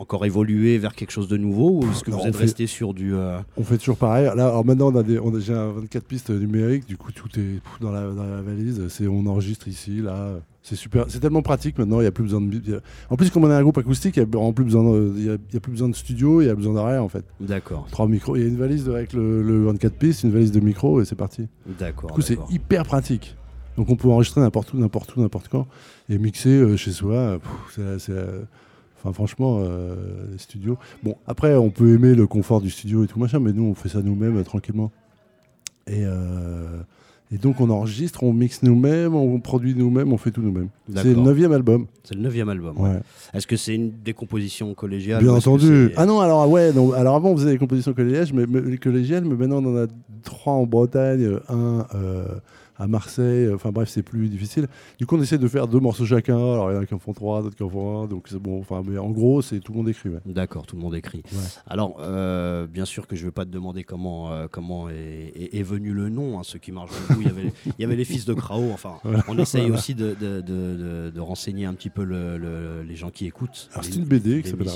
encore 0.00 0.24
évoluer 0.24 0.78
vers 0.78 0.94
quelque 0.94 1.10
chose 1.10 1.28
de 1.28 1.36
nouveau 1.36 1.80
Ou 1.82 1.90
est-ce 1.90 2.02
que 2.02 2.10
Non, 2.10 2.16
vous 2.18 2.22
on 2.24 2.26
êtes 2.26 2.34
fait- 2.36 2.42
resté 2.44 2.66
sur 2.66 2.94
du... 2.94 3.14
euh, 3.14 3.38
On 3.56 3.62
fait 3.64 3.78
toujours 3.78 3.96
pareil. 3.98 4.24
Là, 4.24 4.32
alors 4.32 4.64
maintenant, 4.64 4.90
on 4.92 4.96
a, 4.96 5.02
des, 5.02 5.18
on 5.18 5.34
a 5.34 5.38
j'ai 5.40 5.52
un 5.52 5.72
24 5.72 6.04
pistes 6.04 6.30
numériques. 6.30 6.86
Du 6.86 6.96
coup, 6.96 7.12
tout 7.12 7.28
est 7.38 7.60
dans 7.80 7.92
la, 7.92 8.08
dans 8.10 8.24
la 8.24 8.40
valise. 8.42 8.88
C'est, 8.88 9.06
on 9.06 9.26
enregistre 9.26 9.68
ici, 9.68 10.00
là. 10.02 10.32
C'est 10.62 10.76
super. 10.76 11.06
C'est 11.08 11.20
tellement 11.20 11.40
pratique 11.42 11.78
maintenant. 11.78 12.00
Il 12.00 12.04
y 12.04 12.06
a 12.06 12.12
plus 12.12 12.24
besoin 12.24 12.40
de. 12.40 12.76
a- 12.76 12.80
En 13.08 13.16
plus, 13.16 13.30
comme 13.30 13.44
on 13.44 13.50
est 13.50 13.54
un 13.54 13.62
groupe 13.62 13.78
acoustique, 13.78 14.16
il 14.16 14.20
y 14.20 14.22
a 14.22 14.52
plus 14.52 14.64
besoin. 14.64 14.82
De, 14.92 15.12
il 15.16 15.24
y 15.24 15.30
a, 15.30 15.34
il 15.34 15.54
y 15.54 15.56
a 15.56 15.60
plus 15.60 15.72
besoin 15.72 15.88
de 15.88 15.94
studio. 15.94 16.40
Il 16.42 16.46
y 16.46 16.50
a 16.50 16.54
besoin 16.54 16.74
d'arrière, 16.74 17.02
en 17.04 17.08
fait. 17.08 17.24
D'accord, 17.40 17.86
Trois 17.90 18.06
micros. 18.08 18.36
Il 18.36 18.42
y 18.42 18.44
a 18.44 18.48
une 18.48 18.56
valise 18.58 18.88
avec 18.88 19.12
le, 19.12 19.42
le 19.42 19.64
24 19.66 19.94
pistes, 19.94 20.22
une 20.24 20.30
valise 20.32 20.52
de 20.52 20.60
micros, 20.60 21.00
et 21.00 21.04
c'est 21.04 21.14
parti. 21.14 21.46
d'accord. 21.78 22.10
Du 22.10 22.14
coup, 22.14 22.20
c'est 22.22 22.38
hyper 22.50 22.84
pratique. 22.84 23.36
Donc, 23.76 23.88
on 23.88 23.96
peut 23.96 24.08
enregistrer 24.08 24.40
n'importe 24.42 24.74
où, 24.74 24.78
n'importe 24.78 25.14
où, 25.16 25.20
n'importe 25.22 25.48
quand, 25.48 25.66
et 26.10 26.18
mixer 26.18 26.50
euh, 26.50 26.76
chez 26.76 26.92
soi. 26.92 27.38
pff, 27.38 27.74
c'est, 27.76 27.98
c'est, 27.98 28.24
Enfin, 29.02 29.12
franchement, 29.14 29.60
euh, 29.62 29.94
les 30.32 30.38
studios. 30.38 30.76
Bon, 31.02 31.16
après, 31.26 31.54
on 31.56 31.70
peut 31.70 31.94
aimer 31.94 32.14
le 32.14 32.26
confort 32.26 32.60
du 32.60 32.68
studio 32.68 33.02
et 33.04 33.06
tout 33.06 33.18
machin, 33.18 33.40
mais 33.40 33.52
nous, 33.52 33.64
on 33.64 33.74
fait 33.74 33.88
ça 33.88 34.02
nous-mêmes 34.02 34.36
euh, 34.36 34.44
tranquillement. 34.44 34.90
Et, 35.86 36.04
euh, 36.04 36.82
et 37.32 37.38
donc, 37.38 37.60
on 37.60 37.70
enregistre, 37.70 38.22
on 38.24 38.34
mixe 38.34 38.62
nous-mêmes, 38.62 39.14
on 39.14 39.40
produit 39.40 39.74
nous-mêmes, 39.74 40.12
on 40.12 40.18
fait 40.18 40.30
tout 40.32 40.42
nous-mêmes. 40.42 40.68
C'est 40.94 41.04
le 41.04 41.14
neuvième 41.14 41.52
album. 41.52 41.86
C'est 42.04 42.14
le 42.14 42.20
neuvième 42.20 42.50
album. 42.50 42.76
ouais. 42.78 42.90
Ouais. 42.90 43.00
Est-ce 43.32 43.46
que 43.46 43.56
c'est 43.56 43.74
une 43.74 43.90
décomposition 44.04 44.74
collégiale 44.74 45.22
Bien 45.22 45.32
entendu. 45.32 45.92
Ah 45.96 46.04
non, 46.04 46.20
alors 46.20 46.48
ouais, 46.50 46.72
non, 46.72 46.92
alors 46.92 47.14
avant 47.16 47.30
on 47.30 47.36
faisait 47.36 47.52
des 47.52 47.58
compositions 47.58 47.94
collégiales, 47.94 48.26
mais, 48.34 48.44
mais 48.46 48.60
les 48.60 48.78
collégiales, 48.78 49.24
mais 49.24 49.34
maintenant 49.36 49.64
on 49.64 49.74
en 49.74 49.84
a 49.84 49.86
trois 50.24 50.52
en 50.52 50.66
Bretagne, 50.66 51.38
un 51.48 51.86
euh, 51.94 52.24
à 52.80 52.86
Marseille. 52.88 53.52
Enfin 53.52 53.70
bref, 53.70 53.88
c'est 53.88 54.02
plus 54.02 54.28
difficile. 54.28 54.66
Du 54.98 55.06
coup, 55.06 55.16
on 55.16 55.22
essaie 55.22 55.38
de 55.38 55.46
faire 55.48 55.68
deux 55.68 55.78
morceaux 55.80 56.04
chacun. 56.06 56.36
Alors 56.36 56.70
il 56.72 56.74
y 56.74 56.78
en 56.78 56.80
a 56.82 56.86
qui 56.86 56.94
en 56.94 56.98
font 56.98 57.12
trois, 57.12 57.42
d'autres 57.42 57.56
qui 57.56 57.62
en 57.62 57.68
font 57.70 58.02
un. 58.02 58.06
Donc 58.06 58.26
c'est 58.28 58.38
bon. 58.38 58.58
Enfin, 58.60 58.82
mais 58.86 58.98
en 58.98 59.10
gros, 59.10 59.42
c'est 59.42 59.60
tout 59.60 59.72
le 59.72 59.78
monde 59.78 59.88
écrit. 59.88 60.08
ouais. 60.08 60.20
D'accord, 60.26 60.66
tout 60.66 60.76
le 60.76 60.82
monde 60.82 60.94
écrit. 60.94 61.22
Ouais. 61.32 61.38
Alors, 61.66 61.96
euh, 62.00 62.66
bien 62.66 62.84
sûr 62.84 63.06
que 63.06 63.14
je 63.16 63.22
ne 63.22 63.26
vais 63.26 63.32
pas 63.32 63.44
te 63.44 63.50
demander 63.50 63.84
comment, 63.84 64.32
euh, 64.32 64.46
comment 64.50 64.88
est, 64.88 65.32
est- 65.34 65.58
est 65.58 65.62
venu 65.62 65.92
le 65.92 66.08
nom, 66.08 66.38
hein, 66.38 66.42
ceux 66.42 66.58
qui 66.58 66.72
marchent 66.72 66.90
debout. 67.08 67.20
Il 67.22 67.26
y 67.26 67.30
avait, 67.30 67.52
il 67.66 67.72
y 67.78 67.84
avait 67.84 67.96
les 67.96 68.04
fils 68.04 68.24
de 68.24 68.34
Krao. 68.34 68.70
Enfin, 68.72 68.94
on 69.28 69.38
essaye 69.38 69.70
aussi 69.70 69.94
de, 69.94 70.14
de- 70.20 70.40
de- 70.40 70.76
de- 70.76 71.10
de 71.14 71.20
renseigner 71.20 71.66
un 71.66 71.74
petit 71.74 71.90
peu 71.90 72.04
le- 72.04 72.38
le- 72.38 72.82
les 72.82 72.96
gens 72.96 73.10
qui 73.10 73.26
écoutent. 73.26 73.68
Alors 73.72 73.84
c'est 73.84 73.96
une 73.96 74.04
BD 74.04 74.42
qui 74.42 74.48
s'appelle 74.50 74.68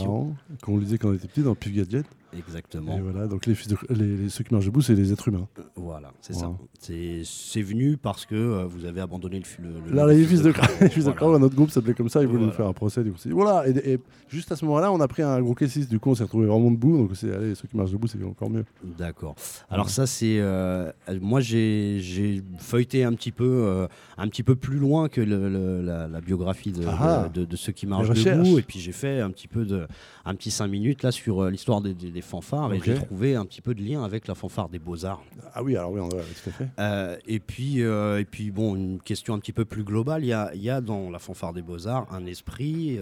qu'on 0.63 0.79
lisait 0.79 0.99
quand 0.99 1.09
on 1.11 1.15
était 1.15 1.29
petit 1.29 1.43
dans 1.43 1.55
Pif 1.55 1.73
Gadget. 1.75 2.07
Exactement. 2.37 2.99
Et 2.99 3.01
voilà, 3.01 3.29
donc 3.29 3.47
les, 3.47 3.55
fils 3.55 3.69
de- 3.69 3.77
les- 3.91 4.17
les- 4.17 4.29
ceux 4.29 4.43
qui 4.43 4.53
marchent 4.53 4.65
debout, 4.67 4.83
c'est 4.83 4.97
les 4.97 5.13
êtres 5.13 5.29
humains. 5.29 5.47
Voilà, 5.77 6.11
c'est 6.21 6.33
Voilà. 6.33 6.55
ça. 6.81 6.93
C'est 7.25 7.63
venu 7.63 7.97
parce 7.97 8.27
que 8.27 8.35
euh, 8.35 8.65
vous 8.67 8.87
avez 8.87 9.01
abandonné 9.01 9.41
le, 9.63 9.69
le, 9.89 9.95
Là, 9.95 10.05
les 10.09 10.25
fils 10.25 10.43
de 10.43 10.51
Krao. 10.51 10.67
les 10.81 10.89
fils 10.89 11.05
de 11.05 11.11
Voilà. 11.11 11.17
Krao, 11.17 11.39
notre 11.39 11.55
groupe 11.55 11.71
s'appelait 11.71 11.95
comme 11.95 12.09
ça, 12.09 12.23
ils 12.23 12.27
voulaient 12.27 12.39
Voilà. 12.39 12.51
nous 12.53 12.57
faire 12.57 12.67
un 12.67 12.73
procès. 12.73 13.05
Du 13.05 13.13
coup, 13.13 13.19
c'est- 13.19 13.31
voilà, 13.31 13.69
et, 13.69 13.93
et 13.93 13.99
juste 14.29 14.51
à 14.51 14.57
ce 14.57 14.65
moment-là, 14.65 14.91
on 14.91 15.01
a 15.01 15.07
pris 15.07 15.23
un 15.23 15.41
gros 15.43 15.55
cassis. 15.55 15.89
Du 15.89 16.01
coup, 16.01 16.11
on 16.11 16.17
s'est 16.17 16.25
retrouvé 16.25 16.47
vraiment 16.49 16.73
debout. 16.73 16.97
Donc, 16.99 17.11
c'est 17.15 17.33
allez, 17.33 17.55
ceux 17.55 17.69
qui 17.69 17.77
marchent 17.77 17.93
debout, 17.93 18.09
c'est 18.09 18.21
encore 18.25 18.51
mieux. 18.51 18.65
D'accord. 18.99 19.37
Alors 19.71 19.89
ça 19.89 20.07
c'est 20.07 20.39
euh, 20.41 20.91
moi 21.21 21.41
j'ai 21.41 22.43
feuilleté 22.59 23.05
un 23.05 23.13
petit 23.13 23.31
peu 23.33 23.45
euh, 23.45 23.87
un 24.19 24.29
petit 24.29 24.43
peu 24.43 24.57
plus 24.57 24.79
loin 24.79 25.09
que 25.09 25.21
le- 25.21 25.83
la, 25.83 26.09
la 26.09 26.21
biographie 26.21 26.73
de, 26.73 26.85
Ah. 26.87 27.29
de, 27.33 27.41
de- 27.41 27.47
de 27.47 27.57
ceux 27.57 27.73
qui 27.73 27.87
marchent 27.87 28.09
debout 28.09 28.59
et 28.59 28.63
puis 28.63 28.79
j'ai 28.81 28.93
fait 28.93 29.21
un 29.21 29.31
petit 29.31 29.49
peu 29.49 29.65
de 29.65 29.87
un 30.25 30.35
petit 30.45 30.51
cinq 30.51 30.67
minutes 30.69 31.03
là 31.03 31.11
sur 31.11 31.43
euh, 31.43 31.51
l'histoire 31.51 31.81
des, 31.81 31.95
des- 31.95 32.11
des 32.11 32.21
fanfares 32.21 32.73
et 32.75 32.81
j'ai 32.85 32.95
trouvé 32.95 33.35
un 33.35 33.45
petit 33.47 33.63
peu 33.63 33.75
de 33.75 33.83
lien 33.83 34.05
avec 34.05 34.27
la 34.29 34.35
fanfare 34.35 34.69
des 34.69 34.79
beaux 34.79 35.05
arts. 35.07 35.23
Ah 35.55 35.63
oui, 35.63 35.77
alors 35.77 35.91
oui, 35.93 36.01
on, 36.01 36.09
ouais, 36.09 36.23
tout 36.43 36.51
à 36.51 36.53
fait. 36.53 36.69
Euh, 36.79 37.17
et 37.27 37.41
puis 37.41 37.83
euh, 37.83 38.21
et 38.21 38.25
puis 38.27 38.51
bon 38.51 38.75
une 38.77 39.01
question 39.01 39.33
un 39.35 39.39
petit 39.39 39.53
peu 39.53 39.65
plus 39.65 39.85
globale 39.85 40.23
il 40.23 40.29
y 40.29 40.33
a, 40.33 40.55
y 40.55 40.69
a 40.69 40.81
dans 40.83 41.09
la 41.11 41.19
fanfare 41.19 41.53
des 41.55 41.63
beaux 41.63 41.87
arts 41.89 42.07
un 42.13 42.27
esprit 42.27 42.99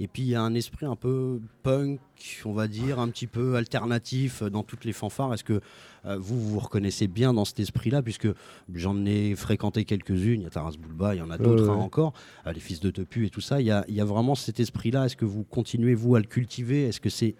et 0.00 0.06
puis 0.08 0.22
il 0.22 0.28
y 0.28 0.34
a 0.34 0.42
un 0.42 0.54
esprit 0.54 0.86
un 0.86 0.96
peu 0.96 1.40
punk 1.62 1.98
on 2.44 2.52
va 2.52 2.68
dire 2.68 2.98
un 2.98 3.08
petit 3.08 3.26
peu 3.26 3.56
alternatif 3.56 4.42
euh, 4.42 4.50
dans 4.50 4.62
toutes 4.62 4.84
les 4.84 4.92
fanfares 4.92 5.34
est-ce 5.34 5.44
que 5.44 5.60
euh, 6.04 6.16
vous 6.18 6.40
vous 6.40 6.58
reconnaissez 6.58 7.06
bien 7.06 7.32
dans 7.32 7.44
cet 7.44 7.60
esprit-là, 7.60 8.02
puisque 8.02 8.28
j'en 8.74 9.04
ai 9.06 9.34
fréquenté 9.36 9.84
quelques-unes. 9.84 10.40
Il 10.40 10.44
y 10.44 10.46
a 10.46 10.50
Taras 10.50 10.74
Bulba, 10.78 11.14
il 11.14 11.18
y 11.18 11.22
en 11.22 11.30
a 11.30 11.38
d'autres 11.38 11.64
Ouais, 11.64 11.70
hein, 11.70 11.74
encore, 11.74 12.12
euh, 12.46 12.52
les 12.52 12.60
fils 12.60 12.80
de 12.80 12.90
Tepu 12.90 13.26
et 13.26 13.30
tout 13.30 13.40
ça. 13.40 13.60
Il 13.60 13.66
y 13.66 13.70
a, 13.70 13.84
il 13.88 13.94
y 13.94 14.00
a 14.00 14.04
vraiment 14.04 14.34
cet 14.34 14.58
esprit-là. 14.58 15.06
Est-ce 15.06 15.16
que 15.16 15.24
vous 15.24 15.44
continuez, 15.44 15.94
vous, 15.94 16.16
à 16.16 16.18
le 16.18 16.26
cultiver? 16.26 16.88
Est-ce 16.88 17.00
que 17.00 17.10
c'est 17.10 17.36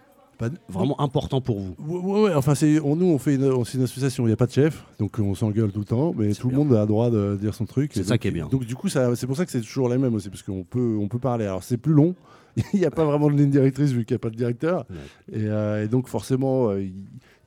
Vraiment 0.69 1.01
important 1.01 1.41
pour 1.41 1.59
vous 1.61 1.75
Ouais, 1.79 2.23
ouais, 2.29 2.35
enfin, 2.35 2.55
c'est, 2.55 2.81
on, 2.81 2.97
nous, 2.97 3.07
on 3.07 3.19
fait 3.19 3.35
une, 3.37 3.45
on- 3.45 3.63
une 3.65 3.83
association, 3.83 4.25
il 4.25 4.29
n'y 4.29 4.33
a 4.33 4.37
pas 4.37 4.47
de 4.47 4.53
chef, 4.53 4.85
donc 4.99 5.19
on 5.19 5.35
s'engueule 5.35 5.71
tout 5.73 5.81
le 5.81 5.85
temps, 5.85 6.15
mais 6.17 6.33
tout 6.35 6.49
bien. 6.49 6.59
le 6.59 6.65
monde 6.65 6.75
a 6.75 6.81
le 6.83 6.87
droit 6.87 7.11
de 7.11 7.37
dire 7.41 7.55
son 7.55 7.65
truc. 7.67 7.93
C'est 7.95 8.05
ça 8.05 8.19
qui 8.19 8.29
est 8.29 8.33
bien. 8.33 8.49
Donc, 8.49 8.65
du 8.65 8.75
coup, 8.75 8.89
ça, 8.89 9.15
c'est 9.17 9.27
pour 9.27 9.37
ça 9.37 9.45
que 9.45 9.51
c'est 9.53 9.61
toujours 9.61 9.89
les 9.89 9.99
mêmes 9.99 10.15
aussi, 10.15 10.29
parce 10.31 10.43
qu'on 10.43 10.65
peut, 10.65 10.97
on 11.01 11.09
peut 11.09 11.19
parler. 11.19 11.45
Alors, 11.47 11.63
c'est 11.63 11.77
plus 11.77 11.93
long, 11.93 12.15
il 12.75 12.81
n'y 12.81 12.87
a 12.87 12.91
pas 12.91 13.05
vraiment 13.05 13.29
de 13.29 13.35
ligne 13.37 13.51
directrice 13.51 13.93
vu 13.93 14.05
qu'il 14.05 14.15
n'y 14.15 14.17
a 14.17 14.21
pas 14.21 14.31
de 14.31 14.37
directeur, 14.37 14.85
Ouais. 14.91 15.41
et, 15.41 15.47
euh, 15.47 15.85
et 15.85 15.89
donc, 15.89 16.09
forcément, 16.09 16.71
euh, 16.71 16.85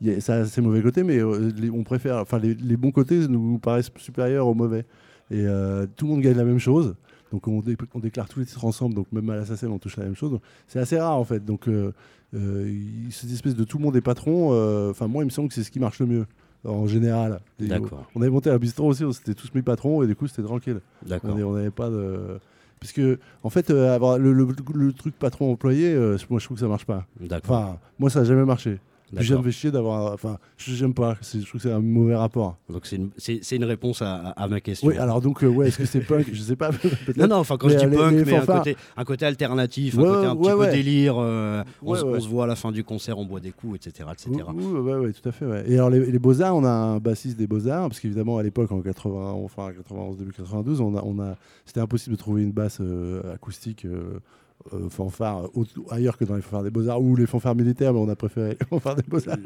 y 0.01 0.09
a- 0.11 0.19
ça 0.21 0.35
a 0.35 0.45
ses 0.45 0.61
mauvais 0.61 0.81
côtés, 0.81 1.03
mais 1.03 1.17
euh, 1.19 1.51
les- 1.57 1.69
on 1.69 1.83
préfère, 1.83 2.17
enfin, 2.17 2.39
les, 2.39 2.53
les 2.55 2.77
bons 2.77 2.91
côtés 2.91 3.27
nous 3.27 3.59
paraissent 3.59 3.91
supérieurs 3.97 4.47
aux 4.47 4.53
mauvais. 4.55 4.85
Et 5.31 5.45
euh, 5.47 5.87
tout 5.95 6.05
le 6.05 6.11
monde 6.13 6.21
gagne 6.21 6.37
la 6.37 6.43
même 6.45 6.59
chose. 6.59 6.95
Donc 7.31 7.47
on, 7.47 7.59
dé- 7.59 7.75
on 7.95 7.99
déclare 7.99 8.29
tous 8.29 8.39
les 8.39 8.45
titres 8.45 8.63
ensemble, 8.63 8.93
donc 8.93 9.07
même 9.11 9.27
à 9.31 9.35
l'assassin 9.35 9.67
on 9.69 9.79
touche 9.79 9.97
la 9.97 10.03
même 10.05 10.15
chose. 10.15 10.39
C'est 10.67 10.77
assez 10.79 10.97
rare 10.99 11.17
en 11.17 11.23
fait. 11.25 11.43
Donc 11.43 11.67
euh, 11.67 11.71
euh, 11.71 11.91
cette 13.11 13.31
espèce 13.31 13.55
de 13.55 13.63
tout 13.63 13.77
le 13.77 13.83
monde 13.83 13.95
est 13.95 14.01
patron, 14.01 14.49
euh, 14.51 14.91
enfin 14.91 15.07
moi 15.07 15.23
il 15.23 15.25
me 15.25 15.31
semble 15.31 15.47
que 15.49 15.53
c'est 15.53 15.63
ce 15.63 15.71
qui 15.71 15.79
marche 15.79 15.99
le 15.99 16.05
mieux 16.05 16.25
en 16.65 16.87
général. 16.87 17.39
D'accord. 17.59 18.05
On 18.15 18.21
avait 18.21 18.31
monté 18.31 18.49
un 18.49 18.57
bistrot 18.57 18.87
aussi, 18.87 19.05
on 19.05 19.11
s'était 19.11 19.33
tous 19.35 19.53
mis 19.53 19.61
patrons 19.61 20.01
et 20.03 20.07
du 20.07 20.15
coup 20.15 20.27
c'était 20.27 20.43
tranquille. 20.43 20.79
D'accord. 21.05 21.35
On 21.43 21.53
n'avait 21.53 21.69
pas 21.71 21.89
de... 21.89 22.39
Parce 22.79 22.91
que 22.91 23.19
en 23.43 23.49
fait 23.49 23.69
euh, 23.69 23.95
avoir 23.95 24.17
le, 24.19 24.33
le- 24.33 24.47
le 24.73 24.93
truc 24.93 25.15
patron 25.17 25.51
employé, 25.51 25.93
euh, 25.93 26.17
moi 26.29 26.39
je 26.39 26.45
trouve 26.45 26.57
que 26.57 26.61
ça 26.61 26.67
marche 26.67 26.85
pas. 26.85 27.05
Enfin 27.53 27.77
moi 27.99 28.09
ça 28.09 28.19
n'a 28.19 28.25
jamais 28.25 28.45
marché. 28.45 28.79
Puis 29.07 29.17
ça 29.17 29.23
me 29.23 29.29
D'accord. 29.29 29.45
fait 29.45 29.51
chier 29.51 29.71
d'avoir... 29.71 30.13
Enfin 30.13 30.37
j'aime 30.57 30.93
pas, 30.93 31.15
je 31.21 31.39
trouve 31.45 31.61
que 31.61 31.67
c'est 31.67 31.71
un 31.73 31.79
mauvais 31.79 32.15
rapport. 32.15 32.57
Donc 32.69 32.85
c'est 32.85 32.95
une, 32.95 33.09
c'est- 33.17 33.39
c'est 33.43 33.55
une 33.55 33.63
réponse 33.63 34.01
à, 34.01 34.33
ma 34.49 34.59
question. 34.61 34.87
Oui 34.87 34.97
alors 34.97 35.21
donc 35.21 35.43
euh, 35.43 35.47
ouais 35.47 35.67
est-ce 35.67 35.77
que 35.77 35.85
c'est 35.85 36.01
punk? 36.01 36.27
Je 36.33 36.41
sais 36.41 36.55
pas. 36.55 36.71
Non, 37.17 37.27
non, 37.27 37.35
enfin 37.37 37.57
quand 37.57 37.67
Mais, 37.67 37.73
je 37.79 37.85
dis 37.87 37.95
punk, 37.95 38.11
les- 38.13 38.25
mais 38.25 38.35
un 38.35 38.45
côté, 38.45 38.75
un 38.97 39.03
côté 39.05 39.25
alternatif, 39.25 39.95
Ouais, 39.95 40.03
un 40.07 40.13
côté 40.13 40.25
un 40.27 40.35
ouais, 40.35 40.65
petit 40.65 40.71
peu 40.71 40.71
délire, 40.77 41.15
euh, 41.19 41.63
on, 41.83 41.95
se- 41.95 42.03
on 42.03 42.11
ouais. 42.13 42.19
se 42.19 42.27
voit 42.27 42.45
à 42.45 42.47
la 42.47 42.55
fin 42.55 42.71
du 42.71 42.83
concert, 42.83 43.17
on 43.19 43.25
boit 43.25 43.39
des 43.39 43.51
coups, 43.51 43.75
etc. 43.77 44.09
etc. 44.11 44.31
Oui, 44.53 44.63
oui, 44.65 45.13
tout 45.13 45.29
à 45.29 45.31
fait. 45.31 45.45
Et 45.69 45.75
alors, 45.75 45.89
les, 45.91 46.03
les 46.11 46.19
Beaux-Arts, 46.19 46.55
on 46.55 46.63
a 46.63 46.69
un 46.69 46.97
bassiste 46.97 47.37
des 47.37 47.47
Beaux-Arts, 47.47 47.87
parce 47.89 47.99
qu'évidemment, 47.99 48.37
à 48.37 48.43
l'époque, 48.43 48.71
en 48.71 48.81
80, 48.81 49.31
enfin, 49.43 49.71
91, 49.71 50.17
début 50.17 50.31
92, 50.33 50.81
on 50.81 50.95
a, 50.97 51.01
on 51.03 51.19
a, 51.19 51.35
c'était 51.65 51.79
impossible 51.79 52.15
de 52.15 52.19
trouver 52.19 52.41
une 52.43 52.51
basse 52.51 52.79
euh, 52.81 53.33
acoustique. 53.35 53.85
Euh, 54.73 54.77
euh, 54.85 54.89
fanfare 54.89 55.45
euh, 55.45 55.47
autre- 55.53 55.71
ailleurs 55.91 56.17
que 56.17 56.25
dans 56.25 56.35
les 56.35 56.41
fanfares 56.41 56.63
des 56.63 56.69
Beaux-Arts 56.71 57.01
ou 57.01 57.15
les 57.15 57.25
fanfares 57.25 57.55
militaires, 57.55 57.93
mais 57.93 57.99
on 57.99 58.09
a 58.09 58.15
préféré 58.15 58.57
les 58.59 58.65
fanfares 58.67 58.95
des 58.95 59.03
Beaux-Arts. 59.03 59.37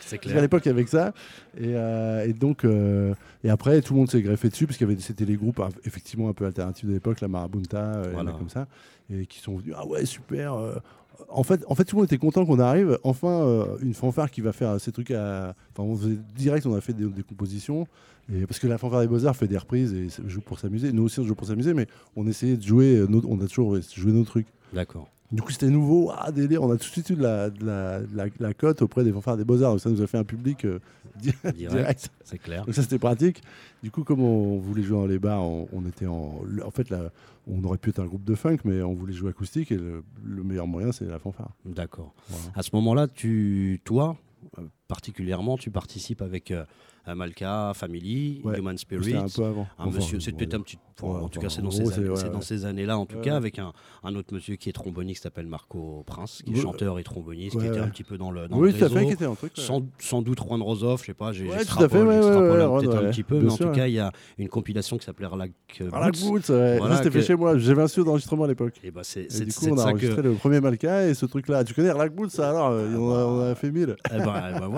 C'est 0.00 0.18
clair. 0.18 0.40
l'époque, 0.40 0.62
il 0.66 0.68
y 0.68 0.72
avait 0.72 0.84
que 0.84 0.90
ça. 0.90 1.12
Et, 1.56 1.74
euh, 1.74 2.26
et 2.26 2.32
donc, 2.32 2.64
euh, 2.64 3.14
et 3.44 3.50
après, 3.50 3.80
tout 3.82 3.94
le 3.94 4.00
monde 4.00 4.10
s'est 4.10 4.22
greffé 4.22 4.48
dessus, 4.48 4.66
parce 4.66 4.76
qu'il 4.78 4.88
y 4.88 4.90
avait, 4.92 5.00
c'était 5.00 5.24
les 5.24 5.36
groupes 5.36 5.60
hein, 5.60 5.68
effectivement 5.84 6.28
un 6.28 6.32
peu 6.32 6.46
alternatifs 6.46 6.86
de 6.86 6.92
l'époque, 6.92 7.20
la 7.20 7.28
Marabunta, 7.28 7.78
euh, 7.78 8.10
Voilà. 8.12 8.32
comme 8.32 8.48
ça, 8.50 8.66
et 9.10 9.26
qui 9.26 9.38
sont 9.40 9.56
venus. 9.56 9.74
Ah 9.76 9.86
ouais, 9.86 10.04
super. 10.04 10.54
euh. 10.54 10.74
En 11.30 11.42
fait, 11.42 11.64
en 11.66 11.74
fait, 11.74 11.84
tout 11.84 11.96
le 11.96 12.00
monde 12.00 12.06
était 12.08 12.18
content 12.18 12.44
qu'on 12.44 12.58
arrive. 12.58 12.98
Enfin, 13.02 13.28
euh, 13.46 13.78
une 13.80 13.94
fanfare 13.94 14.30
qui 14.30 14.42
va 14.42 14.52
faire 14.52 14.78
ces 14.78 14.92
trucs 14.92 15.10
à. 15.12 15.54
Enfin, 15.72 15.88
on 15.88 15.96
faisait 15.96 16.18
direct, 16.36 16.66
on 16.66 16.74
a 16.74 16.80
fait 16.82 16.92
des, 16.92 17.06
des 17.06 17.22
compositions. 17.22 17.86
Et 18.30 18.44
parce 18.44 18.58
que 18.58 18.66
la 18.66 18.76
fanfare 18.76 19.00
des 19.00 19.06
Beaux-Arts 19.06 19.34
fait 19.36 19.46
des 19.48 19.56
reprises 19.56 19.94
et 19.94 20.08
joue 20.28 20.42
pour 20.42 20.58
s'amuser. 20.58 20.92
Nous 20.92 21.04
aussi, 21.04 21.18
on 21.20 21.24
joue 21.24 21.34
pour 21.34 21.46
s'amuser, 21.46 21.72
mais 21.72 21.86
on 22.16 22.26
essayait 22.26 22.56
de 22.58 22.62
jouer. 22.62 22.96
euh, 22.96 23.06
nos- 23.06 23.24
on 23.28 23.40
a 23.40 23.46
toujours 23.46 23.78
joué 23.96 24.12
nos 24.12 24.24
trucs. 24.24 24.46
D'accord. 24.72 25.08
Du 25.32 25.42
coup, 25.42 25.50
c'était 25.50 25.70
nouveau, 25.70 26.12
ah, 26.16 26.30
délire. 26.30 26.62
On 26.62 26.70
a 26.70 26.74
tout 26.76 26.84
de 26.86 26.92
suite 26.92 27.10
eu 27.10 27.16
de 27.16 27.22
la, 27.22 27.50
de 27.50 27.64
la, 27.66 28.00
de 28.00 28.16
la- 28.16 28.26
de 28.26 28.32
la 28.38 28.54
cote 28.54 28.80
auprès 28.82 29.02
des 29.02 29.10
fanfares 29.12 29.36
des 29.36 29.44
Beaux-Arts. 29.44 29.72
Donc, 29.72 29.80
ça 29.80 29.90
nous 29.90 30.00
a 30.00 30.06
fait 30.06 30.18
un 30.18 30.24
public 30.24 30.64
euh, 30.64 30.78
di- 31.20 31.32
direct. 31.42 31.56
Direct, 31.74 32.10
c'est 32.24 32.38
clair. 32.38 32.64
Donc, 32.64 32.74
ça, 32.76 32.82
c'était 32.82 33.00
pratique. 33.00 33.42
Du 33.82 33.90
coup, 33.90 34.04
comme 34.04 34.20
on 34.22 34.58
voulait 34.58 34.82
jouer 34.84 34.98
dans 34.98 35.06
les 35.06 35.18
bars, 35.18 35.42
on, 35.42 35.66
on 35.72 35.84
était 35.84 36.06
en. 36.06 36.40
En 36.64 36.70
fait, 36.70 36.90
là, 36.90 37.10
on 37.48 37.62
aurait 37.64 37.78
pu 37.78 37.90
être 37.90 37.98
un 37.98 38.06
groupe 38.06 38.22
de 38.24 38.36
funk, 38.36 38.58
mais 38.64 38.82
on 38.82 38.94
voulait 38.94 39.12
jouer 39.14 39.30
acoustique 39.30 39.72
et 39.72 39.76
le, 39.76 40.04
le 40.24 40.44
meilleur 40.44 40.68
moyen, 40.68 40.92
c'est 40.92 41.06
la 41.06 41.18
fanfare. 41.18 41.50
D'accord. 41.64 42.14
Voilà. 42.28 42.44
À 42.54 42.62
ce 42.62 42.70
moment-là, 42.74 43.08
tu, 43.08 43.80
toi, 43.84 44.16
particulièrement, 44.88 45.56
tu 45.56 45.70
participes 45.70 46.22
avec 46.22 46.50
euh, 46.50 46.64
Malka, 47.14 47.72
Family, 47.74 48.40
Ouais, 48.44 48.58
Human 48.58 48.76
Spirit. 48.76 49.04
C'était 49.04 49.16
un 49.16 49.26
peu 49.28 49.44
avant. 49.44 49.66
Un 49.78 49.86
Enfin, 49.86 49.96
monsieur, 49.98 50.20
c'est 50.20 50.32
peut-être 50.32 50.54
un 50.54 50.60
petit. 50.60 50.78
enfin, 51.00 51.12
Ouais, 51.18 51.24
en 51.24 51.28
tout 51.28 51.40
cas, 51.40 51.48
c'est 51.48 51.62
dans, 51.62 51.68
gros, 51.68 51.90
ces, 51.90 52.00
ouais, 52.08 52.30
dans 52.30 52.66
années-là, 52.66 52.98
en 52.98 53.06
tout 53.06 53.18
cas, 53.20 53.36
avec 53.36 53.58
un, 53.58 53.72
un 54.02 54.14
autre 54.16 54.34
monsieur 54.34 54.56
qui 54.56 54.68
est 54.68 54.72
tromboniste, 54.72 55.20
qui 55.20 55.22
s'appelle 55.22 55.46
Marco 55.46 56.02
Prince, 56.06 56.42
qui 56.44 56.52
est 56.54 56.56
chanteur 56.56 56.98
et 56.98 57.04
tromboniste, 57.04 57.58
qui 57.58 57.66
était 57.66 57.78
un 57.78 57.88
petit 57.88 58.02
peu 58.04 58.18
dans 58.18 58.30
le, 58.30 58.48
dans 58.48 58.58
Oui, 58.58 58.72
le 58.72 58.78
tout 58.78 58.84
à 58.84 58.88
fait, 58.88 58.94
réseau. 58.94 59.06
qui 59.08 59.12
était 59.14 59.24
un 59.26 59.34
truc. 59.34 59.52
Sans, 59.54 59.82
sans 59.98 60.22
doute 60.22 60.40
Juan 60.40 60.60
Rosov, 60.62 61.00
je 61.00 61.06
sais 61.06 61.14
pas, 61.14 61.32
j'ai 61.32 61.44
ouais, 61.48 61.56
peut-être 61.58 61.82
un 61.82 61.88
petit 63.10 63.22
peu, 63.22 63.40
mais 63.40 63.50
en 63.50 63.56
tout 63.56 63.70
cas, 63.70 63.86
il 63.86 63.94
y 63.94 64.00
a 64.00 64.10
une 64.38 64.48
compilation 64.48 64.96
qui 64.98 65.04
s'appelait 65.04 65.26
euh, 65.26 65.90
Ah, 65.92 66.00
la 66.00 66.10
Boots. 66.10 66.42
C'était 66.96 67.10
fait 67.10 67.22
chez 67.22 67.36
moi. 67.36 67.58
J'avais 67.58 67.82
un 67.82 67.88
studio 67.88 68.04
d'enregistrement 68.04 68.44
à 68.44 68.48
l'époque. 68.48 68.74
Et 68.82 68.90
bah, 68.90 69.02
c'est 69.04 69.22
Et 69.40 69.44
du 69.44 69.52
coup, 69.52 69.66
on 69.70 69.78
a 69.78 69.90
enregistré 69.90 70.22
le 70.22 70.32
premier 70.34 70.60
Malka 70.60 71.08
et 71.08 71.14
ce 71.14 71.26
truc-là. 71.26 71.64
Tu 71.64 71.74
connais 71.74 71.92
Black 71.92 72.14
Boots, 72.14 72.38
alors 72.38 72.68
euh, 72.70 72.94
on, 72.96 73.14
a, 73.14 73.24
on 73.24 73.40
a 73.50 73.54
fait 73.54 73.70
mille. 73.70 73.96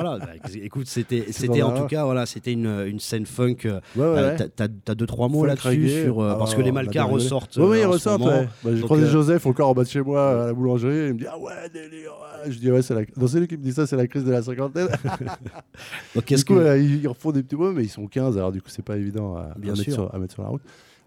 Voilà, 0.01 0.18
Bah, 0.18 0.32
écoute, 0.62 0.86
c'était 0.86 1.26
c'était 1.30 1.62
en 1.62 1.72
tout 1.72 1.86
cas, 1.86 2.05
voilà, 2.05 2.26
c'était 2.26 2.53
une, 2.53 2.66
une 2.86 3.01
scène 3.01 3.26
funk. 3.26 3.57
euh, 3.66 3.80
Ouais, 3.96 4.03
ouais. 4.05 4.14
ouais. 4.38 4.49
t'as- 4.84 4.94
deux, 4.94 5.07
trois 5.07 5.28
mots 5.28 5.44
là-dessus 5.44 5.88
sur. 6.05 6.20
euh, 6.20 6.32
Ah, 6.34 6.36
parce 6.38 6.55
que 6.55 6.61
les 6.62 6.70
rigolé. 7.03 7.24
ressortent. 7.24 7.57
Oui, 7.57 7.64
oui, 7.68 7.76
euh, 7.78 7.80
ils 7.82 7.86
ressortent. 7.86 8.22
ouais. 8.22 8.49
Bah, 8.64 8.70
croisais 8.82 9.05
euh, 9.05 9.11
Joseph 9.11 9.46
encore 9.46 9.68
en 9.70 9.74
bas 9.74 9.84
de 9.84 9.88
chez 9.88 10.01
moi 10.03 10.42
à 10.42 10.46
la 10.46 10.53
boulangerie. 10.53 11.09
Il 11.09 11.14
me 11.14 11.18
dit 11.18 11.26
Ah 11.30 11.38
ouais, 11.38 11.53
délire. 11.72 12.12
Je 12.49 12.59
dis 12.59 12.70
Ouais, 12.70 12.82
c'est 12.82 12.94
la. 12.94 13.03
Non, 13.16 13.26
c'est 13.26 13.40
lui 13.40 13.49
qui 13.49 13.57
me 13.57 13.62
dit 13.62 13.72
ça, 13.72 13.86
c'est 13.86 13.96
la 13.96 14.07
crise 14.07 14.24
de 14.24 14.30
la 14.30 14.42
cinquantaine. 14.42 14.88
Donc, 16.14 16.24
Du 16.24 16.44
coup, 16.44 16.55
que. 16.55 16.80
ils, 16.80 17.07
refont 17.09 17.32
des 17.32 17.42
petits 17.42 17.57
mots, 17.57 17.72
mais 17.72 17.84
ils 17.84 17.88
sont 17.88 18.07
15, 18.07 18.36
alors 18.36 18.53
du 18.53 18.61
coup, 18.62 18.68
c'est 18.70 18.84
pas 18.84 18.96
évident 18.96 19.36
à, 19.36 19.40
à 19.40 19.55
Bien 19.59 19.72
mettre, 19.72 19.82
sûr. 19.84 19.92
sur, 19.94 20.14
à 20.14 20.18
mettre 20.18 20.34
sur 20.34 20.42
la 20.42 20.49
route. 20.49 20.62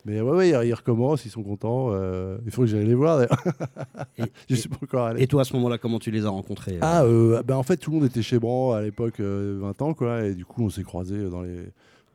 Mais 0.05 0.19
ouais, 0.21 0.31
ouais, 0.31 0.49
ils, 0.49 0.67
ils 0.69 0.73
recommencent, 0.73 1.25
ils 1.25 1.29
sont 1.31 1.43
contents. 1.43 1.89
euh, 1.91 2.37
il 2.45 2.51
faut 2.51 2.61
que 2.61 2.67
j'aille 2.67 2.85
les 2.85 2.95
voir 2.95 3.17
d'ailleurs. 3.17 3.43
Et- 4.17 4.23
Je 4.49 4.55
suis 4.55 4.69
pas 4.69 4.77
encore 4.81 5.05
allé. 5.07 5.21
Et 5.21 5.27
toi, 5.27 5.41
à 5.41 5.43
ce 5.43 5.53
moment-là, 5.53 5.77
comment 5.77 5.99
tu 5.99 6.09
les 6.11 6.25
as 6.25 6.29
rencontrés 6.29 6.73
euh 6.75 6.79
Ah, 6.81 7.03
euh, 7.03 7.43
bah, 7.43 7.57
en 7.57 7.63
fait, 7.63 7.77
tout 7.77 7.91
le 7.91 7.97
monde 7.97 8.05
était 8.05 8.21
chez 8.23 8.39
Bran 8.39 8.73
à 8.73 8.81
l'époque, 8.81 9.19
euh, 9.19 9.59
20 9.61 9.81
ans, 9.81 9.93
quoi. 9.93 10.23
Et 10.25 10.33
du 10.35 10.43
coup, 10.45 10.63
on 10.63 10.69
s'est 10.69 10.83
croisés 10.83 11.29
dans 11.29 11.41
les, 11.41 11.59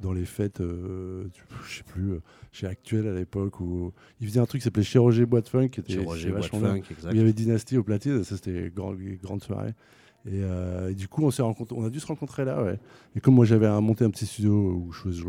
dans 0.01 0.12
les 0.12 0.24
fêtes, 0.24 0.61
euh, 0.61 1.24
je 1.66 1.76
sais 1.78 1.84
plus, 1.84 2.14
chez 2.53 2.66
Actuel 2.66 3.07
à 3.07 3.14
l'époque, 3.14 3.61
où 3.61 3.93
il 4.20 4.26
faisait 4.26 4.41
un 4.41 4.47
truc 4.47 4.61
qui 4.61 4.64
s'appelait 4.64 4.82
Chez 4.82 4.99
Roger 4.99 5.24
Boîte 5.26 5.49
Funk, 5.49 5.68
qui 5.68 5.80
était 5.80 5.93
Chez 5.95 6.05
Roger 6.05 6.30
Boîte. 6.30 6.47
Funk, 6.47 6.82
Où 6.89 6.93
exact. 6.93 7.11
Il 7.12 7.16
y 7.18 7.20
avait 7.20 7.32
Dynasty 7.32 7.76
au 7.78 7.82
platine, 7.84 8.24
ça 8.24 8.37
c'était 8.37 8.70
grand, 8.74 8.95
grande 9.22 9.43
soirée. 9.43 9.74
Et, 10.28 10.41
et 10.91 10.95
du 10.95 11.07
coup, 11.07 11.22
on 11.24 11.30
s'est 11.30 11.43
on 11.43 11.84
a 11.84 11.89
dû 11.91 12.01
se 12.01 12.07
rencontrer 12.07 12.45
là, 12.45 12.61
ouais. 12.62 12.80
Et 13.14 13.20
comme 13.20 13.34
moi 13.34 13.45
j'avais 13.45 13.68
monté 13.80 14.05
un 14.05 14.11
petit 14.11 14.26
studio 14.26 14.53
où 14.53 14.91
je, 14.93 15.11
je- 15.11 15.24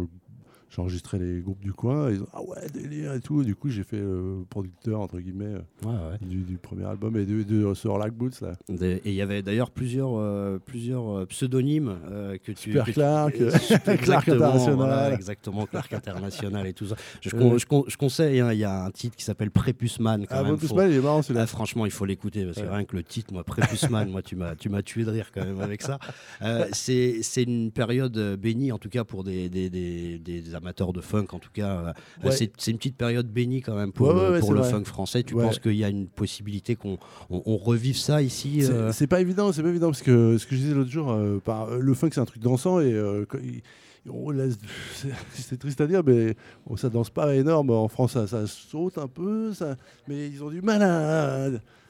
j'enregistrais 0.69 1.19
les 1.19 1.39
groupes 1.41 1.61
du 1.61 1.73
coin, 1.73 2.11
ils 2.11 2.21
ont 2.21 2.27
ah 2.33 2.41
ouais 2.43 2.67
délire 2.73 3.13
et 3.13 3.19
tout. 3.19 3.43
Du 3.43 3.55
coup, 3.55 3.69
j'ai 3.69 3.83
fait 3.83 3.99
le 3.99 4.43
producteur 4.49 4.99
entre 5.01 5.19
guillemets 5.19 5.45
euh, 5.45 5.59
Ouais, 5.85 5.91
ouais. 5.93 6.17
du, 6.27 6.37
du 6.43 6.57
premier 6.57 6.85
album 6.85 7.15
et 7.17 7.25
de, 7.25 7.43
de, 7.43 7.73
sur 7.73 7.97
Lack 7.97 8.13
Boots 8.13 8.41
là. 8.41 8.53
Et 8.81 9.01
il 9.05 9.13
y 9.13 9.21
avait 9.21 9.41
d'ailleurs 9.41 9.71
plusieurs, 9.71 10.11
euh, 10.17 10.59
plusieurs 10.63 11.19
euh, 11.19 11.25
pseudonymes 11.25 11.95
euh, 12.11 12.37
que 12.37 12.51
tu. 12.51 12.71
Super 12.71 12.83
que 12.85 12.91
tu- 12.91 12.93
Clark, 12.95 13.35
euh, 13.41 13.51
Clark 13.97 14.29
International. 14.29 14.75
voilà, 14.75 15.13
exactement, 15.13 15.65
Clark 15.65 15.93
International 15.93 16.67
et 16.67 16.73
tout 16.73 16.87
ça. 16.87 16.95
Je, 17.21 17.29
Ouais. 17.35 17.41
con- 17.41 17.57
je, 17.57 17.65
con- 17.65 17.85
je 17.87 17.97
conseille, 17.97 18.39
hein, 18.39 18.51
il 18.53 18.59
y 18.59 18.63
a 18.63 18.83
un 18.85 18.91
titre 18.91 19.15
qui 19.15 19.23
s'appelle 19.23 19.51
Prépusman. 19.51 20.25
Quand 20.27 20.35
Ah 20.37 20.43
même, 20.43 20.57
faut- 20.57 20.75
mal, 20.75 20.91
il 20.91 20.97
est 20.97 21.01
marrant 21.01 21.19
Ah, 21.19 21.23
celui-là. 21.23 21.47
franchement, 21.47 21.85
il 21.85 21.91
faut 21.91 22.05
l'écouter 22.05 22.43
parce 22.45 22.57
que 22.57 22.61
Ouais. 22.63 22.75
rien 22.75 22.85
que 22.85 22.95
le 22.95 23.03
titre, 23.03 23.33
moi, 23.33 23.43
Prépusman, 23.43 24.09
moi, 24.09 24.21
tu 24.21 24.35
m'as, 24.35 24.55
tu 24.55 24.69
m'as 24.69 24.81
tué 24.81 25.03
de 25.05 25.11
rire 25.11 25.31
quand 25.33 25.43
même 25.45 25.61
avec 25.61 25.81
ça. 25.81 25.99
Euh, 26.41 26.65
c'est, 26.73 27.19
c'est 27.21 27.43
une 27.43 27.71
période 27.71 28.17
euh, 28.17 28.35
bénie, 28.37 28.71
en 28.71 28.77
tout 28.77 28.89
cas 28.89 29.03
pour 29.03 29.23
des, 29.23 29.49
des, 29.49 29.69
des, 29.69 30.17
des 30.19 30.55
amateurs 30.57 30.91
de 30.93 31.01
funk, 31.01 31.27
en 31.31 31.39
tout 31.39 31.49
cas. 31.53 31.69
euh, 31.69 31.93
Ouais. 32.27 32.31
c'est, 32.31 32.67
une 32.71 32.77
petite 32.77 32.97
période 32.97 33.27
bénie 33.31 33.61
quand 33.61 33.75
même 33.75 33.91
pour 33.93 34.07
Ouais, 34.09 34.13
le, 34.13 34.19
ouais, 34.19 34.29
ouais, 34.31 34.39
pour 34.39 34.49
c'est 34.49 34.53
le 34.55 34.59
vrai. 34.61 34.71
funk 34.71 34.83
français. 34.83 35.23
Tu 35.23 35.33
penses 35.35 35.59
qu'il 35.59 35.75
y 35.75 35.83
a 35.83 35.89
une 35.89 36.07
possibilité 36.07 36.75
qu'on 36.75 36.97
on, 37.29 37.41
on 37.45 37.57
revive 37.57 37.97
ça 37.97 38.21
ici 38.21 38.63
C'est- 38.63 38.71
euh, 38.71 38.91
C'est 38.91 39.07
pas 39.07 39.21
évident, 39.21 39.51
c'est 39.53 39.63
pas 39.63 39.69
évident 39.69 39.87
parce 39.87 40.01
que 40.01 40.37
ce 40.37 40.45
que 40.45 40.55
je 40.55 40.61
disais 40.61 40.73
l'autre 40.73 40.91
jour, 40.91 41.11
euh, 41.11 41.39
par, 41.39 41.69
le 41.69 41.93
funk 41.93 42.09
c'est 42.13 42.19
un 42.21 42.25
truc 42.25 42.41
dansant 42.41 42.79
et 42.79 42.91
euh, 42.93 43.25
il- 43.43 43.61
c'est 44.93 45.09
c'est 45.33 45.57
triste 45.59 45.81
à 45.81 45.87
dire, 45.87 46.01
mais 46.05 46.35
bon, 46.65 46.77
ça 46.77 46.89
danse 46.89 47.09
pas 47.09 47.35
énorme 47.35 47.71
en 47.71 47.87
France, 47.89 48.13
ça, 48.13 48.25
ça 48.25 48.47
saute 48.47 48.97
un 48.97 49.07
peu, 49.07 49.53
ça, 49.53 49.75
mais 50.07 50.27
ils 50.29 50.41
ont 50.43 50.49
du 50.49 50.61
mal 50.61 50.81
à. 50.81 51.49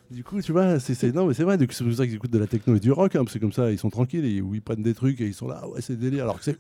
Du 0.10 0.24
coup, 0.24 0.42
tu 0.42 0.54
vois, 0.54 0.80
c'est 0.80 1.14
non, 1.14 1.28
mais 1.28 1.34
c'est 1.34 1.44
vrai. 1.44 1.58
C'est 1.70 1.84
pour 1.84 1.94
ça 1.94 2.06
qu'ils 2.06 2.16
écoutent 2.16 2.32
de 2.32 2.40
la 2.40 2.48
techno 2.48 2.76
et 2.76 2.80
du 2.80 2.92
rock, 2.92 3.16
hein, 3.16 3.24
parce 3.26 3.34
que 3.34 3.40
comme 3.40 3.52
ça, 3.52 3.72
ils 3.72 3.78
sont 3.78 3.90
tranquilles 3.90 4.24
et 4.26 4.42
où 4.42 4.56
ils 4.56 4.62
prennent 4.62 4.82
des 4.82 4.94
trucs 4.94 5.20
et 5.20 5.26
ils 5.26 5.34
sont 5.34 5.48
là, 5.48 5.68
ouais, 5.68 5.82
c'est 5.82 5.98
délire, 5.98 6.24
alors 6.24 6.40
que 6.40 6.46
c'est 6.46 6.58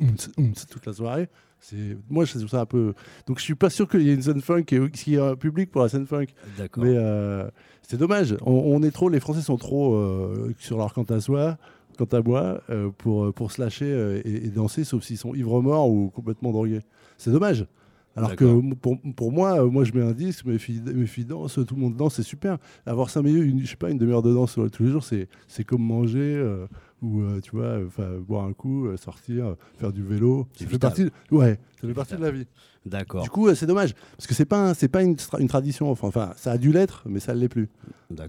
toute 0.69 0.85
la 0.85 0.93
soirée. 0.93 1.29
C'est 1.59 1.97
moi, 2.09 2.25
je 2.25 2.37
trouve 2.37 2.49
ça 2.49 2.61
un 2.61 2.65
peu. 2.65 2.93
Donc, 3.25 3.39
je 3.39 3.43
suis 3.43 3.55
pas 3.55 3.69
sûr 3.69 3.87
qu'il 3.87 4.01
y 4.01 4.09
ait 4.09 4.13
une 4.13 4.21
scène 4.21 4.41
funk 4.41 4.65
et 4.71 4.91
qu'il 4.91 5.13
y 5.13 5.15
ait 5.15 5.19
un 5.21 5.35
public 5.35 5.71
pour 5.71 5.81
la 5.81 5.89
scène 5.89 6.05
funk. 6.05 6.27
D'accord. 6.57 6.83
Mais 6.83 6.93
euh, 6.95 7.49
c'est 7.81 7.97
dommage. 7.97 8.35
On, 8.45 8.51
on 8.51 8.83
est 8.83 8.91
trop, 8.91 9.09
les 9.09 9.19
Français 9.19 9.41
sont 9.41 9.57
trop 9.57 9.95
euh, 9.95 10.53
sur 10.59 10.77
leur 10.77 10.93
quant 10.93 11.03
à 11.03 11.19
soi, 11.19 11.57
quant 11.97 12.05
à 12.05 12.21
moi, 12.21 12.61
euh, 12.69 12.89
pour, 12.97 13.33
pour 13.33 13.51
se 13.51 13.61
lâcher 13.61 13.85
euh, 13.85 14.21
et, 14.23 14.45
et 14.45 14.49
danser, 14.49 14.83
sauf 14.83 15.03
s'ils 15.03 15.17
sont 15.17 15.33
ivres 15.33 15.61
morts 15.61 15.89
ou 15.89 16.09
complètement 16.09 16.51
drogués. 16.51 16.81
C'est 17.17 17.31
dommage. 17.31 17.65
Alors 18.17 18.35
que 18.35 18.73
pour, 18.75 18.97
pour 19.15 19.31
moi, 19.31 19.63
euh, 19.63 19.69
moi 19.69 19.83
je 19.83 19.93
mets 19.93 20.01
un 20.01 20.11
disque, 20.13 20.45
mes 20.45 20.57
filles, 20.57 20.81
mes 20.93 21.05
filles 21.05 21.25
dansent, 21.25 21.59
tout 21.67 21.75
le 21.75 21.81
monde 21.81 21.95
danse, 21.95 22.15
c'est 22.15 22.23
super. 22.23 22.57
Avoir 22.85 23.09
5 23.09 23.21
minutes, 23.21 23.43
une, 23.45 23.59
je 23.61 23.67
sais 23.67 23.75
pas, 23.75 23.89
une 23.91 23.97
demi-heure 23.97 24.21
de 24.23 24.33
danse 24.33 24.57
tous 24.73 24.83
les 24.83 24.89
jours, 24.89 25.03
c'est 25.03 25.27
c'est 25.47 25.63
comme 25.63 25.83
manger 25.83 26.19
euh, 26.35 26.65
ou 27.01 27.21
euh, 27.21 27.39
tu 27.41 27.51
vois, 27.51 27.77
boire 28.27 28.45
un 28.45 28.53
coup, 28.53 28.87
sortir, 28.97 29.55
faire 29.77 29.93
du 29.93 30.03
vélo. 30.03 30.47
C'est 30.53 30.63
Ça 30.63 30.65
fait 30.69 30.73
vital. 30.73 30.89
partie, 30.89 31.09
ouais, 31.31 31.59
ça 31.79 31.87
fait 31.87 31.93
partie 31.93 32.15
de 32.15 32.21
la 32.21 32.31
vie. 32.31 32.47
D'accord. 32.85 33.21
Du 33.21 33.29
coup, 33.29 33.53
c'est 33.53 33.65
dommage 33.65 33.93
parce 34.15 34.27
que 34.27 34.33
c'est 34.33 34.45
pas 34.45 34.73
c'est 34.73 34.87
pas 34.87 35.03
une, 35.03 35.15
tra- 35.15 35.41
une 35.41 35.49
tradition. 35.49 35.91
Enfin, 35.91 36.07
enfin, 36.07 36.31
ça 36.37 36.51
a 36.53 36.57
dû 36.57 36.71
l'être, 36.71 37.03
mais 37.05 37.19
ça 37.19 37.35
ne 37.35 37.39
l'est 37.41 37.49
plus. 37.49 37.67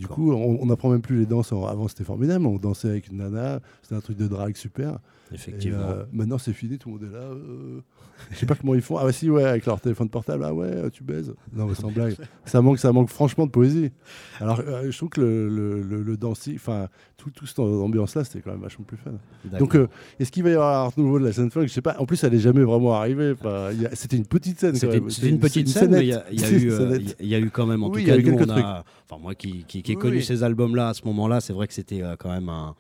Du 0.01 0.09
coup, 0.09 0.33
on 0.33 0.59
on 0.61 0.67
n'apprend 0.67 0.91
même 0.91 1.01
plus 1.01 1.17
les 1.21 1.27
danses. 1.27 1.53
En- 1.53 1.65
Avant, 1.65 1.87
c'était 1.87 2.03
formidable. 2.05 2.45
On 2.45 2.57
dansait 2.59 2.89
avec 2.89 3.09
une 3.09 3.19
nana. 3.19 3.61
C'était 3.83 3.95
un 3.95 4.01
truc 4.01 4.17
de 4.17 4.27
drague 4.27 4.57
super. 4.57 4.99
Et, 5.31 5.35
Effectivement. 5.35 5.79
euh, 5.91 6.05
maintenant, 6.13 6.39
c'est 6.39 6.53
fini. 6.55 6.79
Tout 6.79 6.89
le 6.89 6.95
monde 6.95 7.05
est 7.05 7.13
là. 7.15 7.23
euh, 7.25 7.81
Je 8.31 8.37
sais 8.37 8.47
pas 8.47 8.55
comment 8.55 8.75
ils 8.75 8.81
font. 8.81 8.97
Ah, 8.97 9.05
bah 9.05 9.13
si, 9.13 9.29
ouais, 9.29 9.45
avec 9.45 9.67
leur 9.67 9.79
téléphone 9.81 10.09
portable. 10.09 10.43
Ah, 10.45 10.55
ouais, 10.55 10.91
tu 10.91 11.05
baises. 11.05 11.35
Non, 11.53 11.67
mais 11.67 11.75
sans 11.75 11.91
blague. 11.91 12.15
Ça 12.47 12.63
manque, 12.63 12.79
ça 12.79 12.93
manque 12.93 13.11
franchement 13.11 13.45
de 13.47 13.51
poésie. 13.51 13.91
Alors, 14.41 14.61
euh, 14.67 14.91
je 14.91 14.97
trouve 14.97 15.11
que 15.11 15.21
le, 15.21 15.49
le, 15.49 15.83
le, 15.83 16.03
le 16.03 16.17
dancing, 16.17 16.55
enfin, 16.57 16.89
tout, 17.19 17.31
tout 17.31 17.45
cette 17.47 17.59
ambiance-là, 17.59 18.25
c'était 18.25 18.41
quand 18.41 18.53
même 18.53 18.63
vachement 18.63 18.85
plus 18.87 18.97
fun. 18.97 19.13
Donc, 19.59 19.75
euh, 19.75 19.87
est-ce 20.19 20.33
qu'il 20.33 20.43
va 20.45 20.51
y 20.51 20.55
avoir 20.55 20.87
un 20.87 20.91
nouveau 20.97 21.19
de 21.19 21.25
la 21.27 21.33
scène 21.33 21.51
funk? 21.51 21.67
Je 21.67 21.73
sais 21.73 21.83
pas. 21.83 21.97
En 21.99 22.07
plus, 22.07 22.25
elle 22.25 22.33
est 22.35 22.39
jamais 22.41 22.63
vraiment 22.65 22.95
arrivée. 22.95 23.33
Enfin, 23.33 23.69
c'était 23.93 24.17
une 24.17 24.27
petite 24.27 24.59
scène. 24.59 24.75
C'était 24.77 24.97
une 25.29 25.39
petite 25.41 25.69
scène, 25.69 25.91
mais 25.91 26.07
il 26.07 26.15
y, 26.33 26.37
y 27.27 27.29
y 27.29 27.35
a- 27.35 27.39
eu 27.39 27.51
quand 27.51 27.67
même, 27.67 27.83
en 27.83 27.91
Oui, 27.91 28.01
tout 28.05 28.07
cas, 28.11 28.17
nous, 28.17 28.35
on 28.39 28.49
a, 28.51 28.85
enfin 29.11 29.21
moi 29.21 29.35
qui, 29.35 29.65
qui, 29.69 29.83
qui 29.83 29.93
ai 29.93 29.97
Oui, 29.97 30.01
connu 30.01 30.17
oui. 30.17 30.25
ces 30.25 30.43
albums-là 30.43 30.89
à 30.89 30.95
ce 30.95 31.03
moment-là, 31.05 31.41
c'est 31.41 31.53
vrai 31.53 31.67
que 31.69 31.75
c'était 31.75 32.03
quand 32.19 32.31
même 32.31 32.49
un, 32.49 32.75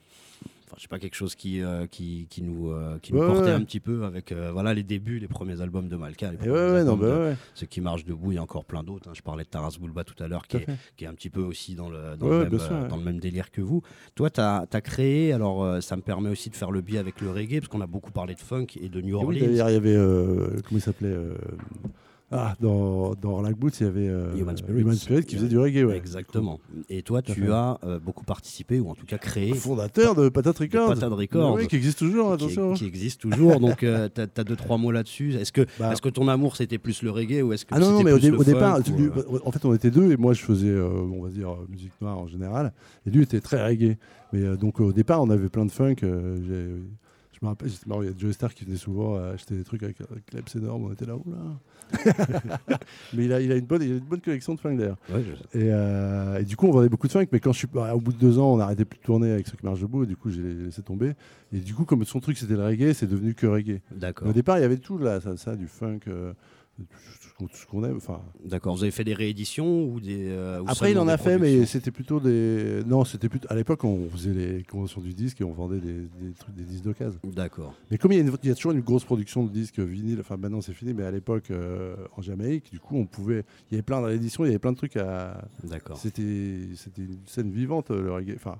enfin 0.69 0.77
je 0.77 0.83
sais 0.83 0.89
pas 0.89 0.99
quelque 0.99 1.15
chose 1.17 1.35
qui, 1.35 1.63
euh, 1.63 1.87
qui, 1.87 2.27
qui 2.29 2.43
nous, 2.43 2.71
euh, 2.71 2.99
qui 3.01 3.13
nous 3.15 3.21
Ouais, 3.21 3.27
portait 3.27 3.47
ouais. 3.47 3.51
un 3.53 3.63
petit 3.65 3.81
peu 3.81 4.05
avec, 4.05 4.33
euh, 4.33 4.51
voilà 4.53 4.75
les 4.75 4.83
débuts, 4.83 5.19
les 5.19 5.27
premiers 5.29 5.61
albums 5.61 5.89
de 5.89 5.97
Malka, 5.97 6.31
les 6.33 6.51
ouais, 6.51 6.85
non, 6.85 6.97
bah 6.97 7.07
de 7.31 7.35
ceux 7.55 7.67
qui 7.67 7.81
marchent 7.81 8.05
debout, 8.05 8.33
il 8.33 8.35
y 8.35 8.39
a 8.39 8.43
encore 8.43 8.65
plein 8.67 8.83
d'autres. 8.83 9.09
hein. 9.09 9.13
Je 9.15 9.23
parlais 9.23 9.45
de 9.45 9.49
Taras 9.49 9.77
Bulba 9.81 10.05
tout 10.05 10.23
à 10.23 10.29
l'heure, 10.29 10.47
qui, 10.47 10.59
qui 10.97 11.05
est 11.05 11.09
un 11.09 11.15
petit 11.15 11.31
peu 11.31 11.41
aussi 11.41 11.75
dans 11.75 11.89
le, 11.89 12.17
dans 12.19 12.29
le, 12.29 12.39
même, 12.41 12.49
bien 12.51 12.59
sûr, 12.59 12.73
ouais. 12.77 12.89
dans 12.89 12.97
le 12.99 13.05
même 13.05 13.19
délire 13.21 13.51
que 13.51 13.61
vous. 13.63 13.83
Toi, 14.15 14.29
tu 14.31 14.41
as, 14.41 14.67
créé, 14.83 15.33
alors 15.33 15.83
ça 15.83 15.97
me 15.97 16.03
permet 16.03 16.29
aussi 16.29 16.51
de 16.51 16.57
faire 16.57 16.71
le 16.71 16.81
biais 16.83 16.99
avec 16.99 17.21
le 17.21 17.31
reggae, 17.31 17.61
parce 17.61 17.69
qu'on 17.69 17.81
a 17.81 17.87
beaucoup 17.87 18.11
parlé 18.13 18.35
de 18.35 18.41
funk 18.41 18.67
et 18.81 18.89
de 18.89 19.01
New 19.01 19.09
Et 19.21 19.25
oui, 19.25 19.43
Orleans. 19.43 19.49
il 19.51 19.57
y 19.57 19.61
avait. 19.61 19.97
comment 19.97 20.79
il 20.79 20.81
s'appelait 20.81 21.17
Ah, 22.31 22.55
dans, 22.61 23.15
dans 23.15 23.41
Black 23.41 23.57
Boots, 23.57 23.81
il 23.81 23.85
y 23.85 23.89
avait 23.89 24.07
euh, 24.09 24.37
Human 24.37 24.95
Spirit. 24.95 25.25
qui 25.25 25.37
faisait 25.37 25.49
du 25.49 25.59
reggae, 25.59 25.85
ouais. 25.85 25.97
Exactement. 25.97 26.61
Et 26.91 27.01
toi, 27.03 27.23
tu 27.23 27.33
fait. 27.33 27.51
as 27.51 27.79
euh, 27.85 27.99
beaucoup 27.99 28.25
participé, 28.25 28.81
ou 28.81 28.91
en 28.91 28.95
tout 28.95 29.07
cas 29.07 29.17
créé, 29.17 29.55
Fondateur 29.55 30.15
de 30.15 30.29
Patate 30.29 30.59
Records. 30.59 30.89
Patate 30.91 31.11
Records. 31.13 31.55
Oui, 31.55 31.67
qui 31.69 31.77
existe 31.77 31.99
toujours, 31.99 32.31
attention. 32.33 32.75
qui 32.75 32.85
existe 32.85 33.23
toujours. 33.23 33.59
Donc, 33.61 33.79
tu 33.79 33.89
as, 33.89 34.45
deux, 34.45 34.57
trois 34.57 34.77
mots 34.77 34.91
là-dessus. 34.93 35.35
Est-ce 35.37 35.53
que, 35.53 35.65
Bah. 35.81 35.91
est-ce 35.93 36.03
que 36.03 36.11
ton 36.11 36.29
amour, 36.29 36.57
c'était 36.57 36.77
plus 36.77 37.03
le 37.03 37.11
reggae 37.11 37.41
ou 37.43 37.55
est-ce 37.55 37.65
que 37.65 37.75
Ah 37.75 37.79
non, 37.79 37.93
non, 37.93 38.03
mais 38.03 38.13
au, 38.13 38.19
dé- 38.19 38.31
départ, 38.31 38.79
lui- 38.81 39.07
euh, 39.07 39.39
en 39.45 39.51
fait, 39.51 39.65
on 39.65 39.73
était 39.73 39.91
deux 39.91 40.13
et 40.13 40.17
moi 40.19 40.35
je 40.35 40.43
faisais, 40.43 40.69
euh, 40.69 40.87
on 40.91 41.23
va 41.23 41.31
dire, 41.31 41.51
euh, 41.51 41.67
musique 41.71 41.93
noire 42.03 42.19
en 42.19 42.27
général. 42.27 42.73
Et 43.07 43.11
lui 43.11 43.23
était 43.23 43.41
très 43.41 43.65
reggae. 43.65 43.97
Mais 44.35 44.43
euh, 44.43 44.57
donc 44.57 44.81
au 44.81 44.93
départ, 44.93 45.23
on 45.23 45.31
avait 45.31 45.49
plein 45.49 45.65
de 45.65 45.71
funk. 45.71 45.97
Je 47.41 47.47
me 47.47 47.51
rappelle, 47.51 47.69
il 47.71 48.05
y 48.05 48.09
a 48.09 48.13
Joe 48.19 48.33
Star 48.33 48.53
qui 48.55 48.65
venait 48.65 48.77
souvent 48.77 49.17
euh, 49.17 49.35
acheter 49.35 49.55
des 49.57 49.65
trucs 49.65 49.83
avec, 49.83 50.01
avec 50.11 50.27
Klebs 50.27 50.57
énorme. 50.57 50.85
On 50.87 50.93
était 50.93 51.07
là, 51.07 51.15
oula. 51.17 51.37
mais 53.15 53.25
il 53.25 53.33
a, 53.33 53.41
il, 53.41 53.53
a 53.53 53.57
une 53.57 53.65
bonne, 53.67 53.83
il 53.83 53.93
a 53.93 53.97
une 53.97 54.01
bonne 54.05 54.21
collection 54.21 54.55
de 54.55 54.61
funk 54.61 54.77
d'ailleurs. 54.77 54.97
ouais, 55.11 55.23
je- 55.23 55.59
Et, 55.59 55.71
euh, 55.73 56.39
et 56.41 56.45
du 56.45 56.57
coup, 56.57 56.67
on 56.67 56.73
vendait 56.73 56.89
beaucoup 56.89 57.07
de 57.07 57.13
funk, 57.13 57.27
mais 57.33 57.41
quand 57.41 57.53
je 57.53 57.59
suis 57.59 57.69
bah, 57.73 57.95
au 57.95 58.01
bout 58.01 58.13
de 58.13 58.19
deux 58.19 58.39
ans, 58.39 58.53
on 58.55 58.61
a 58.61 58.65
arrêté 58.65 58.85
plus 58.85 58.99
de 58.99 59.05
tourner 59.05 59.31
avec 59.33 59.47
ceux 59.47 59.57
qui 59.57 59.65
marchent 59.65 59.81
debout, 59.81 60.05
et 60.05 60.07
du 60.07 60.17
coup, 60.17 60.31
j'ai 60.31 60.43
laissé 60.43 60.83
tomber. 60.83 61.13
Et 61.53 61.59
du 61.61 61.75
coup, 61.75 61.85
comme 61.85 62.05
son 62.05 62.21
truc 62.21 62.37
c'était 62.39 62.55
le 62.55 62.65
reggae, 62.65 62.93
c'est 62.93 63.07
devenu 63.07 63.35
que 63.35 63.47
reggae. 63.47 63.81
D'accord. 63.95 64.29
Au 64.29 64.33
départ, 64.33 64.59
il 64.59 64.63
y 64.63 64.65
avait 64.65 64.77
tout 64.79 64.99
là, 64.99 65.21
ça, 65.21 65.37
ça, 65.37 65.57
du 65.57 65.67
funk, 65.67 66.01
euh, 66.09 66.33
ce 67.21 67.35
qu'on- 67.39 67.47
tout 67.47 67.57
ce 67.57 67.67
qu'on 67.67 67.85
aime. 67.85 67.97
Enfin, 67.97 68.21
D'accord. 68.45 68.75
Vous 68.77 68.83
avez 68.83 68.91
fait 68.91 69.05
des 69.05 69.15
rééditions 69.15 69.85
ou 69.85 70.01
des. 70.01 70.29
euh, 70.29 70.61
ou 70.61 70.65
après, 70.69 70.93
il 70.93 70.99
en 70.99 71.09
a 71.09 71.17
fait, 71.19 71.39
mais 71.39 71.67
c'était 71.67 71.91
plutôt 71.91 72.21
des. 72.21 72.83
Non, 72.87 73.05
c'était 73.05 73.29
plutôt. 73.29 73.47
À 73.51 73.55
l'époque, 73.55 73.85
on 73.85 74.09
faisait 74.11 74.33
les 74.33 74.63
conventions 74.65 75.01
du 75.01 75.13
disque 75.15 75.41
et 75.41 75.45
on 75.45 75.53
vendait 75.53 75.79
des, 75.81 75.93
des 76.21 76.33
trucs, 76.39 76.55
des 76.55 76.65
disques 76.65 76.85
d'occasion. 76.85 77.21
D'accord. 77.25 77.75
Mais 77.91 77.99
comme 77.99 78.13
il 78.13 78.17
y, 78.17 78.19
a 78.21 78.25
une- 78.25 78.37
il 78.43 78.49
y 78.49 78.53
a 78.53 78.55
toujours 78.55 78.73
une 78.73 78.81
grosse 78.81 79.05
production 79.05 79.45
de 79.45 79.51
disques 79.51 79.79
vinyle, 79.81 80.19
enfin 80.21 80.37
maintenant 80.37 80.61
c'est 80.61 80.73
fini, 80.75 80.95
mais 80.95 81.05
à 81.05 81.11
l'époque 81.11 81.51
euh, 81.51 81.97
en 82.17 82.23
Jamaïque, 82.23 82.71
du 82.71 82.81
coup, 82.81 82.97
on 82.97 83.07
pouvait. 83.07 83.45
Il 83.71 83.75
y 83.75 83.77
avait 83.77 83.83
plein 83.83 84.07
d'éditions, 84.09 84.45
il 84.45 84.49
y 84.49 84.51
avait 84.51 84.59
plein 84.59 84.73
de 84.73 84.77
trucs 84.77 84.97
à. 84.97 85.45
D'accord. 85.65 85.97
C'était 85.97 86.69
c'était 86.77 87.03
une 87.03 87.19
scène 87.27 87.51
vivante, 87.51 87.91
le 87.91 88.13
reggae. 88.13 88.35
Enfin, 88.37 88.59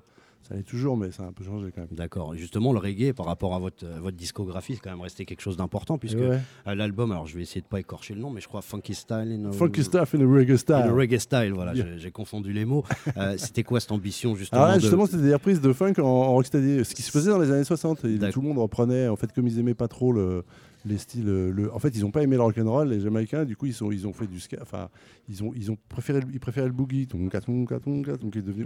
Ça 0.49 0.55
l'est 0.55 0.63
toujours, 0.63 0.97
mais 0.97 1.11
ça 1.11 1.23
a 1.23 1.27
un 1.27 1.31
peu 1.31 1.43
changé 1.43 1.71
quand 1.73 1.81
même. 1.81 1.89
D'accord. 1.91 2.33
Justement, 2.35 2.73
le 2.73 2.79
reggae, 2.79 3.13
par 3.13 3.27
rapport 3.27 3.53
à 3.53 3.59
votre, 3.59 3.85
euh, 3.85 3.99
votre 3.99 4.17
discographie, 4.17 4.73
c'est 4.73 4.79
quand 4.81 4.89
même 4.89 4.99
resté 5.01 5.23
quelque 5.25 5.41
chose 5.41 5.57
d'important, 5.57 5.97
puisque 5.99 6.17
Et 6.17 6.27
ouais. 6.27 6.39
euh, 6.67 6.73
l'album, 6.75 7.11
alors 7.11 7.27
je 7.27 7.35
vais 7.35 7.43
essayer 7.43 7.61
de 7.61 7.67
pas 7.67 7.79
écorcher 7.79 8.15
le 8.15 8.21
nom, 8.21 8.31
mais 8.31 8.41
je 8.41 8.47
crois 8.47 8.61
Funky 8.63 8.95
Style. 8.95 9.39
in 9.39 9.49
a- 9.49 9.51
Funky 9.51 9.83
stuff 9.83 10.15
in 10.15 10.21
a 10.21 10.25
reggae 10.25 10.49
in 10.51 10.55
a 10.55 10.57
style. 10.57 10.91
reggae 10.91 11.19
style, 11.19 11.51
voilà, 11.53 11.73
Yeah. 11.75 11.97
j'ai- 11.97 12.09
confondu 12.11 12.51
les 12.51 12.65
mots. 12.65 12.83
Euh, 13.17 13.35
C'était 13.37 13.63
quoi 13.63 13.79
cette 13.79 13.91
ambition, 13.91 14.35
justement 14.35 14.73
de- 14.75 14.79
justement, 14.79 15.05
c'était 15.05 15.21
des 15.23 15.33
reprises 15.33 15.61
de 15.61 15.71
funk 15.71 15.93
en, 15.99 16.03
en 16.03 16.33
rocksteady, 16.33 16.83
ce 16.83 16.95
qui 16.95 17.01
se 17.03 17.11
faisait 17.11 17.29
dans 17.29 17.37
les 17.39 17.51
années 17.51 17.63
60. 17.63 18.03
Et 18.05 18.17
D'accord. 18.17 18.33
tout 18.33 18.41
le 18.41 18.47
monde 18.47 18.57
reprenait, 18.57 19.07
en 19.07 19.15
fait, 19.15 19.31
comme 19.31 19.47
ils 19.47 19.59
aimaient 19.59 19.75
pas 19.75 19.87
trop 19.87 20.11
le, 20.11 20.43
les 20.85 20.97
styles. 20.97 21.27
euh, 21.27 21.51
Le... 21.51 21.73
En 21.73 21.79
fait, 21.79 21.89
ils 21.95 22.05
ont 22.05 22.11
pas 22.11 22.23
aimé 22.23 22.35
le 22.35 22.41
rock'n'roll, 22.41 22.89
les 22.89 22.99
Jamaïcains. 23.01 23.45
Du 23.45 23.55
coup, 23.55 23.65
ils, 23.65 23.73
sont, 23.73 23.91
ils 23.91 24.07
ont 24.07 24.13
fait 24.13 24.27
du 24.27 24.39
ska. 24.39 24.57
Enfin, 24.61 24.89
ils 25.27 25.43
ont, 25.43 25.51
ils 25.55 25.71
ont 25.71 25.77
préféré, 25.89 26.21
ils 26.31 26.39
préféraient 26.39 26.67
le 26.67 26.73
boogie, 26.73 27.05
donc 27.05 27.31
qui 28.31 28.37
est 28.39 28.41
devenu 28.41 28.65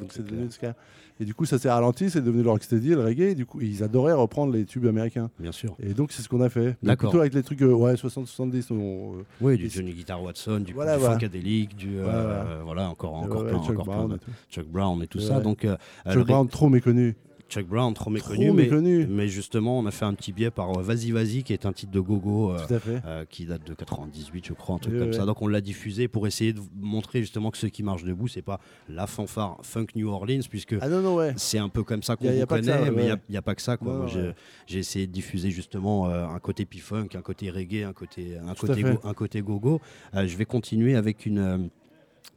donc 0.00 0.12
c'est 0.12 0.24
devenu 0.24 0.44
le 0.44 0.50
ska. 0.50 0.74
Et 1.18 1.24
du 1.24 1.32
coup, 1.32 1.46
ça 1.46 1.58
s'est 1.58 1.70
ralenti, 1.70 2.10
c'est 2.10 2.20
devenu 2.20 2.42
le 2.42 2.50
rocksteady, 2.50 2.90
le 2.90 3.00
reggae. 3.02 3.20
Et 3.30 3.34
du 3.34 3.46
coup, 3.46 3.60
ils 3.62 3.82
adoraient 3.82 4.12
reprendre 4.12 4.52
les 4.52 4.64
tubes 4.66 4.86
américains. 4.86 5.30
Bien 5.38 5.52
sûr. 5.52 5.74
Et 5.80 5.94
donc, 5.94 6.12
c'est 6.12 6.20
ce 6.22 6.28
qu'on 6.28 6.40
a 6.42 6.48
fait. 6.50 6.76
Mais. 6.82 6.94
Plutôt 6.96 7.20
avec 7.20 7.34
les 7.34 7.42
trucs, 7.42 7.62
euh, 7.62 7.72
ouais, 7.72 7.94
60-70. 7.96 8.70
on- 8.72 9.14
euh, 9.18 9.22
Oui, 9.40 9.56
du 9.56 9.68
Johnny 9.70 9.92
Guitar 9.94 10.22
Watson, 10.22 10.60
du, 10.60 10.72
Voilà, 10.72 10.94
du 10.94 11.00
voilà. 11.00 11.14
Funkadelic, 11.14 11.74
du. 11.76 11.98
euh, 11.98 12.02
Voilà, 12.02 12.58
voilà. 12.64 12.90
encore, 12.90 13.14
encore 13.14 13.44
plein, 13.46 13.58
Chuck 13.62 13.70
encore 13.70 13.84
plein 13.84 13.94
Brown 13.96 14.10
de-. 14.12 14.18
Chuck 14.50 14.66
Brown 14.66 15.02
et 15.02 15.06
tout 15.06 15.20
ça. 15.20 15.40
Donc, 15.40 15.64
euh, 15.64 15.76
Chuck 16.10 16.26
Brown, 16.26 16.48
trop 16.48 16.68
méconnu. 16.68 17.16
Chuck 17.48 17.66
Brown, 17.66 17.94
trop 17.94 18.10
méconnu, 18.10 18.46
Trop 18.46 18.54
mais, 18.54 18.64
méconnu. 18.64 19.06
mais 19.08 19.28
justement, 19.28 19.78
on 19.78 19.86
a 19.86 19.92
fait 19.92 20.04
un 20.04 20.14
petit 20.14 20.32
biais 20.32 20.50
par 20.50 20.76
euh, 20.78 20.82
Vas-y, 20.82 21.12
vas-y, 21.12 21.44
qui 21.44 21.52
est 21.52 21.64
un 21.64 21.72
titre 21.72 21.92
de 21.92 22.00
gogo. 22.00 22.52
euh, 22.52 22.58
euh, 23.06 23.24
qui 23.30 23.46
date 23.46 23.64
de 23.66 23.72
98, 23.72 24.46
je 24.48 24.52
crois, 24.52 24.74
un 24.74 24.78
truc 24.78 24.98
comme 24.98 25.08
ouais. 25.08 25.12
ça. 25.16 25.24
Donc 25.26 25.40
on 25.42 25.46
l'a 25.46 25.60
diffusé 25.60 26.08
pour 26.08 26.26
essayer 26.26 26.52
de 26.52 26.60
montrer 26.80 27.20
justement 27.20 27.50
que 27.52 27.58
ceux 27.58 27.68
qui 27.68 27.82
marchent 27.84 28.02
debout, 28.04 28.26
c'est 28.26 28.42
pas 28.42 28.58
la 28.88 29.06
fanfare 29.06 29.58
funk 29.62 29.86
New 29.94 30.08
Orleans, 30.08 30.40
puisque 30.50 30.74
Ah 30.80 30.88
ouais. 30.88 31.34
c'est 31.36 31.58
un 31.58 31.68
peu 31.68 31.84
comme 31.84 32.02
ça 32.02 32.16
qu'on 32.16 32.24
connaît, 32.24 32.62
ça, 32.64 32.82
ouais, 32.82 32.90
mais 32.90 33.04
il 33.28 33.30
n'y 33.30 33.36
a, 33.36 33.42
pas 33.42 33.54
que 33.54 33.62
ça. 33.62 33.76
Quoi. 33.76 34.06
J'ai- 34.66 34.78
essayé 34.80 35.06
de 35.06 35.12
diffuser 35.12 35.50
justement 35.50 36.08
euh, 36.10 36.26
un 36.26 36.38
côté 36.40 36.64
P-Funk, 36.64 37.08
un 37.14 37.22
côté 37.22 37.50
reggae, 37.50 37.84
un 37.84 37.92
côté, 37.92 38.36
un 38.38 38.54
Tout 38.54 38.66
côté, 38.66 38.82
go- 38.82 39.00
un 39.04 39.14
côté 39.14 39.40
gogo. 39.40 39.80
Euh, 40.14 40.26
je 40.26 40.36
vais 40.36 40.44
continuer 40.44 40.96
avec 40.96 41.26
une. 41.26 41.70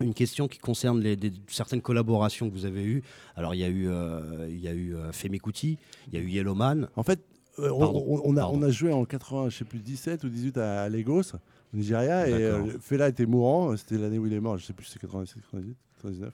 Une 0.02 0.14
question 0.14 0.48
qui 0.48 0.60
concerne 0.60 1.00
les, 1.02 1.16
des- 1.16 1.34
certaines 1.48 1.82
collaborations 1.82 2.50
que 2.50 2.54
vous 2.54 2.66
avez 2.66 2.84
eues. 2.84 3.04
Alors, 3.36 3.54
il 3.56 3.60
y 3.60 3.64
a 3.64 3.68
eu, 3.70 3.88
euh, 3.90 4.48
il 4.50 4.60
y 4.60 4.68
a 4.68 4.74
eu 4.74 4.96
euh, 4.96 5.12
Femi 5.12 5.40
Kuti, 5.40 5.78
il 6.12 6.14
y 6.14 6.22
a 6.22 6.24
eu 6.24 6.30
Yellowman. 6.30 6.88
En 6.96 7.04
fait, 7.04 7.20
euh, 7.60 7.70
on, 7.72 7.80
Pardon. 7.80 8.06
on- 8.08 8.22
on 8.24 8.38
a, 8.38 8.42
Pardon. 8.42 8.60
on 8.60 8.64
a 8.64 8.70
joué 8.70 8.92
en 8.94 9.04
80, 9.06 9.50
je 9.50 9.58
sais 9.58 9.66
plus, 9.66 9.80
17 9.80 10.24
ou 10.24 10.30
18 10.30 10.58
à 10.58 10.88
Lagos, 10.90 11.34
au 11.74 11.78
Nigeria, 11.78 12.28
et 12.28 12.34
euh, 12.34 12.80
Fela 12.80 13.10
était 13.10 13.26
mourant, 13.26 13.76
c'était 13.78 13.98
l'année 13.98 14.18
où 14.18 14.26
il 14.26 14.34
est 14.34 14.40
mort, 14.40 14.58
je 14.58 14.66
sais 14.66 14.74
plus 14.74 14.86
si 14.86 14.94
c'est 14.94 15.00
97, 15.00 15.42
98, 15.52 15.76
99. 16.02 16.34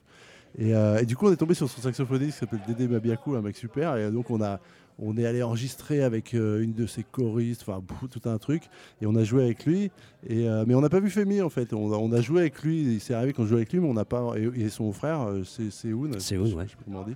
Et, 0.58 0.74
euh, 0.74 1.00
et 1.00 1.06
du 1.06 1.18
coup, 1.18 1.28
on 1.28 1.34
est 1.34 1.36
tombé 1.36 1.54
sur 1.54 1.70
son 1.70 1.82
saxophoniste 1.82 2.34
qui 2.34 2.40
s'appelle 2.40 2.62
Dédé 2.68 2.88
Mabiakou, 2.88 3.36
un 3.36 3.42
mec 3.42 3.58
super, 3.58 3.98
et 3.98 4.10
donc 4.12 4.30
on 4.30 4.42
a. 4.42 4.60
On 4.98 5.18
est 5.18 5.26
allé 5.26 5.44
enregistrer 5.44 6.02
avec 6.04 6.34
euh, 6.34 6.62
une 6.64 6.74
de 6.74 6.86
ses 6.88 7.04
choristes, 7.04 7.64
enfin 7.68 7.82
tout 8.10 8.22
un 8.30 8.38
truc, 8.38 8.64
et 9.02 9.06
on 9.06 9.16
a 9.16 9.24
joué 9.26 9.44
avec 9.44 9.66
lui. 9.66 9.92
Et, 10.28 10.48
euh, 10.48 10.64
mais 10.66 10.74
on 10.74 10.82
n'a 10.82 10.90
pas 10.90 11.02
vu 11.02 11.10
Femi 11.10 11.42
en 11.42 11.50
fait. 11.50 11.74
On, 11.74 11.92
a- 11.92 11.98
on 11.98 12.12
a 12.14 12.22
joué 12.22 12.40
avec 12.42 12.62
lui. 12.64 12.82
Il 12.94 13.02
s'est 13.02 13.14
arrivé 13.14 13.34
qu'on 13.34 13.46
jouait 13.46 13.58
avec 13.58 13.74
lui, 13.74 13.80
mais 13.82 13.90
on 13.90 13.94
n'a 13.94 14.06
pas. 14.06 14.34
Et, 14.38 14.62
et 14.62 14.70
son 14.70 14.94
frère, 14.94 15.22
euh, 15.24 15.44
c'est. 15.44 15.70
Seoun, 15.70 16.14
je 16.14 16.20
sais 16.20 16.38
ouais. 16.38 16.66
plus 16.66 16.78
comment 16.86 17.02
on 17.02 17.10
dit. 17.10 17.16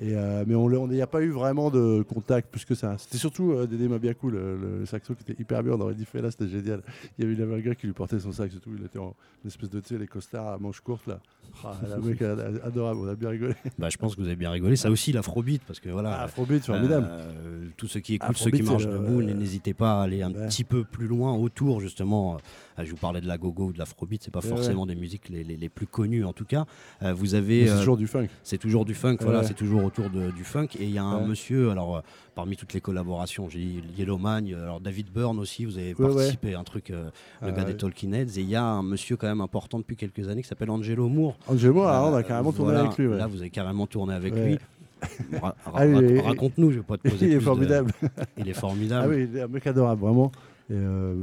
Et, 0.00 0.14
euh, 0.16 0.44
mais 0.46 0.54
on 0.54 0.88
n'y 0.88 1.02
a 1.02 1.06
pas 1.06 1.20
eu 1.22 1.30
vraiment 1.30 1.70
de 1.70 2.02
contact 2.02 2.50
plus 2.50 2.64
que 2.64 2.74
ça. 2.74 2.96
C'était 2.98 3.18
surtout 3.18 3.52
euh, 3.52 3.66
Dédé 3.66 3.88
Mabiakou, 3.88 4.30
le, 4.30 4.56
le 4.80 4.86
saxo 4.86 5.14
qui 5.14 5.22
était 5.30 5.40
hyper 5.40 5.62
bien. 5.62 5.72
On 5.74 5.80
aurait 5.80 5.94
dit 5.94 6.04
fait 6.06 6.22
là, 6.22 6.30
c'était 6.30 6.48
génial. 6.48 6.80
Il 7.18 7.24
y 7.24 7.30
avait 7.30 7.34
une 7.34 7.60
gars 7.60 7.74
qui 7.74 7.86
lui 7.86 7.92
portait 7.92 8.18
son 8.18 8.32
sax 8.32 8.54
et 8.54 8.58
tout. 8.58 8.70
Il 8.78 8.84
était 8.84 8.98
en 8.98 9.14
une 9.44 9.48
espèce 9.48 9.68
de, 9.70 9.80
tu 9.80 9.88
sais, 9.88 9.98
les 9.98 10.06
costards 10.06 10.46
à 10.48 10.58
manches 10.58 10.80
courtes 10.80 11.06
là. 11.06 11.20
Ah, 11.64 11.74
mec 12.02 12.22
a- 12.22 12.32
a- 12.32 12.66
adorable, 12.66 13.00
on 13.02 13.08
a 13.08 13.14
bien 13.14 13.28
rigolé. 13.28 13.54
Bah, 13.78 13.90
je 13.90 13.96
pense 13.98 14.14
que 14.16 14.20
vous 14.22 14.26
avez 14.26 14.36
bien 14.36 14.50
rigolé. 14.50 14.76
Ça 14.76 14.90
aussi, 14.90 15.12
l'afrobeat, 15.12 15.60
parce 15.66 15.80
que 15.80 15.90
voilà. 15.90 16.14
Ah, 16.20 16.22
Afrobeat, 16.24 16.64
formidable. 16.64 17.06
Euh, 17.10 17.66
tous 17.76 17.88
ceux 17.88 18.00
qui 18.00 18.14
écoutent, 18.14 18.36
ceux 18.36 18.46
Afrobeat, 18.48 18.64
qui 18.64 18.70
marchent 18.70 18.86
debout, 18.86 19.22
n'hésitez 19.22 19.74
pas 19.74 20.00
à 20.00 20.04
aller 20.04 20.22
un 20.22 20.32
Ouais. 20.32 20.46
petit 20.46 20.64
peu 20.64 20.84
plus 20.84 21.06
loin 21.06 21.34
autour, 21.34 21.80
justement. 21.80 22.36
Euh, 22.78 22.84
je 22.84 22.90
vous 22.90 22.96
parlais 22.96 23.20
de 23.20 23.26
la 23.26 23.36
gogo 23.36 23.66
ou 23.66 23.72
de 23.72 23.78
l'afrobeat, 23.78 24.22
c'est 24.22 24.30
pas 24.30 24.40
Ouais, 24.40 24.48
forcément 24.48 24.86
des 24.86 24.94
musiques 24.94 25.28
les, 25.28 25.44
les- 25.44 25.58
les 25.58 25.68
plus 25.68 25.86
connues 25.86 26.24
en 26.24 26.32
tout 26.32 26.46
cas. 26.46 26.64
Euh, 27.02 27.12
vous 27.12 27.34
avez. 27.34 27.66
C'est 27.66 27.72
euh, 27.74 27.78
toujours 27.80 27.96
du 27.98 28.06
funk. 28.06 28.28
c'est 28.42 28.56
toujours 28.58 28.84
du 28.86 28.94
funk, 28.94 29.18
voilà, 29.20 29.42
c'est 29.42 29.52
toujours 29.54 29.81
autour 29.84 30.10
de- 30.10 30.30
du 30.30 30.44
funk. 30.44 30.68
Et 30.78 30.84
il 30.84 30.90
y 30.90 30.98
a 30.98 31.04
un 31.04 31.20
Ouais. 31.22 31.26
monsieur, 31.28 31.70
alors 31.70 31.96
euh, 31.96 32.00
parmi 32.34 32.56
toutes 32.56 32.72
les 32.74 32.80
collaborations, 32.80 33.48
j'ai 33.48 33.58
dit 33.58 33.82
Yellowman, 33.96 34.42
euh, 34.52 34.62
alors 34.64 34.80
David 34.80 35.08
Byrne 35.12 35.38
aussi, 35.38 35.64
vous 35.64 35.78
avez 35.78 35.94
Ouais, 35.94 36.08
participé 36.08 36.54
à 36.54 36.60
un 36.60 36.64
truc, 36.64 36.90
euh, 36.90 37.10
le 37.42 37.48
Ah, 37.48 37.52
gars 37.52 37.64
des. 37.64 37.76
Talking 37.76 38.14
Heads. 38.14 38.38
Et 38.38 38.40
il 38.42 38.48
y 38.48 38.56
a 38.56 38.62
un 38.64 38.82
monsieur 38.82 39.16
quand 39.16 39.26
même 39.26 39.40
important 39.40 39.78
depuis 39.78 39.96
quelques 39.96 40.28
années 40.28 40.42
qui 40.42 40.48
s'appelle 40.48 40.70
Angelo 40.70 41.08
Moore. 41.08 41.36
Angelo, 41.48 41.82
alors, 41.82 42.08
on 42.08 42.14
Euh, 42.14 42.18
a 42.18 42.22
carrément 42.22 42.52
tourné 42.52 42.72
voilà, 42.72 42.86
avec 42.88 42.98
lui. 42.98 43.08
Là, 43.08 43.26
vous 43.26 43.40
avez 43.40 43.50
carrément 43.50 43.86
tourné 43.86 44.14
avec 44.14 44.34
lui. 44.34 44.58
Ra- 45.42 45.56
ra- 45.64 45.72
Ah, 45.74 46.22
Raconte-nous, 46.28 46.70
je 46.70 46.76
vais 46.78 46.84
pas 46.84 46.96
te 46.96 47.08
poser 47.08 47.26
Il 47.26 47.32
est 47.32 47.36
plus 47.36 47.40
de- 47.40 47.44
formidable. 47.44 47.92
Il 48.38 48.48
est 48.48 48.52
Ah 48.56 48.60
formidable. 48.60 49.14
oui, 49.14 49.28
il 49.30 49.36
est 49.36 49.42
un 49.42 49.48
mec 49.48 49.66
adorable, 49.66 50.00
vraiment. 50.00 50.30
Et, 50.72 50.74
euh, 50.74 51.16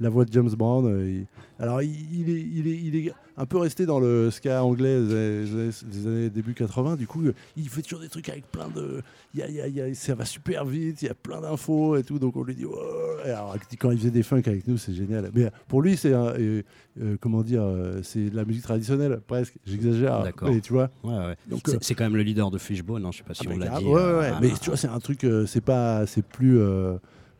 la 0.00 0.08
voix 0.10 0.24
de 0.24 0.32
James 0.32 0.50
Brown. 0.50 0.84
euh, 0.86 1.08
il- 1.08 1.26
Alors, 1.58 1.80
il, 1.80 1.90
il 2.20 2.28
est, 2.28 2.40
il, 2.40 2.66
est, 2.68 2.76
il 2.82 2.96
est 2.96 3.12
un 3.36 3.46
peu 3.46 3.56
resté 3.58 3.86
dans 3.86 4.00
le 4.00 4.30
ska 4.32 4.64
anglais 4.64 5.00
des 5.00 5.12
années, 5.52 5.70
des 5.90 6.06
années- 6.06 6.30
début 6.30 6.54
80. 6.54 6.96
Du 6.96 7.06
coup, 7.06 7.22
euh, 7.22 7.32
il 7.56 7.68
fait 7.68 7.82
toujours 7.82 8.00
des 8.00 8.08
trucs 8.08 8.28
avec 8.28 8.50
plein 8.50 8.68
de. 8.68 9.02
y 9.34 9.42
a- 9.42 9.48
y 9.50 9.60
a- 9.60 9.68
y 9.68 9.80
a- 9.80 9.94
ça 9.94 10.14
va 10.16 10.24
super 10.24 10.64
vite, 10.64 11.02
il 11.02 11.06
y 11.06 11.08
a 11.10 11.14
plein 11.14 11.40
d'infos 11.40 11.96
et 11.96 12.02
tout. 12.02 12.18
Donc, 12.18 12.36
on 12.36 12.42
lui 12.42 12.54
dit. 12.56 12.64
Oh. 12.64 12.76
Et 13.24 13.30
alors, 13.30 13.56
quand 13.78 13.90
il 13.92 13.98
faisait 13.98 14.10
des 14.10 14.22
funk 14.24 14.42
avec 14.46 14.66
nous, 14.66 14.76
c'est 14.76 14.92
génial. 14.94 15.30
Mais 15.34 15.50
pour 15.68 15.82
lui, 15.82 15.96
c'est. 15.96 16.12
euh, 16.12 16.62
euh, 17.00 17.16
comment 17.20 17.42
dire 17.42 17.64
C'est 18.02 18.28
de 18.30 18.36
la 18.36 18.44
musique 18.44 18.64
traditionnelle, 18.64 19.20
presque. 19.26 19.54
J'exagère. 19.66 20.24
D'accord. 20.24 20.50
Mais 20.50 20.60
tu 20.60 20.72
vois 20.72 20.90
Ouais, 21.04 21.14
ouais. 21.16 21.36
Donc, 21.48 21.60
C'est- 21.66 21.74
euh, 21.76 21.78
c'est 21.80 21.94
quand 21.94 22.04
même 22.04 22.16
le 22.16 22.22
leader 22.22 22.50
de 22.50 22.58
Fishbone, 22.58 23.04
hein, 23.04 23.10
je 23.12 23.18
sais 23.18 23.24
pas 23.24 23.34
si 23.34 23.46
ah, 23.46 23.50
on 23.54 23.56
l'a 23.58 23.78
dit. 23.78 23.84
ouais, 23.86 24.30
Mais 24.40 24.50
tu 24.60 24.70
vois, 24.70 24.76
c'est 24.76 24.88
un 24.88 24.98
truc, 24.98 25.24
c'est 25.46 25.60
pas, 25.62 26.06
c'est 26.06 26.24
plus 26.24 26.58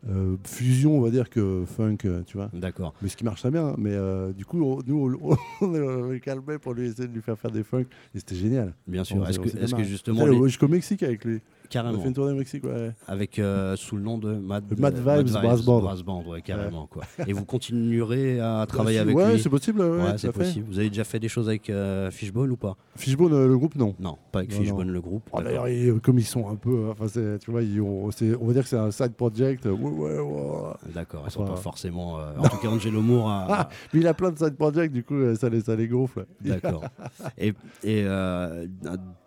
euh, 0.09 0.37
fusion, 0.45 0.99
on 0.99 1.01
va 1.01 1.11
dire, 1.11 1.29
que 1.31 1.65
funk, 1.67 1.99
euh, 2.05 2.23
tu 2.27 2.37
vois. 2.37 2.51
D'accord. 2.53 2.95
Mais 3.03 3.09
ce 3.09 3.17
qui 3.17 3.25
marche 3.25 3.41
très 3.41 3.51
bien. 3.51 3.69
hein. 3.69 3.75
Mais 3.79 3.93
euh, 3.93 4.33
du 4.33 4.45
coup, 4.45 4.63
on- 4.63 4.81
nous, 4.87 5.19
on, 5.21 5.37
on 5.63 6.11
le 6.11 6.19
calmait 6.19 6.59
pour 6.59 6.75
lui 6.75 6.87
essayer 6.89 7.09
de 7.09 7.13
lui 7.13 7.23
faire 7.23 7.39
faire 7.39 7.51
des 7.51 7.63
funk. 7.65 7.87
Et 8.15 8.19
c'était 8.19 8.35
génial. 8.37 8.75
Bien 8.87 9.05
sûr. 9.05 9.27
Est-ce 9.29 9.39
que, 9.41 9.49
est-ce 9.49 9.75
que 9.75 9.83
justement, 9.83 10.25
Putain, 10.27 10.67
les- 10.67 10.69
Mexique 10.69 11.03
avec 11.03 11.25
lui. 11.25 11.41
On 11.67 11.79
a 11.79 11.83
carrément, 11.83 12.01
fait 12.01 12.09
une 12.09 12.15
tournée 12.15 12.33
au 12.33 12.37
Mexique, 12.37 12.65
ouais. 12.65 12.93
avec 13.09 13.39
euh, 13.39 13.75
sous 13.77 13.97
le 13.97 14.03
nom 14.03 14.19
de 14.19 14.35
Mad, 14.35 14.65
Mad 14.79 14.95
euh, 14.95 15.17
Vibes 15.23 15.31
Brass 15.33 15.65
Band. 15.65 15.81
Brass 15.81 16.03
Band, 16.03 16.25
ouais, 16.27 16.41
carrément. 16.43 16.87
Quoi. 16.87 17.03
Et 17.27 17.33
vous 17.33 17.45
continuerez 17.45 18.41
à 18.41 18.65
travailler 18.69 18.99
avec 18.99 19.17
ouais, 19.17 19.33
lui 19.35 19.41
c'est 19.41 19.49
possible. 19.49 19.81
Ouais, 19.81 20.03
Ouais, 20.07 20.19
c'est 20.19 20.33
possible. 20.33 20.67
Vous 20.71 20.79
avez 20.79 20.89
déjà 20.89 21.05
fait 21.05 21.19
des 21.19 21.29
choses 21.29 21.49
avec 21.49 21.69
euh, 21.71 22.11
Fishbone 22.11 22.51
ou 22.51 22.57
pas 22.57 22.77
Fishbone, 22.97 23.47
le 23.47 23.59
groupe, 23.59 23.75
non. 23.75 23.95
Non, 23.99 24.17
pas 24.33 24.41
avec 24.41 24.53
Non, 24.53 24.59
Fishbone, 24.61 24.87
non. 24.87 24.93
le 24.93 25.01
groupe. 25.01 25.29
Oh. 25.33 25.41
D'ailleurs, 25.43 25.67
comme 26.03 26.19
ils 26.19 26.25
sont 26.25 26.49
un 26.49 26.57
peu, 26.57 26.89
enfin, 26.91 27.07
tu 27.43 27.51
vois, 27.51 27.63
ils 27.63 27.81
ont- 27.81 28.11
on 28.41 28.47
va 28.47 28.53
dire 28.53 28.63
que 28.63 28.69
c'est 28.69 28.79
un 28.79 28.91
side 28.91 29.13
project. 29.15 29.65
Ouais, 29.67 29.73
ouais, 29.73 30.19
ouais. 30.21 30.93
D'accord, 30.95 31.25
ils 31.27 31.31
sont 31.31 31.45
pas 31.45 31.57
forcément. 31.57 32.15
en 32.39 32.49
tout 32.49 32.59
cas, 32.59 32.69
Angelo 32.69 33.01
Moore 33.01 33.29
a. 33.31 33.47
Ah, 33.49 33.69
mais 33.93 34.01
il 34.01 34.07
a 34.07 34.15
plein 34.15 34.31
de 34.31 34.39
side 34.39 34.57
projects, 34.57 34.93
du 34.93 35.03
coup, 35.03 35.17
ça 35.37 35.49
les, 35.49 35.61
ça 35.61 35.75
les 35.77 35.89
gonfle. 35.89 36.27
D'accord. 36.41 36.85
Et, 37.39 37.49
et 37.83 38.03
euh, 38.05 38.67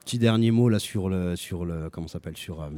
petit 0.05 0.17
dernier 0.19 0.51
mot 0.51 0.69
là 0.69 0.79
sur 0.79 1.09
le 1.09 1.35
sur 1.35 1.65
le 1.65 1.89
comment 1.89 2.07
s'appelle 2.07 2.37
sur 2.37 2.61
euh, 2.61 2.69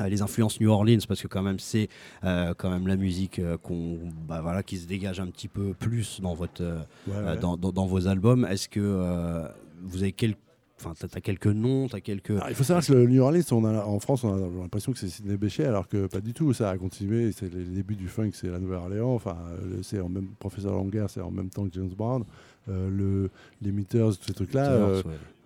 euh, 0.00 0.08
les 0.08 0.20
influences 0.22 0.60
New 0.60 0.70
Orleans 0.70 0.98
parce 1.08 1.22
que 1.22 1.28
quand 1.28 1.42
même 1.42 1.58
c'est 1.58 1.88
euh, 2.24 2.52
quand 2.56 2.70
même 2.70 2.86
la 2.86 2.96
musique 2.96 3.38
euh, 3.38 3.56
qu'on 3.56 3.98
bah, 4.28 4.40
voilà 4.42 4.62
qui 4.62 4.76
se 4.76 4.86
dégage 4.86 5.20
un 5.20 5.26
petit 5.28 5.48
peu 5.48 5.72
plus 5.74 6.20
dans 6.20 6.34
votre 6.34 6.62
Ouais, 7.06 7.14
ouais. 7.14 7.36
dans, 7.38 7.56
dans- 7.56 7.72
dans 7.72 7.86
vos 7.86 8.06
albums. 8.06 8.46
Est-ce 8.50 8.68
que 8.68 9.44
vous 9.82 10.02
avez 10.02 10.12
quelques 10.12 10.38
enfin 10.82 10.94
t'as, 10.98 11.20
quelques 11.20 11.46
noms, 11.46 11.88
t'as 11.88 12.00
quelques 12.00 12.30
Alors, 12.30 12.48
il 12.48 12.54
faut 12.54 12.64
savoir 12.64 12.82
que 12.84 12.94
le 12.94 13.06
New 13.06 13.20
Orleans, 13.20 13.42
on 13.52 13.64
a, 13.66 13.84
en 13.84 14.00
France, 14.00 14.24
on 14.24 14.32
a 14.32 14.62
l'impression 14.62 14.92
que 14.92 14.98
c'est 14.98 15.10
Sidney 15.10 15.36
Bechet, 15.36 15.66
alors 15.66 15.86
que 15.86 16.06
pas 16.06 16.20
du 16.22 16.32
tout. 16.32 16.54
Ça 16.54 16.70
a 16.70 16.78
continué. 16.78 17.32
C'est 17.32 17.52
les 17.52 17.64
débuts 17.64 17.96
du 17.96 18.08
funk, 18.08 18.30
c'est 18.32 18.48
la 18.48 18.58
Nouvelle-Orléans. 18.58 19.12
Enfin, 19.14 19.36
c'est 19.82 20.00
en 20.00 20.08
même 20.08 20.28
Professeur 20.38 20.72
Longer, 20.72 21.04
c'est 21.10 21.20
en 21.20 21.30
même 21.30 21.50
temps 21.50 21.64
que 21.68 21.74
James 21.74 21.92
Brown. 21.94 22.24
Euh, 22.70 22.88
le, 22.88 23.30
les 23.62 23.72
Meters, 23.72 24.16
tous 24.16 24.26
ces 24.26 24.32
trucs-là. 24.34 24.70
euh, 24.72 25.02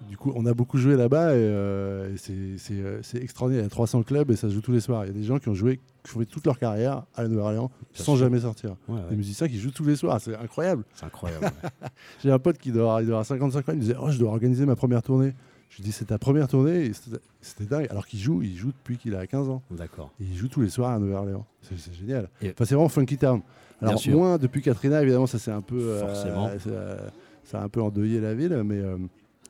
du 0.08 0.16
coup, 0.18 0.32
on 0.36 0.44
a 0.44 0.52
beaucoup 0.52 0.76
joué 0.76 0.96
là-bas 0.96 1.34
et, 1.34 1.38
euh, 1.38 2.14
c'est- 2.16 3.16
extraordinaire. 3.22 3.62
Il 3.62 3.64
y 3.64 3.66
a 3.66 3.70
300 3.70 4.02
clubs 4.02 4.30
et 4.30 4.36
ça 4.36 4.48
se 4.48 4.54
joue 4.54 4.60
tous 4.60 4.72
les 4.72 4.80
soirs. 4.80 5.04
Il 5.04 5.08
y 5.08 5.10
a 5.10 5.14
des 5.14 5.22
gens 5.22 5.38
qui 5.38 5.48
ont 5.48 5.54
joué, 5.54 5.80
qui 6.02 6.26
toute 6.26 6.44
leur 6.44 6.58
carrière 6.58 7.04
à 7.14 7.22
la 7.22 7.28
Nouvelle-Orléans 7.28 7.70
sans 7.94 8.16
jamais 8.16 8.40
sortir. 8.40 8.76
Ouais, 8.88 8.96
ouais, 8.96 9.00
Des 9.10 9.16
musiciens 9.16 9.48
qui 9.48 9.58
jouent 9.58 9.70
tous 9.70 9.84
les 9.84 9.96
soirs, 9.96 10.20
c'est 10.20 10.36
incroyable. 10.36 10.84
c'est 10.94 11.06
incroyable. 11.06 11.44
ouais. 11.46 11.88
J'ai 12.22 12.30
un 12.30 12.38
pote 12.38 12.58
qui 12.58 12.70
doit 12.72 12.82
avoir, 12.82 13.00
il 13.00 13.06
doit 13.06 13.14
avoir 13.20 13.26
55 13.26 13.60
ans, 13.68 13.72
il 13.72 13.76
me 13.76 13.80
disait 13.80 13.96
Oh, 13.98 14.10
je 14.10 14.18
dois 14.18 14.30
organiser 14.30 14.66
ma 14.66 14.76
première 14.76 15.02
tournée. 15.02 15.32
Je 15.70 15.76
lui 15.76 15.84
dis 15.84 15.92
C'est 15.92 16.04
ta 16.06 16.18
première 16.18 16.46
tournée 16.48 16.92
C'était 17.40 17.64
dingue. 17.64 17.86
Alors 17.90 18.06
qu'il 18.06 18.18
joue, 18.20 18.42
il 18.42 18.54
joue 18.56 18.68
depuis 18.72 18.96
qu'il 18.96 19.14
a 19.16 19.26
15 19.26 19.48
ans. 19.48 19.62
D'accord. 19.70 20.12
Il 20.20 20.34
joue 20.36 20.48
tous 20.48 20.60
les 20.62 20.68
soirs 20.70 20.90
à 20.92 20.98
Nouvelle-Orléans. 20.98 21.46
C'est 21.62 21.92
génial. 21.94 22.28
Et- 22.42 22.50
Enfin, 22.50 22.64
c'est 22.64 22.74
vraiment 22.74 22.88
Funky 22.88 23.16
Town. 23.18 23.40
Alors, 23.82 24.00
moins 24.08 24.38
depuis 24.38 24.62
Katrina, 24.62 25.02
évidemment, 25.02 25.26
ça 25.26 25.38
c'est 25.38 25.50
un 25.50 25.60
peu. 25.60 25.78
euh, 25.80 26.00
Forcément. 26.00 26.48
ça, 26.58 26.96
ça 27.44 27.60
a 27.60 27.64
un 27.64 27.68
peu 27.68 27.82
endeuillé 27.82 28.20
la 28.20 28.34
ville. 28.34 28.62
Mais, 28.64 28.78
euh, 28.78 28.96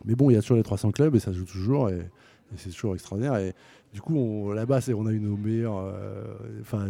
mais 0.05 0.15
bon, 0.15 0.31
il 0.31 0.35
y 0.35 0.37
a 0.37 0.41
toujours 0.41 0.57
les 0.57 0.63
300 0.63 0.91
clubs 0.93 1.15
et 1.15 1.21
ça 1.21 1.33
joue 1.33 1.45
toujours. 1.45 1.91
Et, 1.91 1.99
et 1.99 2.57
c'est 2.57 2.71
toujours 2.71 2.95
extraordinaire. 2.95 3.37
Et 3.37 3.53
du 3.93 4.01
coup, 4.01 4.51
là-bas, 4.53 4.81
on 4.97 5.07
a 5.07 5.13
eu 5.13 5.21
nos 5.21 5.37
meilleurs. 5.37 5.77
euh, 5.79 6.25
Enfin, 6.63 6.89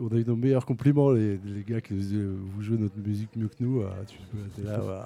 on 0.00 0.08
a 0.08 0.18
eu 0.18 0.24
nos 0.24 0.36
meilleurs 0.36 0.64
compliments, 0.64 1.10
les, 1.10 1.38
les 1.44 1.62
gars 1.66 1.80
qui 1.82 1.92
nous 1.94 2.00
disaient 2.00 2.16
euh, 2.16 2.36
Vous 2.54 2.62
jouez 2.62 2.78
notre 2.78 2.96
musique 2.96 3.34
mieux 3.36 3.48
que 3.48 3.56
nous. 3.60 3.82
tu 4.06 4.18
peux, 4.32 4.62
là, 4.66 4.78
ouais, 4.78 5.00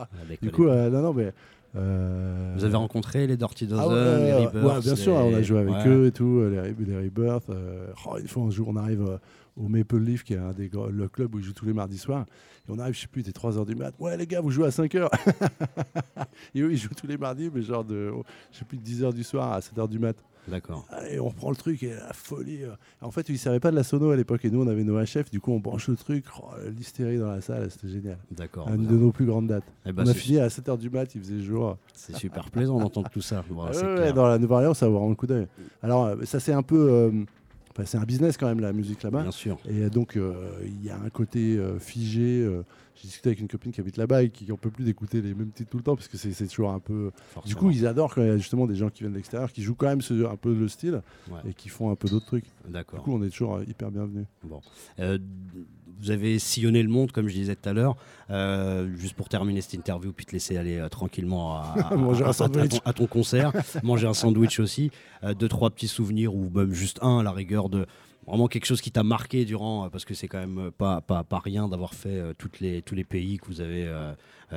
ah. 0.00 0.08
Du 0.40 0.50
coup, 0.50 0.66
euh, 0.68 0.88
non, 0.88 1.02
non, 1.02 1.12
mais. 1.12 1.32
Euh, 1.76 2.54
Vous 2.56 2.64
avez 2.64 2.76
rencontré 2.76 3.26
les 3.26 3.36
Dirty 3.36 3.66
Dozen, 3.66 3.84
ah 3.84 3.88
ouais, 3.88 4.18
les 4.24 4.46
Rebirths 4.46 4.64
ouais, 4.76 4.80
bien 4.80 4.96
sûr, 4.96 5.12
les- 5.14 5.34
on 5.34 5.36
a 5.36 5.42
joué 5.42 5.58
avec 5.60 5.74
Ouais. 5.74 5.88
eux 5.88 6.06
et 6.06 6.12
tout, 6.12 6.42
les, 6.48 6.72
les 6.84 6.96
Rebirths. 6.96 7.50
euh, 7.50 7.86
oh, 8.06 8.16
une 8.18 8.28
fois, 8.28 8.42
on, 8.44 8.50
joue, 8.50 8.64
on 8.66 8.76
arrive 8.76 9.02
euh, 9.02 9.18
au 9.56 9.68
Maple 9.68 9.98
Leaf, 9.98 10.24
qui 10.24 10.34
est 10.34 10.38
un 10.38 10.52
des, 10.52 10.70
le 10.90 11.08
club 11.08 11.34
où 11.34 11.38
ils 11.38 11.44
jouent 11.44 11.52
tous 11.52 11.66
les 11.66 11.72
mardis 11.74 11.98
soirs. 11.98 12.24
Et 12.68 12.72
on 12.72 12.78
arrive, 12.78 12.94
je 12.94 13.00
sais 13.00 13.06
plus, 13.06 13.22
il 13.22 13.28
était 13.28 13.38
3h 13.38 13.64
du 13.66 13.74
mat. 13.74 13.94
Ouais, 13.98 14.16
les 14.16 14.26
gars, 14.26 14.40
vous 14.40 14.50
jouez 14.50 14.66
à 14.66 14.70
5h. 14.70 15.08
et 16.54 16.60
eux, 16.60 16.72
ils 16.72 16.76
jouent 16.78 16.88
tous 16.96 17.06
les 17.06 17.16
mardis, 17.18 17.50
mais 17.52 17.62
genre 17.62 17.84
de, 17.84 18.10
oh, 18.14 18.24
je 18.52 18.58
sais 18.58 18.64
plus, 18.64 18.78
de 18.78 18.82
10h 18.84 19.12
du 19.12 19.24
soir 19.24 19.52
à 19.52 19.60
7h 19.60 19.88
du 19.88 19.98
mat. 19.98 20.16
D'accord. 20.50 20.86
Et 21.10 21.20
on 21.20 21.28
reprend 21.28 21.50
le 21.50 21.56
truc 21.56 21.82
et 21.82 21.90
la 21.94 22.12
folie. 22.12 22.64
euh. 22.64 22.70
En 23.00 23.10
fait, 23.10 23.28
ils 23.28 23.32
ne 23.32 23.38
savaient 23.38 23.60
pas 23.60 23.70
de 23.70 23.76
la 23.76 23.82
sono 23.82 24.10
à 24.10 24.16
l'époque 24.16 24.44
et 24.44 24.50
nous, 24.50 24.62
on 24.62 24.66
avait 24.66 24.84
nos 24.84 24.98
HF. 25.02 25.30
Du 25.30 25.40
coup, 25.40 25.52
on 25.52 25.58
branche 25.60 25.88
le 25.88 25.96
truc. 25.96 26.24
Oh, 26.40 26.46
L'hystérie 26.76 27.18
dans 27.18 27.30
la 27.30 27.40
salle, 27.40 27.70
c'était 27.70 27.88
génial. 27.88 28.18
D'accord. 28.30 28.68
Une 28.68 28.84
bah, 28.86 28.92
de 28.92 28.96
nos 28.98 29.12
plus 29.12 29.26
grandes 29.26 29.48
dates. 29.48 29.64
eh 29.86 29.92
ben, 29.92 30.04
on 30.06 30.08
a 30.08 30.14
fini 30.14 30.38
à 30.38 30.48
7h 30.48 30.78
du 30.78 30.90
mat, 30.90 31.14
il 31.14 31.20
faisait 31.20 31.40
jour. 31.40 31.76
C'est 31.94 32.16
super 32.16 32.50
plaisant 32.50 32.78
d'entendre 32.78 33.08
tout 33.10 33.20
ça. 33.20 33.44
Ah 33.50 33.68
c'est 33.72 33.84
ouais, 33.86 33.94
clair. 33.96 34.14
dans 34.14 34.26
la 34.26 34.38
Nouvelle-Orléans, 34.38 34.74
ça 34.74 34.86
vaut 34.86 34.94
vraiment 34.94 35.10
le 35.10 35.14
coup 35.16 35.26
d'œil. 35.26 35.46
Alors, 35.82 36.06
euh, 36.06 36.16
ça, 36.24 36.40
c'est 36.40 36.52
un 36.52 36.62
peu. 36.62 36.88
euh, 36.90 37.10
enfin, 37.70 37.84
c'est 37.86 37.98
un 37.98 38.04
business 38.04 38.36
quand 38.36 38.46
même, 38.46 38.60
la 38.60 38.72
musique 38.72 39.02
là-bas. 39.02 39.22
Bien 39.22 39.30
sûr. 39.30 39.58
Et 39.68 39.88
donc, 39.90 40.16
euh, 40.16 40.34
il 40.64 40.84
y 40.84 40.90
a 40.90 40.96
un 40.96 41.10
côté 41.10 41.56
euh, 41.56 41.78
figé. 41.78 42.48
J'ai 43.00 43.06
discuté 43.08 43.28
avec 43.28 43.40
une 43.40 43.46
copine 43.48 43.70
qui 43.70 43.80
habite 43.80 43.96
là-bas 43.96 44.24
et 44.24 44.30
qui 44.30 44.44
n'en 44.46 44.56
peut 44.56 44.70
plus 44.70 44.84
d'écouter 44.84 45.22
les 45.22 45.32
mêmes 45.34 45.50
titres 45.50 45.70
tout 45.70 45.76
le 45.76 45.82
temps 45.84 45.94
parce 45.94 46.08
que 46.08 46.16
c'est 46.16 46.46
toujours 46.48 46.70
un 46.70 46.80
peu. 46.80 47.12
Du 47.46 47.54
coup, 47.54 47.70
ils 47.70 47.86
adorent 47.86 48.14
quand 48.14 48.22
il 48.22 48.28
y 48.28 48.30
a 48.30 48.36
justement 48.36 48.66
des 48.66 48.74
gens 48.74 48.90
qui 48.90 49.00
viennent 49.00 49.12
de 49.12 49.16
l'extérieur, 49.16 49.52
qui 49.52 49.62
jouent 49.62 49.74
quand 49.76 49.86
même 49.86 50.00
ce- 50.00 50.26
un 50.26 50.36
peu 50.36 50.52
le 50.54 50.66
style 50.68 51.00
Ouais. 51.30 51.38
et 51.50 51.54
qui 51.54 51.68
font 51.68 51.90
un 51.90 51.94
peu 51.94 52.08
d'autres 52.08 52.26
trucs. 52.26 52.44
Du 52.66 52.72
D'accord. 52.72 53.02
coup, 53.02 53.12
on 53.14 53.22
est 53.22 53.30
toujours 53.30 53.56
euh, 53.56 53.64
hyper 53.68 53.90
bienvenus. 53.90 54.26
Bon. 54.42 54.60
Euh, 54.98 55.18
vous 56.00 56.10
avez 56.12 56.38
sillonné 56.38 56.82
le 56.82 56.88
monde, 56.88 57.10
comme 57.12 57.28
je 57.28 57.34
disais 57.34 57.56
tout 57.56 57.68
à 57.68 57.72
l'heure. 57.72 57.96
Euh, 58.30 58.88
juste 58.96 59.14
pour 59.14 59.28
terminer 59.28 59.60
cette 59.60 59.74
interview, 59.74 60.12
puis 60.12 60.26
te 60.26 60.32
laisser 60.32 60.56
aller 60.56 60.78
euh, 60.78 60.88
tranquillement 60.88 61.56
à, 61.56 61.74
Manger 61.96 62.24
ton, 62.36 62.78
à 62.84 62.92
ton 62.92 63.06
concert, 63.06 63.52
manger 63.82 64.06
un 64.06 64.14
sandwich 64.14 64.60
aussi. 64.60 64.90
Deux, 65.38 65.48
trois 65.48 65.70
petits 65.70 65.88
souvenirs, 65.88 66.34
ou 66.34 66.48
même 66.54 66.72
juste 66.72 66.98
un, 67.02 67.18
à 67.18 67.22
la 67.24 67.32
rigueur 67.32 67.68
de 67.68 67.86
vraiment 68.28 68.48
quelque 68.48 68.66
chose 68.66 68.80
qui 68.80 68.90
t'a 68.90 69.02
marqué 69.02 69.44
durant, 69.44 69.86
euh, 69.86 69.88
parce 69.88 70.04
que 70.04 70.14
c'est 70.14 70.28
quand 70.28 70.38
même 70.38 70.58
euh, 70.58 70.70
pas, 70.70 71.00
pas, 71.00 71.24
pas 71.24 71.38
rien 71.38 71.68
d'avoir 71.68 71.94
fait 71.94 72.08
euh, 72.18 72.32
toutes 72.36 72.60
les, 72.60 72.82
tous 72.82 72.94
les 72.94 73.04
pays 73.04 73.38
que 73.38 73.46
vous 73.46 73.60
avez 73.60 73.84
euh, 73.86 74.12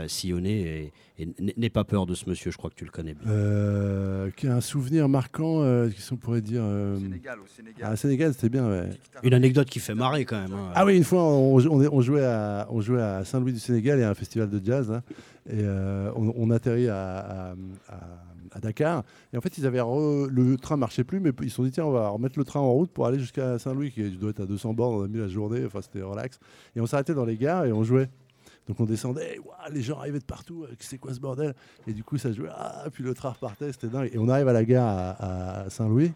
sillonnés. 0.07 0.91
Et, 1.17 1.23
et 1.23 1.27
n'aie 1.57 1.69
pas 1.69 1.83
peur 1.83 2.05
de 2.05 2.15
ce 2.15 2.27
monsieur, 2.29 2.49
je 2.51 2.57
crois 2.57 2.69
que 2.69 2.75
tu 2.75 2.85
le 2.85 2.91
connais 2.91 3.13
bien. 3.13 3.29
Euh, 3.29 4.29
un 4.43 4.61
souvenir 4.61 5.07
marquant, 5.09 5.61
euh, 5.61 5.89
qu'est-ce 5.89 6.09
qu'on 6.09 6.17
pourrait 6.17 6.41
dire 6.41 6.61
euh, 6.63 6.97
Sénégal, 6.99 7.39
au 7.39 7.47
Sénégal. 7.47 7.89
Ah, 7.91 7.95
Sénégal, 7.95 8.33
c'était 8.33 8.49
bien, 8.49 8.67
ouais. 8.69 8.89
Une 9.23 9.33
anecdote 9.33 9.69
qui 9.69 9.79
fait 9.79 9.93
marrer 9.95 10.25
quand 10.25 10.41
même. 10.41 10.53
hein. 10.53 10.71
Ah 10.73 10.85
oui, 10.85 10.97
une 10.97 11.03
fois, 11.03 11.23
on, 11.23 11.57
on- 11.59 11.89
on 11.93 12.01
jouait 12.01 12.25
à, 12.25 12.67
on 12.71 12.81
jouait 12.81 13.01
à 13.01 13.23
Saint-Louis 13.23 13.53
du 13.53 13.59
Sénégal, 13.59 13.99
il 13.99 14.01
y 14.01 14.03
a 14.03 14.09
un 14.09 14.15
festival 14.15 14.49
de 14.49 14.59
jazz, 14.65 14.91
hein, 14.91 15.03
et 15.49 15.59
euh, 15.61 16.11
on, 16.15 16.33
on 16.35 16.49
atterrit 16.51 16.87
à, 16.87 17.19
à- 17.19 17.51
à- 17.89 18.30
à 18.51 18.59
Dakar. 18.59 19.03
Et 19.33 19.37
en 19.37 19.41
fait, 19.41 19.57
ils 19.57 19.65
avaient 19.65 19.79
le 19.79 20.55
train 20.57 20.77
marchait 20.77 21.03
plus, 21.03 21.19
mais 21.19 21.31
ils 21.41 21.49
se 21.49 21.55
sont 21.55 21.63
dit 21.63 21.71
tiens, 21.71 21.85
on 21.85 21.91
va 21.91 22.09
remettre 22.09 22.37
le 22.37 22.45
train 22.45 22.59
en 22.59 22.71
route 22.71 22.91
pour 22.91 23.05
aller 23.05 23.19
jusqu'à 23.19 23.59
Saint-Louis, 23.59 23.91
qui 23.91 24.09
doit 24.11 24.31
être 24.31 24.41
à 24.41 24.45
200 24.45 24.73
bornes. 24.73 24.95
On 24.95 25.03
a 25.03 25.07
mis 25.07 25.19
la 25.19 25.27
journée, 25.27 25.65
enfin 25.65 25.81
c'était 25.81 26.01
relax. 26.01 26.39
Et 26.75 26.81
on 26.81 26.85
s'arrêtait 26.85 27.13
dans 27.13 27.25
les 27.25 27.37
gares 27.37 27.65
et 27.65 27.71
on 27.71 27.83
jouait. 27.83 28.09
Donc 28.67 28.79
on 28.79 28.85
descendait, 28.85 29.39
les 29.71 29.81
gens 29.81 29.99
arrivaient 29.99 30.19
de 30.19 30.23
partout, 30.23 30.63
euh, 30.63 30.73
c'est 30.79 30.97
quoi 30.97 31.13
ce 31.13 31.19
bordel? 31.19 31.55
Et 31.87 31.93
du 31.93 32.03
coup 32.03 32.17
ça 32.17 32.31
jouait, 32.31 32.49
ah, 32.51 32.85
puis 32.91 33.03
le 33.03 33.13
train 33.13 33.31
repartait, 33.31 33.71
c'était 33.71 33.87
dingue. 33.87 34.09
Et 34.13 34.17
on 34.17 34.29
arrive 34.29 34.47
à 34.47 34.53
la 34.53 34.63
gare 34.63 35.15
à 35.19 35.69
Saint-Louis, 35.69 36.13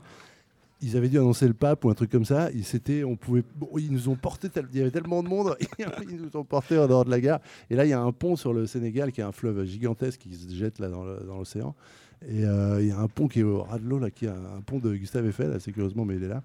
ils 0.82 0.98
avaient 0.98 1.10
dû 1.10 1.18
annoncer 1.18 1.48
le 1.48 1.54
pape 1.54 1.86
ou 1.86 1.90
un 1.90 1.94
truc 1.94 2.12
comme 2.12 2.26
ça. 2.26 2.50
Ils, 2.52 3.06
on 3.06 3.16
pouvait, 3.16 3.44
ils 3.78 3.92
nous 3.92 4.10
ont 4.10 4.16
porté, 4.16 4.50
il 4.74 4.78
y 4.78 4.82
avait 4.82 4.92
tellement 4.92 5.24
de 5.24 5.30
monde, 5.30 5.58
ils 6.10 6.18
nous 6.18 6.36
ont 6.36 6.44
portés 6.44 6.78
en 6.78 6.88
dehors 6.88 7.06
de 7.06 7.10
la 7.10 7.20
gare. 7.20 7.40
Et 7.70 7.76
là, 7.76 7.86
il 7.86 7.90
y 7.90 7.94
a 7.94 8.02
un 8.02 8.12
pont 8.12 8.36
sur 8.36 8.54
le 8.54 8.66
Sénégal 8.66 9.12
qui 9.12 9.22
est 9.22 9.24
un 9.26 9.32
fleuve 9.32 9.64
gigantesque 9.66 10.22
qui 10.22 10.36
se 10.36 10.54
jette 10.54 10.80
là 10.80 10.90
dans 10.90 11.04
l'océan. 11.38 11.76
Et 12.28 12.46
euh, 12.46 12.82
il 12.82 12.88
y 12.88 12.92
a 12.92 13.00
un 13.00 13.08
pont 13.08 13.28
qui 13.28 13.42
est 13.42 13.44
au 13.44 13.64
ras 13.64 13.78
de 13.78 13.86
l'eau, 13.86 14.00
qui 14.14 14.26
est 14.26 14.30
un 14.30 14.62
pont 14.66 14.80
de 14.80 14.94
Gustave 14.96 15.28
Eiffel, 15.28 15.52
assez 15.54 15.72
curieusement, 15.72 16.06
mais 16.06 16.16
il 16.16 16.24
est 16.24 16.30
là. 16.30 16.42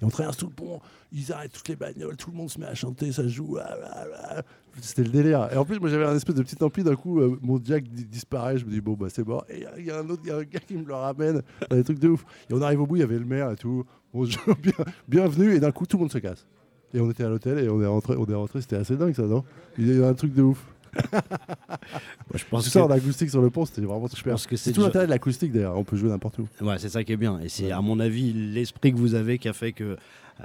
Et 0.00 0.04
on 0.04 0.08
traverse 0.08 0.36
tout 0.36 0.46
le 0.46 0.52
pont, 0.52 0.80
ils 1.12 1.32
arrêtent 1.32 1.52
toutes 1.52 1.68
les 1.68 1.76
bagnoles, 1.76 2.16
tout 2.16 2.30
le 2.30 2.36
monde 2.36 2.50
se 2.50 2.58
met 2.58 2.66
à 2.66 2.74
chanter, 2.74 3.12
ça 3.12 3.26
joue. 3.28 3.58
ah, 3.60 3.76
ah, 3.84 4.04
ah. 4.36 4.42
C'était 4.80 5.04
le 5.04 5.10
délire. 5.10 5.48
Et 5.52 5.56
en 5.56 5.64
plus, 5.64 5.78
moi 5.78 5.88
j'avais 5.88 6.04
un 6.04 6.16
espèce 6.16 6.34
de 6.34 6.42
petit 6.42 6.56
ampli, 6.62 6.82
d'un 6.82 6.96
coup, 6.96 7.20
euh, 7.20 7.38
mon 7.42 7.60
jack 7.64 7.84
di- 7.84 8.04
disparaît, 8.04 8.58
je 8.58 8.64
me 8.66 8.70
dis, 8.70 8.80
bon, 8.80 8.94
bah 8.94 9.06
c'est 9.08 9.24
mort. 9.26 9.44
Et 9.48 9.64
il 9.78 9.84
y 9.84 9.90
a 9.90 9.98
un 10.00 10.08
autre 10.10 10.22
y 10.26 10.30
a 10.30 10.36
un 10.38 10.42
gars 10.42 10.58
qui 10.60 10.76
me 10.76 10.84
le 10.84 10.94
ramène, 10.94 11.42
des 11.70 11.84
trucs 11.84 12.00
de 12.00 12.08
ouf. 12.08 12.24
Et 12.50 12.54
on 12.54 12.60
arrive 12.62 12.80
au 12.80 12.86
bout, 12.86 12.96
il 12.96 13.00
y 13.00 13.02
avait 13.04 13.18
le 13.18 13.24
maire 13.24 13.50
et 13.52 13.56
tout. 13.56 13.84
On 14.12 14.24
joue 14.24 14.38
bien, 14.60 14.72
bienvenue, 15.08 15.54
et 15.54 15.60
d'un 15.60 15.70
coup, 15.72 15.86
tout 15.86 15.96
le 15.96 16.02
monde 16.02 16.12
se 16.12 16.18
casse. 16.18 16.46
Et 16.92 17.00
on 17.00 17.10
était 17.10 17.24
à 17.24 17.28
l'hôtel 17.28 17.58
et 17.58 17.68
on 17.68 17.80
est 17.82 17.86
rentré, 17.86 18.14
on 18.16 18.24
est 18.26 18.34
rentré, 18.34 18.60
c'était 18.60 18.76
assez 18.76 18.96
dingue 18.96 19.14
ça, 19.14 19.22
non? 19.22 19.42
Il 19.78 19.96
y 19.96 20.02
a 20.02 20.06
un 20.08 20.14
truc 20.14 20.32
de 20.34 20.42
ouf. 20.42 20.64
Moi, 21.12 22.34
je 22.34 22.44
pense 22.50 22.64
Tout 22.64 22.70
ça 22.70 22.80
que- 22.80 22.84
en 22.86 22.90
acoustique 22.90 23.30
sur 23.30 23.42
le 23.42 23.50
pont, 23.50 23.64
c'était 23.64 23.82
vraiment 23.82 24.08
super. 24.08 24.38
C'est 24.38 24.72
tout 24.72 24.80
l'intérêt 24.82 25.06
de 25.06 25.10
l'acoustique 25.10 25.52
d'ailleurs, 25.52 25.76
on 25.78 25.84
peut 25.84 25.96
jouer 25.96 26.08
n'importe 26.10 26.38
où. 26.38 26.48
Ouais, 26.60 26.78
c'est 26.78 26.88
ça 26.88 27.04
qui 27.04 27.12
est 27.12 27.16
bien. 27.16 27.40
Et 27.40 27.48
c'est, 27.48 27.70
à 27.70 27.80
mon 27.80 28.00
avis, 28.00 28.32
l'esprit 28.32 28.92
que 28.92 28.98
vous 28.98 29.14
avez 29.14 29.38
qui 29.38 29.48
a 29.48 29.52
fait 29.52 29.72
que 29.72 29.96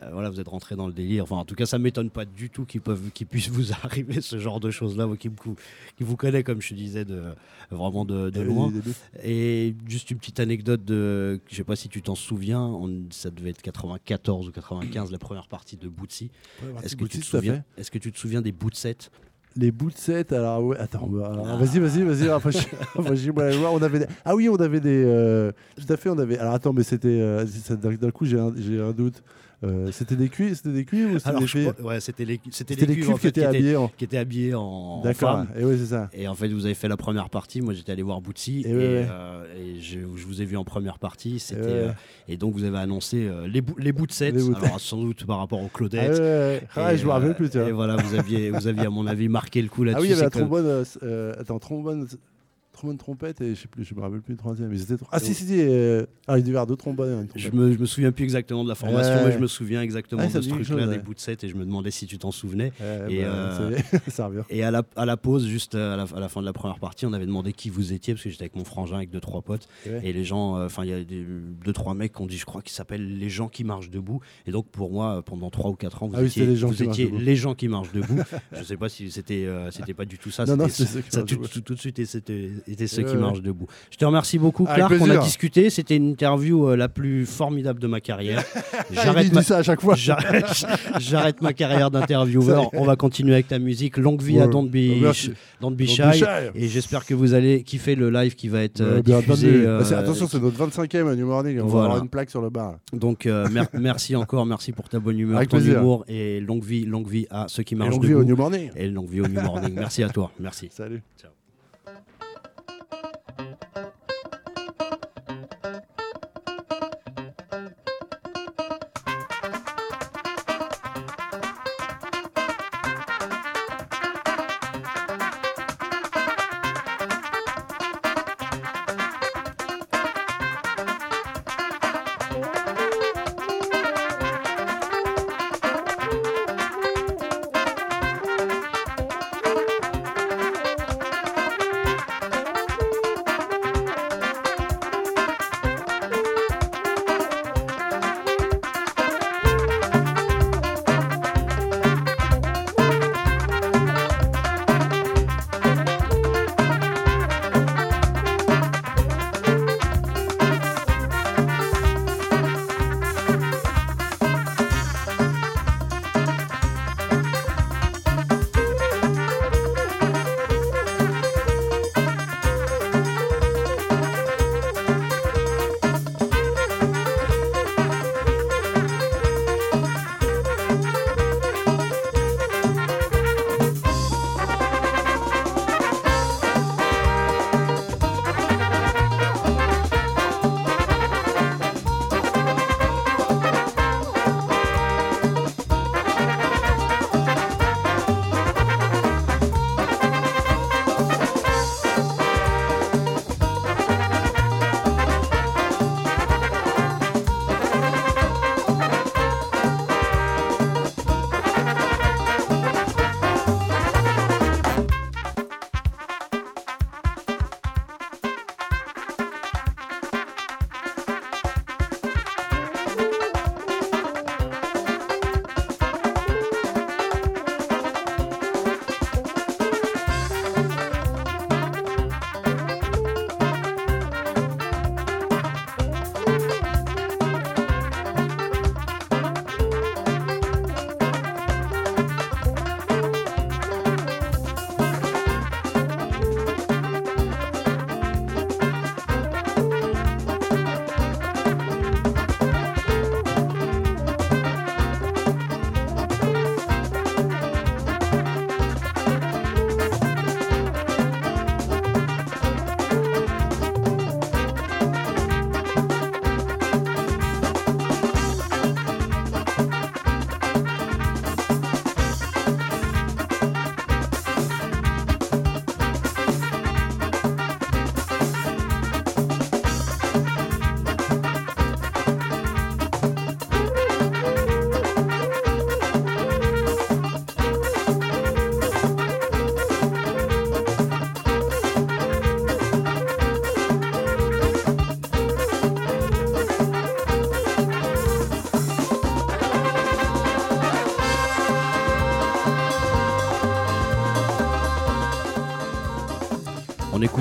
euh, 0.04 0.10
voilà, 0.14 0.30
vous 0.30 0.40
êtes 0.40 0.48
rentré 0.48 0.76
dans 0.76 0.86
le 0.86 0.94
délire. 0.94 1.24
Enfin, 1.24 1.38
en 1.38 1.46
tout 1.46 1.56
cas, 1.56 1.66
ça 1.66 1.80
m'étonne 1.80 2.12
pas 2.12 2.24
du 2.24 2.52
tout 2.52 2.64
qu'il, 2.64 2.80
peuvent, 2.80 3.10
qu'il 3.12 3.26
puisse 3.26 3.50
vous 3.50 3.72
arriver 3.84 4.22
ce 4.22 4.38
genre 4.38 4.60
de 4.60 4.70
choses-là, 4.70 5.08
moi, 5.08 5.18
qui, 5.18 5.30
qui 5.98 6.04
vous 6.04 6.16
connaît, 6.16 6.44
comme 6.44 6.62
je 6.62 6.76
disais, 6.76 7.06
de, 7.06 7.24
vraiment 7.72 8.06
de, 8.06 8.30
de 8.30 8.40
Et 8.40 8.44
loin. 8.44 8.72
Et 9.24 9.76
juste 9.88 10.12
une 10.12 10.20
petite 10.20 10.40
anecdote 10.40 10.86
de, 10.86 11.40
je 11.50 11.56
sais 11.56 11.64
pas 11.64 11.76
si 11.76 11.90
tu 11.90 12.04
t'en 12.04 12.14
souviens, 12.14 12.62
on- 12.62 13.06
ça 13.10 13.32
devait 13.32 13.50
être 13.50 13.64
94 13.64 14.48
ou 14.48 14.52
95, 14.52 15.12
la 15.12 15.18
première 15.18 15.48
partie 15.48 15.76
de 15.76 15.88
Bootsy. 15.88 16.30
Est-ce 16.84 16.96
que, 16.96 17.06
tu 17.06 17.18
te 17.20 17.26
souviens, 17.26 17.64
est-ce 17.76 17.90
que 17.90 17.98
tu 17.98 18.12
te 18.12 18.20
souviens 18.20 18.44
des 18.44 18.52
bouts 18.52 18.70
de 18.70 18.76
set 18.76 19.10
Les 19.56 19.72
bouts 19.72 19.90
de 19.90 19.96
set, 19.98 20.32
alors 20.32 20.64
ouais, 20.64 20.78
attends, 20.78 21.08
bah, 21.08 21.32
alors, 21.34 21.58
vas-y, 21.58 21.80
vas-y, 21.80 22.04
vas-y. 22.04 22.30
On 23.74 23.82
avait 23.82 24.00
des- 24.00 24.06
Ah 24.24 24.36
oui, 24.36 24.48
on 24.48 24.56
avait 24.56 24.80
des. 24.80 25.04
euh, 25.06 25.52
Tout 25.76 25.92
à 25.92 25.98
fait, 25.98 26.10
on 26.10 26.18
avait. 26.20 26.38
Alors 26.38 26.54
attends, 26.54 26.72
mais 26.72 26.84
c'était. 26.84 27.08
euh, 27.20 27.46
D'un 28.00 28.12
coup, 28.12 28.26
j'ai 28.26 28.40
un, 28.40 28.54
j'ai 28.58 28.80
un 28.80 28.92
doute. 28.92 29.22
Euh, 29.62 29.92
c'était 29.92 30.16
des 30.16 30.30
cuivres, 30.30 30.56
c'était 30.56 30.72
des 30.72 30.86
cuivres 30.86 31.16
ou 31.16 31.20
c'était 31.20 31.38
des 31.40 31.48
filles 31.48 31.72
ouais, 31.84 32.00
c'était 32.00 32.24
les, 32.24 32.40
c'était 32.50 32.76
les 32.76 32.86
les 32.86 32.94
cuivres, 32.94 33.14
en 33.16 33.18
qui 33.18 33.28
étaient 33.28 33.44
habillés 33.44 33.76
en. 33.76 33.90
qui 33.90 34.06
étaient 34.06 34.18
habillés 34.18 34.54
en, 34.54 34.62
en 34.62 35.02
D'accord, 35.02 35.44
et 35.58 35.66
oui, 35.66 35.76
c'est 35.78 35.88
ça. 35.88 36.10
Et 36.14 36.30
en 36.30 36.36
fait, 36.36 36.48
vous 36.48 36.64
avez 36.66 36.76
fait 36.76 36.88
la 36.88 36.96
première 36.96 37.30
partie. 37.30 37.60
Moi, 37.60 37.74
j'étais 37.74 37.92
allé 37.92 38.02
voir 38.02 38.22
Bootsy 38.22 38.62
Et 38.62 38.70
et, 38.70 38.74
ouais, 38.74 38.78
ouais. 38.80 39.08
euh, 39.12 39.44
et 39.58 39.82
je, 39.82 40.00
je 40.16 40.26
vous 40.26 40.42
ai 40.42 40.46
vu 40.46 40.56
en 40.56 40.64
première 40.64 40.98
partie. 40.98 41.40
C'était 41.40 41.60
Et 41.60 41.64
ouais, 41.66 41.72
ouais. 41.72 41.88
euh, 41.90 42.30
et 42.30 42.38
donc 42.38 42.54
vous 42.54 42.64
avez 42.64 42.78
annoncé 42.78 43.30
les, 43.48 43.60
bouts 43.60 43.76
les 43.78 43.92
de- 43.92 44.66
Alors 44.66 44.80
sans 44.80 45.02
doute 45.02 45.26
par 45.26 45.40
rapport 45.40 45.60
aux 45.62 45.66
Ah, 45.74 45.78
Claudettes. 45.78 46.22
Ah, 46.78 46.96
je 46.96 47.06
me 47.06 47.10
rappelle 47.12 47.36
plus. 47.36 47.54
Et 47.56 47.72
voilà, 47.72 47.98
vous 47.98 48.16
aviez, 48.18 48.52
vous 48.52 48.66
aviez 48.68 48.86
à 48.86 48.90
mon 48.90 49.08
avis 49.08 49.28
marqué 49.28 49.62
le 49.62 49.68
coup 49.68 49.84
là-dessus. 49.84 49.98
Ah 50.00 50.02
oui, 50.02 50.08
il 50.08 50.12
y 50.12 50.14
avait 50.14 50.24
la 50.24 50.30
trombone. 50.30 50.86
attends, 51.38 51.60
trombone. 51.60 52.08
Trombone 52.80 52.98
trompette 52.98 53.42
et 53.42 53.56
je 53.56 53.62
sais 53.62 53.68
plus, 53.68 53.84
je 53.84 53.94
me 53.94 54.00
rappelle 54.00 54.22
plus 54.22 54.32
le 54.34 54.38
troisième. 54.38 54.72
Ils 54.74 54.82
étaient 54.82 54.96
tro- 54.96 55.08
Ah 55.12 55.20
si 55.20 55.34
si 55.34 55.46
si. 55.46 55.56
euh, 55.60 56.06
Ah 56.28 56.38
il 56.38 56.42
devait 56.44 56.54
y 56.54 56.56
avoir 56.56 56.66
deux 56.66 56.78
trombones. 56.78 57.28
Je 57.36 57.50
me, 57.52 57.74
je 57.74 57.78
me 57.78 57.86
souviens 57.86 58.12
plus 58.14 58.24
exactement 58.24 58.64
de 58.64 58.70
la 58.70 58.76
formation, 58.76 59.16
Ouais. 59.16 59.26
mais 59.26 59.32
je 59.34 59.38
me 59.40 59.48
souviens 59.48 59.82
exactement 59.82 60.22
Ouais, 60.22 60.30
ça 60.30 60.40
de 60.40 60.44
ce 60.46 60.50
truc-là, 60.50 60.66
chose, 60.78 60.90
des 60.90 60.96
ouais. 60.96 61.00
bouts 61.04 61.14
de 61.14 61.20
set, 61.20 61.44
et 61.44 61.50
je 61.50 61.56
me 61.56 61.66
demandais 61.66 61.92
si 61.92 62.08
tu 62.08 62.18
t'en 62.18 62.32
souvenais. 62.32 62.72
Ouais, 62.80 63.14
et, 63.14 63.22
bah, 63.24 63.28
euh, 63.28 63.78
ça. 64.08 64.30
Et 64.50 64.64
à 64.64 64.72
la, 64.72 64.84
à 64.96 65.06
la 65.06 65.18
pause, 65.18 65.46
juste 65.46 65.76
à 65.76 65.98
la, 65.98 66.04
à 66.04 66.20
la 66.22 66.30
fin 66.30 66.40
de 66.40 66.46
la 66.46 66.54
première 66.54 66.80
partie, 66.80 67.06
on 67.06 67.12
avait 67.12 67.26
demandé 67.26 67.52
qui 67.52 67.70
vous 67.70 67.92
étiez, 67.92 68.14
parce 68.14 68.24
que 68.24 68.30
j'étais 68.30 68.44
avec 68.44 68.56
mon 68.56 68.64
frangin, 68.64 68.96
avec 68.96 69.10
deux, 69.10 69.20
trois 69.20 69.42
potes. 69.42 69.68
Ouais. 69.86 70.00
Et 70.04 70.14
les 70.14 70.24
gens, 70.24 70.56
euh, 70.58 70.66
enfin, 70.68 70.86
il 70.86 70.90
y 70.90 70.94
a 70.94 71.04
des, 71.04 71.26
deux, 71.66 71.74
trois 71.74 71.94
mecs 71.96 72.14
qui 72.14 72.22
ont 72.22 72.28
dit, 72.28 72.38
je 72.38 72.46
crois, 72.46 72.62
qu'ils 72.62 72.72
s'appellent 72.74 73.18
les 73.18 73.30
gens 73.30 73.50
qui 73.50 73.66
marchent 73.66 73.90
debout. 73.90 74.22
Et 74.48 74.52
donc, 74.52 74.68
pour 74.70 74.90
moi, 74.90 75.18
euh, 75.18 75.22
pendant 75.22 75.50
trois 75.50 75.70
ou 75.70 75.76
quatre 75.76 76.02
ans, 76.04 76.08
vous 76.08 76.16
Ah 76.16 76.22
étiez, 76.24 76.30
c'était 76.44 76.46
les 76.52 76.56
gens 76.56 76.70
vous 76.70 76.76
qui 76.76 76.84
marchent 76.84 77.00
étiez 77.00 77.12
debout. 77.12 77.20
les 77.20 77.36
gens 77.36 77.56
qui 77.56 77.68
marchent 77.68 77.92
debout. 77.92 78.22
je 78.54 78.64
sais 78.64 78.78
pas 78.78 78.88
si 78.88 79.12
c'était 79.12 79.46
euh, 79.46 79.70
c'était 79.72 79.94
pas 79.94 80.06
du 80.06 80.18
tout 80.18 80.32
ça. 80.32 80.46
Non, 80.46 80.56
non, 80.56 80.70
c'était- 80.70 81.02
qui 81.02 81.12
ça 81.12 81.24
tout 81.24 81.74
de 81.76 81.80
suite, 81.80 82.00
et 82.00 82.06
c'était 82.06 82.52
était 82.72 82.88
ceux 82.88 83.04
qui 83.04 83.16
marchent 83.16 83.42
debout. 83.42 83.68
Je 83.92 83.98
te 83.98 84.06
remercie 84.06 84.38
beaucoup, 84.40 84.66
Avec 84.68 84.78
Clark. 84.86 84.94
On 85.02 85.10
a 85.10 85.18
discuté. 85.18 85.70
C'était 85.70 85.96
une 85.96 86.10
interview 86.10 86.70
euh, 86.70 86.76
la 86.76 86.90
plus 86.90 87.26
formidable 87.26 87.80
de 87.80 87.88
ma 87.88 88.00
carrière. 88.02 88.44
Ah, 88.98 89.14
il 89.22 89.30
dit 89.30 89.44
ça 89.44 89.58
à 89.58 89.64
chaque 89.64 89.82
fois. 89.82 89.96
J'arrête 89.98 90.46
j'arrête 91.00 91.42
ma 91.42 91.54
carrière 91.54 91.92
d'intervieweur. 91.92 92.70
On 92.74 92.84
va 92.86 92.96
continuer 92.96 93.34
avec 93.34 93.48
ta 93.48 93.60
musique. 93.60 93.98
Longue 93.98 94.22
vie 94.22 94.40
à 94.40 94.46
Ouais. 94.46 94.52
Don't 94.52 94.70
Be, 94.70 95.02
merci. 95.02 95.32
Don't 95.62 95.72
Be 95.76 95.80
Don't 95.80 95.88
Shy. 95.88 96.02
Be 96.02 96.14
Shy. 96.14 96.26
Et 96.56 96.68
j'espère 96.68 97.06
que 97.06 97.14
vous 97.14 97.34
allez 97.34 97.64
kiffer 97.64 97.96
le 97.96 98.10
live 98.10 98.36
qui 98.36 98.48
va 98.48 98.64
être 98.64 98.82
euh, 98.82 99.02
diffusé. 99.02 99.48
euh, 99.52 99.84
Bah, 99.90 99.98
attention, 100.00 100.28
c'est 100.28 100.40
notre 100.42 100.58
25e 100.68 101.08
à 101.12 101.16
New 101.16 101.28
Morning. 101.28 101.60
On 101.62 101.66
Voilà. 101.68 101.80
va 101.88 101.92
avoir 101.94 102.04
une 102.04 102.10
plaque 102.10 102.30
sur 102.30 102.42
le 102.42 102.50
bar. 102.50 102.76
donc 102.94 103.26
euh, 103.26 103.48
mer- 103.50 103.68
merci 103.74 104.16
encore, 104.16 104.46
merci 104.46 104.72
pour 104.72 104.90
ta 104.90 105.00
bonne 105.00 105.20
humeur, 105.20 105.38
Avec 105.38 105.50
ton 105.50 105.58
plaisir. 105.58 105.80
humour 105.80 106.06
et 106.08 106.40
longue 106.40 106.64
vie, 106.64 106.86
longue 106.86 107.08
vie 107.08 107.28
à 107.30 107.46
ceux 107.48 107.64
qui 107.64 107.74
Et 107.74 107.78
marchent 107.78 107.92
longue 107.92 108.06
vie 108.06 108.14
au 108.14 108.20
debout. 108.24 108.30
New 108.30 108.38
Morning. 108.38 108.70
Et 108.76 108.88
longue 108.88 109.10
vie 109.10 109.22
au 109.22 109.28
New 109.28 109.42
Morning. 109.42 109.74
Merci 109.76 110.04
à 110.04 110.10
toi. 110.10 110.32
Merci. 110.40 110.70
Salut. 110.72 111.02
Ciao. 111.22 111.32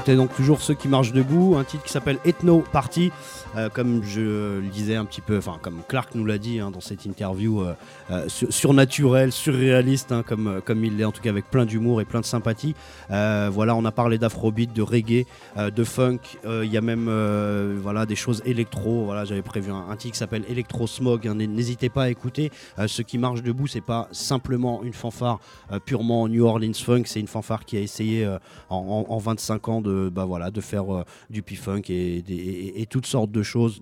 Écoutait 0.08 0.16
donc 0.16 0.34
toujours 0.34 0.62
ceux 0.62 0.72
qui 0.72 0.88
marchent 0.88 1.12
debout, 1.12 1.56
un 1.58 1.64
titre 1.64 1.84
qui 1.84 1.92
s'appelle 1.92 2.18
Ethno 2.24 2.64
Party, 2.72 3.12
euh, 3.58 3.68
comme 3.68 4.02
je 4.04 4.20
le 4.60 4.68
disais 4.72 4.94
un 4.96 5.04
petit 5.04 5.20
peu, 5.20 5.38
enfin 5.38 5.58
comme 5.60 5.80
Clark 5.88 6.14
nous 6.14 6.24
l'a 6.24 6.38
dit 6.38 6.60
hein, 6.60 6.70
dans 6.70 6.80
cette 6.80 7.04
interview, 7.04 7.60
euh, 7.62 7.74
euh, 8.10 8.28
sur- 8.28 8.52
surnaturel, 8.52 9.32
surréaliste, 9.32 10.12
hein, 10.12 10.22
comme, 10.26 10.46
euh, 10.46 10.60
comme 10.60 10.84
il 10.84 10.96
l'est 10.96 11.04
en 11.04 11.12
tout 11.12 11.20
cas 11.22 11.30
avec 11.30 11.50
plein 11.50 11.66
d'humour 11.66 12.00
et 12.00 12.04
plein 12.04 12.20
de 12.20 12.24
sympathie. 12.26 12.74
Voilà, 13.10 13.74
on 13.74 13.84
a 13.84 13.92
parlé 13.92 14.18
d'afrobeat, 14.18 14.72
de 14.72 14.82
reggae, 14.82 15.24
de 15.56 15.84
funk, 15.84 16.18
il 16.44 16.70
y 16.72 16.76
a 16.76 16.80
même 16.80 17.08
voilà, 17.82 18.06
des 18.06 18.16
choses 18.16 18.42
électro, 18.44 19.04
voilà, 19.04 19.24
j'avais 19.24 19.42
prévu 19.42 19.70
un, 19.70 19.88
un 19.90 19.96
titre 19.96 20.12
qui 20.12 20.18
s'appelle 20.18 20.44
Electro 20.48 20.86
Smog, 20.86 21.26
hein, 21.26 21.34
n'hésitez 21.34 21.88
pas 21.88 22.04
à 22.04 22.08
écouter. 22.10 22.50
Ceux 22.86 23.02
qui 23.02 23.18
marchent 23.18 23.42
debout, 23.42 23.66
c'est 23.66 23.80
pas 23.80 24.08
simplement 24.12 24.82
une 24.82 24.92
fanfare 24.92 25.40
purement 25.84 26.28
New 26.28 26.44
Orleans 26.44 26.72
funk, 26.74 27.02
c'est 27.06 27.20
une 27.20 27.26
fanfare 27.26 27.64
qui 27.64 27.76
a 27.76 27.80
essayé 27.80 28.26
en, 28.70 28.76
en- 28.76 29.06
en 29.12 29.18
25 29.18 29.68
ans 29.68 29.80
de, 29.80 30.08
bah 30.12 30.24
voilà, 30.24 30.50
de 30.50 30.60
faire 30.60 30.84
du 31.30 31.42
P-Funk 31.42 31.82
et- 31.88 32.82
et 32.82 32.86
toutes 32.86 33.06
sortes 33.06 33.30
de 33.30 33.42
choses. 33.48 33.80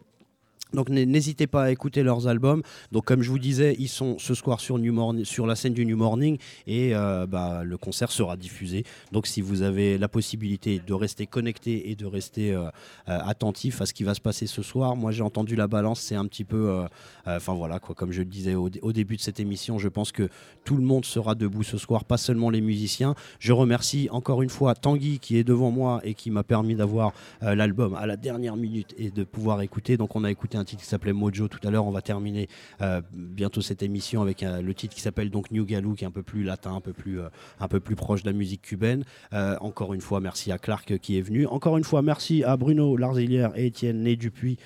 Donc 0.73 0.89
n'hé- 0.89 1.07
n'hésitez 1.07 1.47
pas 1.47 1.65
à 1.65 1.71
écouter 1.71 2.03
leurs 2.03 2.27
albums. 2.27 2.63
Donc 2.91 3.05
comme 3.05 3.23
je 3.23 3.31
vous 3.31 3.39
disais, 3.39 3.77
ils 3.79 3.89
sont 3.89 4.19
ce 4.19 4.35
soir 4.35 4.61
sur, 4.61 4.79
New 4.79 4.93
Morning, 4.93 5.25
sur 5.25 5.47
la 5.47 5.55
scène 5.55 5.75
du 5.75 5.87
New 5.87 5.97
Morning 5.97 6.39
et 6.67 6.91
euh, 6.95 7.25
bah, 7.27 7.63
le 7.65 7.79
concert 7.79 8.11
sera 8.11 8.37
diffusé. 8.37 8.85
Donc 9.13 9.27
si 9.29 9.41
vous 9.41 9.63
avez 9.63 9.97
la 9.97 10.09
possibilité 10.09 10.81
de 10.85 10.93
rester 10.93 11.27
connecté 11.27 11.91
et 11.91 11.95
de 11.95 12.05
rester 12.05 12.53
euh, 12.53 12.65
euh, 13.09 13.19
attentif 13.25 13.81
à 13.81 13.87
ce 13.87 13.95
qui 13.95 14.03
va 14.03 14.15
se 14.15 14.21
passer 14.21 14.47
ce 14.49 14.63
soir, 14.63 14.97
moi 14.97 15.13
j'ai 15.13 15.23
entendu 15.23 15.55
la 15.55 15.69
balance, 15.69 16.01
c'est 16.01 16.17
un 16.17 16.27
petit 16.27 16.45
peu, 16.45 16.85
enfin 17.27 17.55
voilà 17.55 17.79
quoi, 17.79 17.95
comme 17.95 18.13
je 18.13 18.21
le 18.21 18.25
disais 18.27 18.55
au, 18.55 18.69
au 18.83 18.93
début 18.93 19.17
de 19.17 19.21
cette 19.21 19.39
émission, 19.41 19.79
je 19.79 19.89
pense 19.89 20.11
que 20.13 20.29
tout 20.65 20.77
le 20.77 20.83
monde 20.83 21.05
sera 21.05 21.35
debout 21.35 21.63
ce 21.63 21.79
soir, 21.79 22.05
pas 22.05 22.19
seulement 22.19 22.51
les 22.51 22.61
musiciens. 22.61 23.15
Je 23.39 23.53
remercie 23.53 24.09
encore 24.11 24.43
une 24.43 24.51
fois 24.51 24.75
Tanguy 24.75 25.21
qui 25.21 25.37
est 25.37 25.45
devant 25.45 25.71
moi 25.71 26.01
et 26.03 26.15
qui 26.15 26.31
m'a 26.31 26.43
permis 26.43 26.75
d'avoir 26.75 27.13
l'album 27.41 27.95
à 27.95 28.07
la 28.07 28.17
dernière 28.17 28.57
minute 28.57 28.95
et 28.99 29.11
de 29.11 29.25
pouvoir 29.25 29.63
écouter. 29.63 29.97
Donc 29.97 30.17
on 30.17 30.25
a 30.25 30.31
écouté 30.31 30.56
un 30.57 30.65
titre 30.65 30.83
qui 30.83 30.89
s'appelait 30.89 31.13
Mojo 31.13 31.49
tout 31.49 31.67
à 31.67 31.71
l'heure. 31.71 31.87
On 31.87 31.91
va 31.91 32.03
terminer 32.03 32.49
euh, 32.81 33.01
bientôt 33.13 33.61
cette 33.61 33.83
émission 33.83 34.23
avec 34.23 34.43
euh, 34.43 34.61
le 34.61 34.75
titre 34.75 34.95
qui 34.95 35.01
s'appelle 35.01 35.31
donc 35.31 35.51
New 35.51 35.65
Galou, 35.65 35.95
qui 35.95 36.05
est 36.05 36.07
un 36.07 36.13
peu 36.13 36.23
plus 36.23 36.43
latin, 36.43 36.75
un 36.75 36.81
peu 36.81 36.93
plus, 36.93 37.21
euh, 37.21 37.29
un 37.61 37.69
peu 37.69 37.81
plus 37.81 37.97
proche 37.97 38.23
de 38.23 38.29
la 38.29 38.37
musique 38.37 38.63
cubaine. 38.63 39.05
Encore 39.33 39.95
une 39.95 40.01
fois, 40.01 40.21
merci 40.21 40.53
à 40.53 40.59
Clark 40.59 40.99
qui 40.99 41.19
est 41.19 41.21
venu. 41.21 41.47
Encore 41.47 41.77
une 41.77 41.85
fois, 41.85 42.03
merci 42.03 42.45
à 42.45 42.57
Bruno 42.57 42.97
Larzilière 42.97 43.53
et 43.57 43.67
Étienne 43.67 44.03
Né 44.03 44.17
Dupuis, 44.17 44.59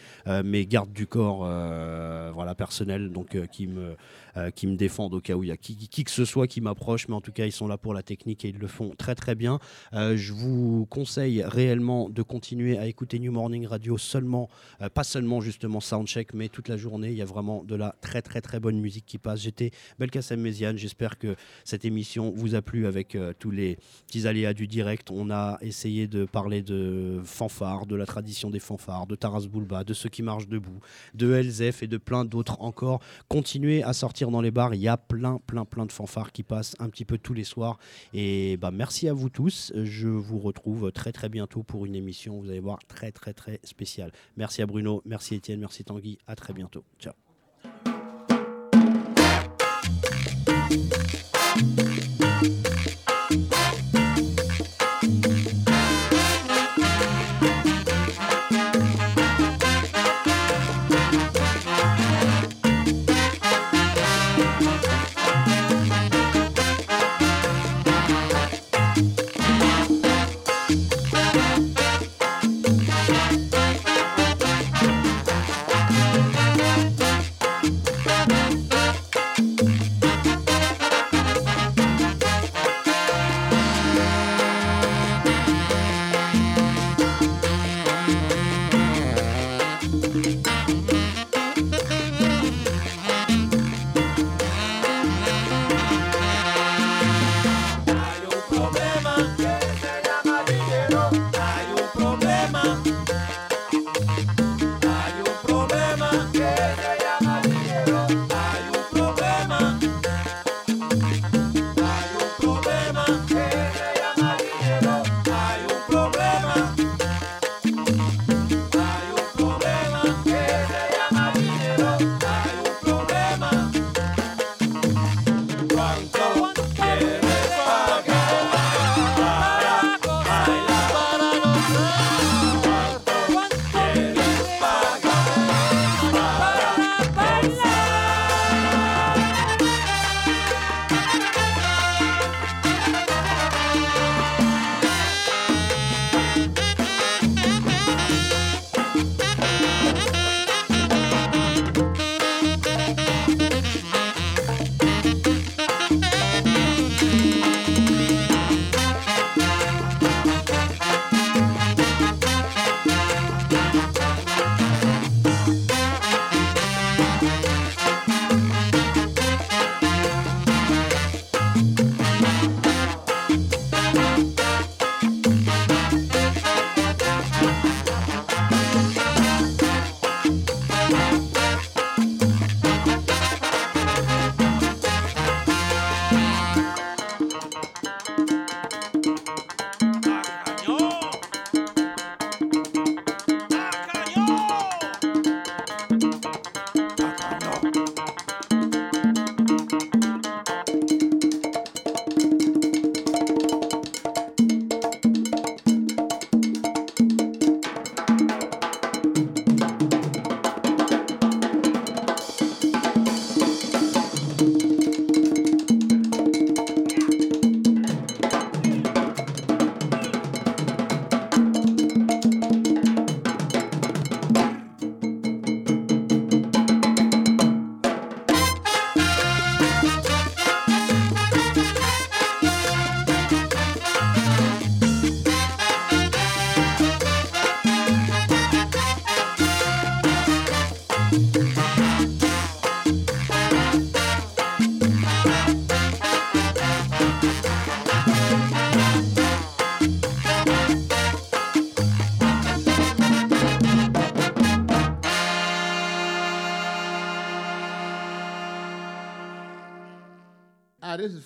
mes 0.44 0.66
gardes 0.66 0.92
du 0.92 1.06
corps, 1.06 1.38
voilà 2.34 2.54
personnels, 2.54 3.10
donc 3.10 3.36
qui 3.50 3.66
me 3.66 3.96
qui 4.54 4.66
me 4.66 4.76
défendent 4.76 5.14
au 5.14 5.20
cas 5.20 5.34
où 5.34 5.42
il 5.42 5.48
y 5.48 5.52
a 5.52 5.56
qui, 5.56 6.04
que 6.04 6.10
ce 6.10 6.24
soit 6.24 6.46
qui 6.46 6.60
m'approche, 6.60 7.08
mais 7.08 7.14
en 7.14 7.20
tout 7.20 7.32
cas 7.32 7.46
ils 7.46 7.52
sont 7.52 7.66
là 7.66 7.78
pour 7.78 7.94
la 7.94 8.02
technique 8.02 8.44
et 8.44 8.48
ils 8.48 8.58
le 8.58 8.68
font 8.68 8.94
très 8.96 9.14
très 9.14 9.34
bien. 9.34 9.58
Je 9.92 10.32
vous 10.32 10.86
conseille 10.86 11.42
réellement 11.42 12.08
de 12.08 12.22
continuer 12.22 12.78
à 12.78 12.86
écouter 12.86 13.18
New 13.18 13.32
Morning 13.32 13.66
Radio 13.66 13.98
seulement, 13.98 14.48
pas 14.94 15.04
seulement 15.04 15.40
justement 15.40 15.79
Soundcheck, 15.80 16.34
mais 16.34 16.48
toute 16.48 16.68
la 16.68 16.76
journée. 16.76 17.10
Il 17.10 17.16
y 17.16 17.22
a 17.22 17.26
vraiment 17.26 17.64
de 17.64 17.74
la 17.74 17.94
très 18.00 18.22
très 18.22 18.40
très 18.40 18.60
bonne 18.60 18.80
musique 18.80 19.06
qui 19.06 19.18
passe. 19.18 19.40
J'étais 19.40 19.70
Belkacem 19.98 20.40
Méziane. 20.40 20.76
J'espère 20.76 21.18
que 21.18 21.36
cette 21.64 21.84
émission 21.84 22.32
vous 22.34 22.54
a 22.54 22.62
plu 22.62 22.86
avec 22.86 23.14
euh, 23.14 23.32
tous 23.38 23.50
les 23.50 23.78
petits 24.06 24.26
aléas 24.26 24.54
du 24.54 24.66
direct. 24.66 25.10
On 25.10 25.30
a 25.30 25.58
essayé 25.60 26.06
de 26.06 26.24
parler 26.24 26.62
de 26.62 27.20
fanfare, 27.24 27.86
de 27.86 27.96
la 27.96 28.06
tradition 28.06 28.50
des 28.50 28.60
fanfares, 28.60 29.06
de 29.06 29.14
Taras 29.14 29.46
Bulba, 29.50 29.84
de 29.84 29.94
ceux 29.94 30.08
qui 30.08 30.22
marchent 30.22 30.48
debout, 30.48 30.80
de 31.14 31.32
Elzef 31.32 31.82
et 31.82 31.86
de 31.86 31.96
plein 31.96 32.24
d'autres 32.24 32.60
encore. 32.60 33.00
Continuez 33.28 33.82
à 33.82 33.92
sortir 33.92 34.30
dans 34.30 34.40
les 34.40 34.50
bars. 34.50 34.74
Il 34.74 34.80
y 34.80 34.88
a 34.88 34.96
plein 34.96 35.38
plein 35.46 35.64
plein 35.64 35.86
de 35.86 35.92
fanfares 35.92 36.32
qui 36.32 36.42
passent 36.42 36.76
un 36.78 36.88
petit 36.88 37.04
peu 37.04 37.18
tous 37.18 37.34
les 37.34 37.44
soirs. 37.44 37.78
Et 38.14 38.56
bah, 38.56 38.70
merci 38.70 39.08
à 39.08 39.12
vous 39.12 39.28
tous. 39.28 39.72
Je 39.74 40.08
vous 40.08 40.38
retrouve 40.38 40.92
très 40.92 41.12
très 41.12 41.28
bientôt 41.28 41.62
pour 41.62 41.86
une 41.86 41.94
émission, 41.94 42.40
vous 42.40 42.50
allez 42.50 42.60
voir, 42.60 42.78
très 42.88 43.12
très 43.12 43.32
très 43.32 43.60
spéciale. 43.64 44.12
Merci 44.36 44.62
à 44.62 44.66
Bruno, 44.66 45.02
merci 45.04 45.34
Étienne, 45.34 45.60
merci 45.60 45.69
Tanguy. 45.84 46.18
À 46.26 46.36
très 46.36 46.52
bientôt. 46.52 46.84
Ciao. 46.98 47.14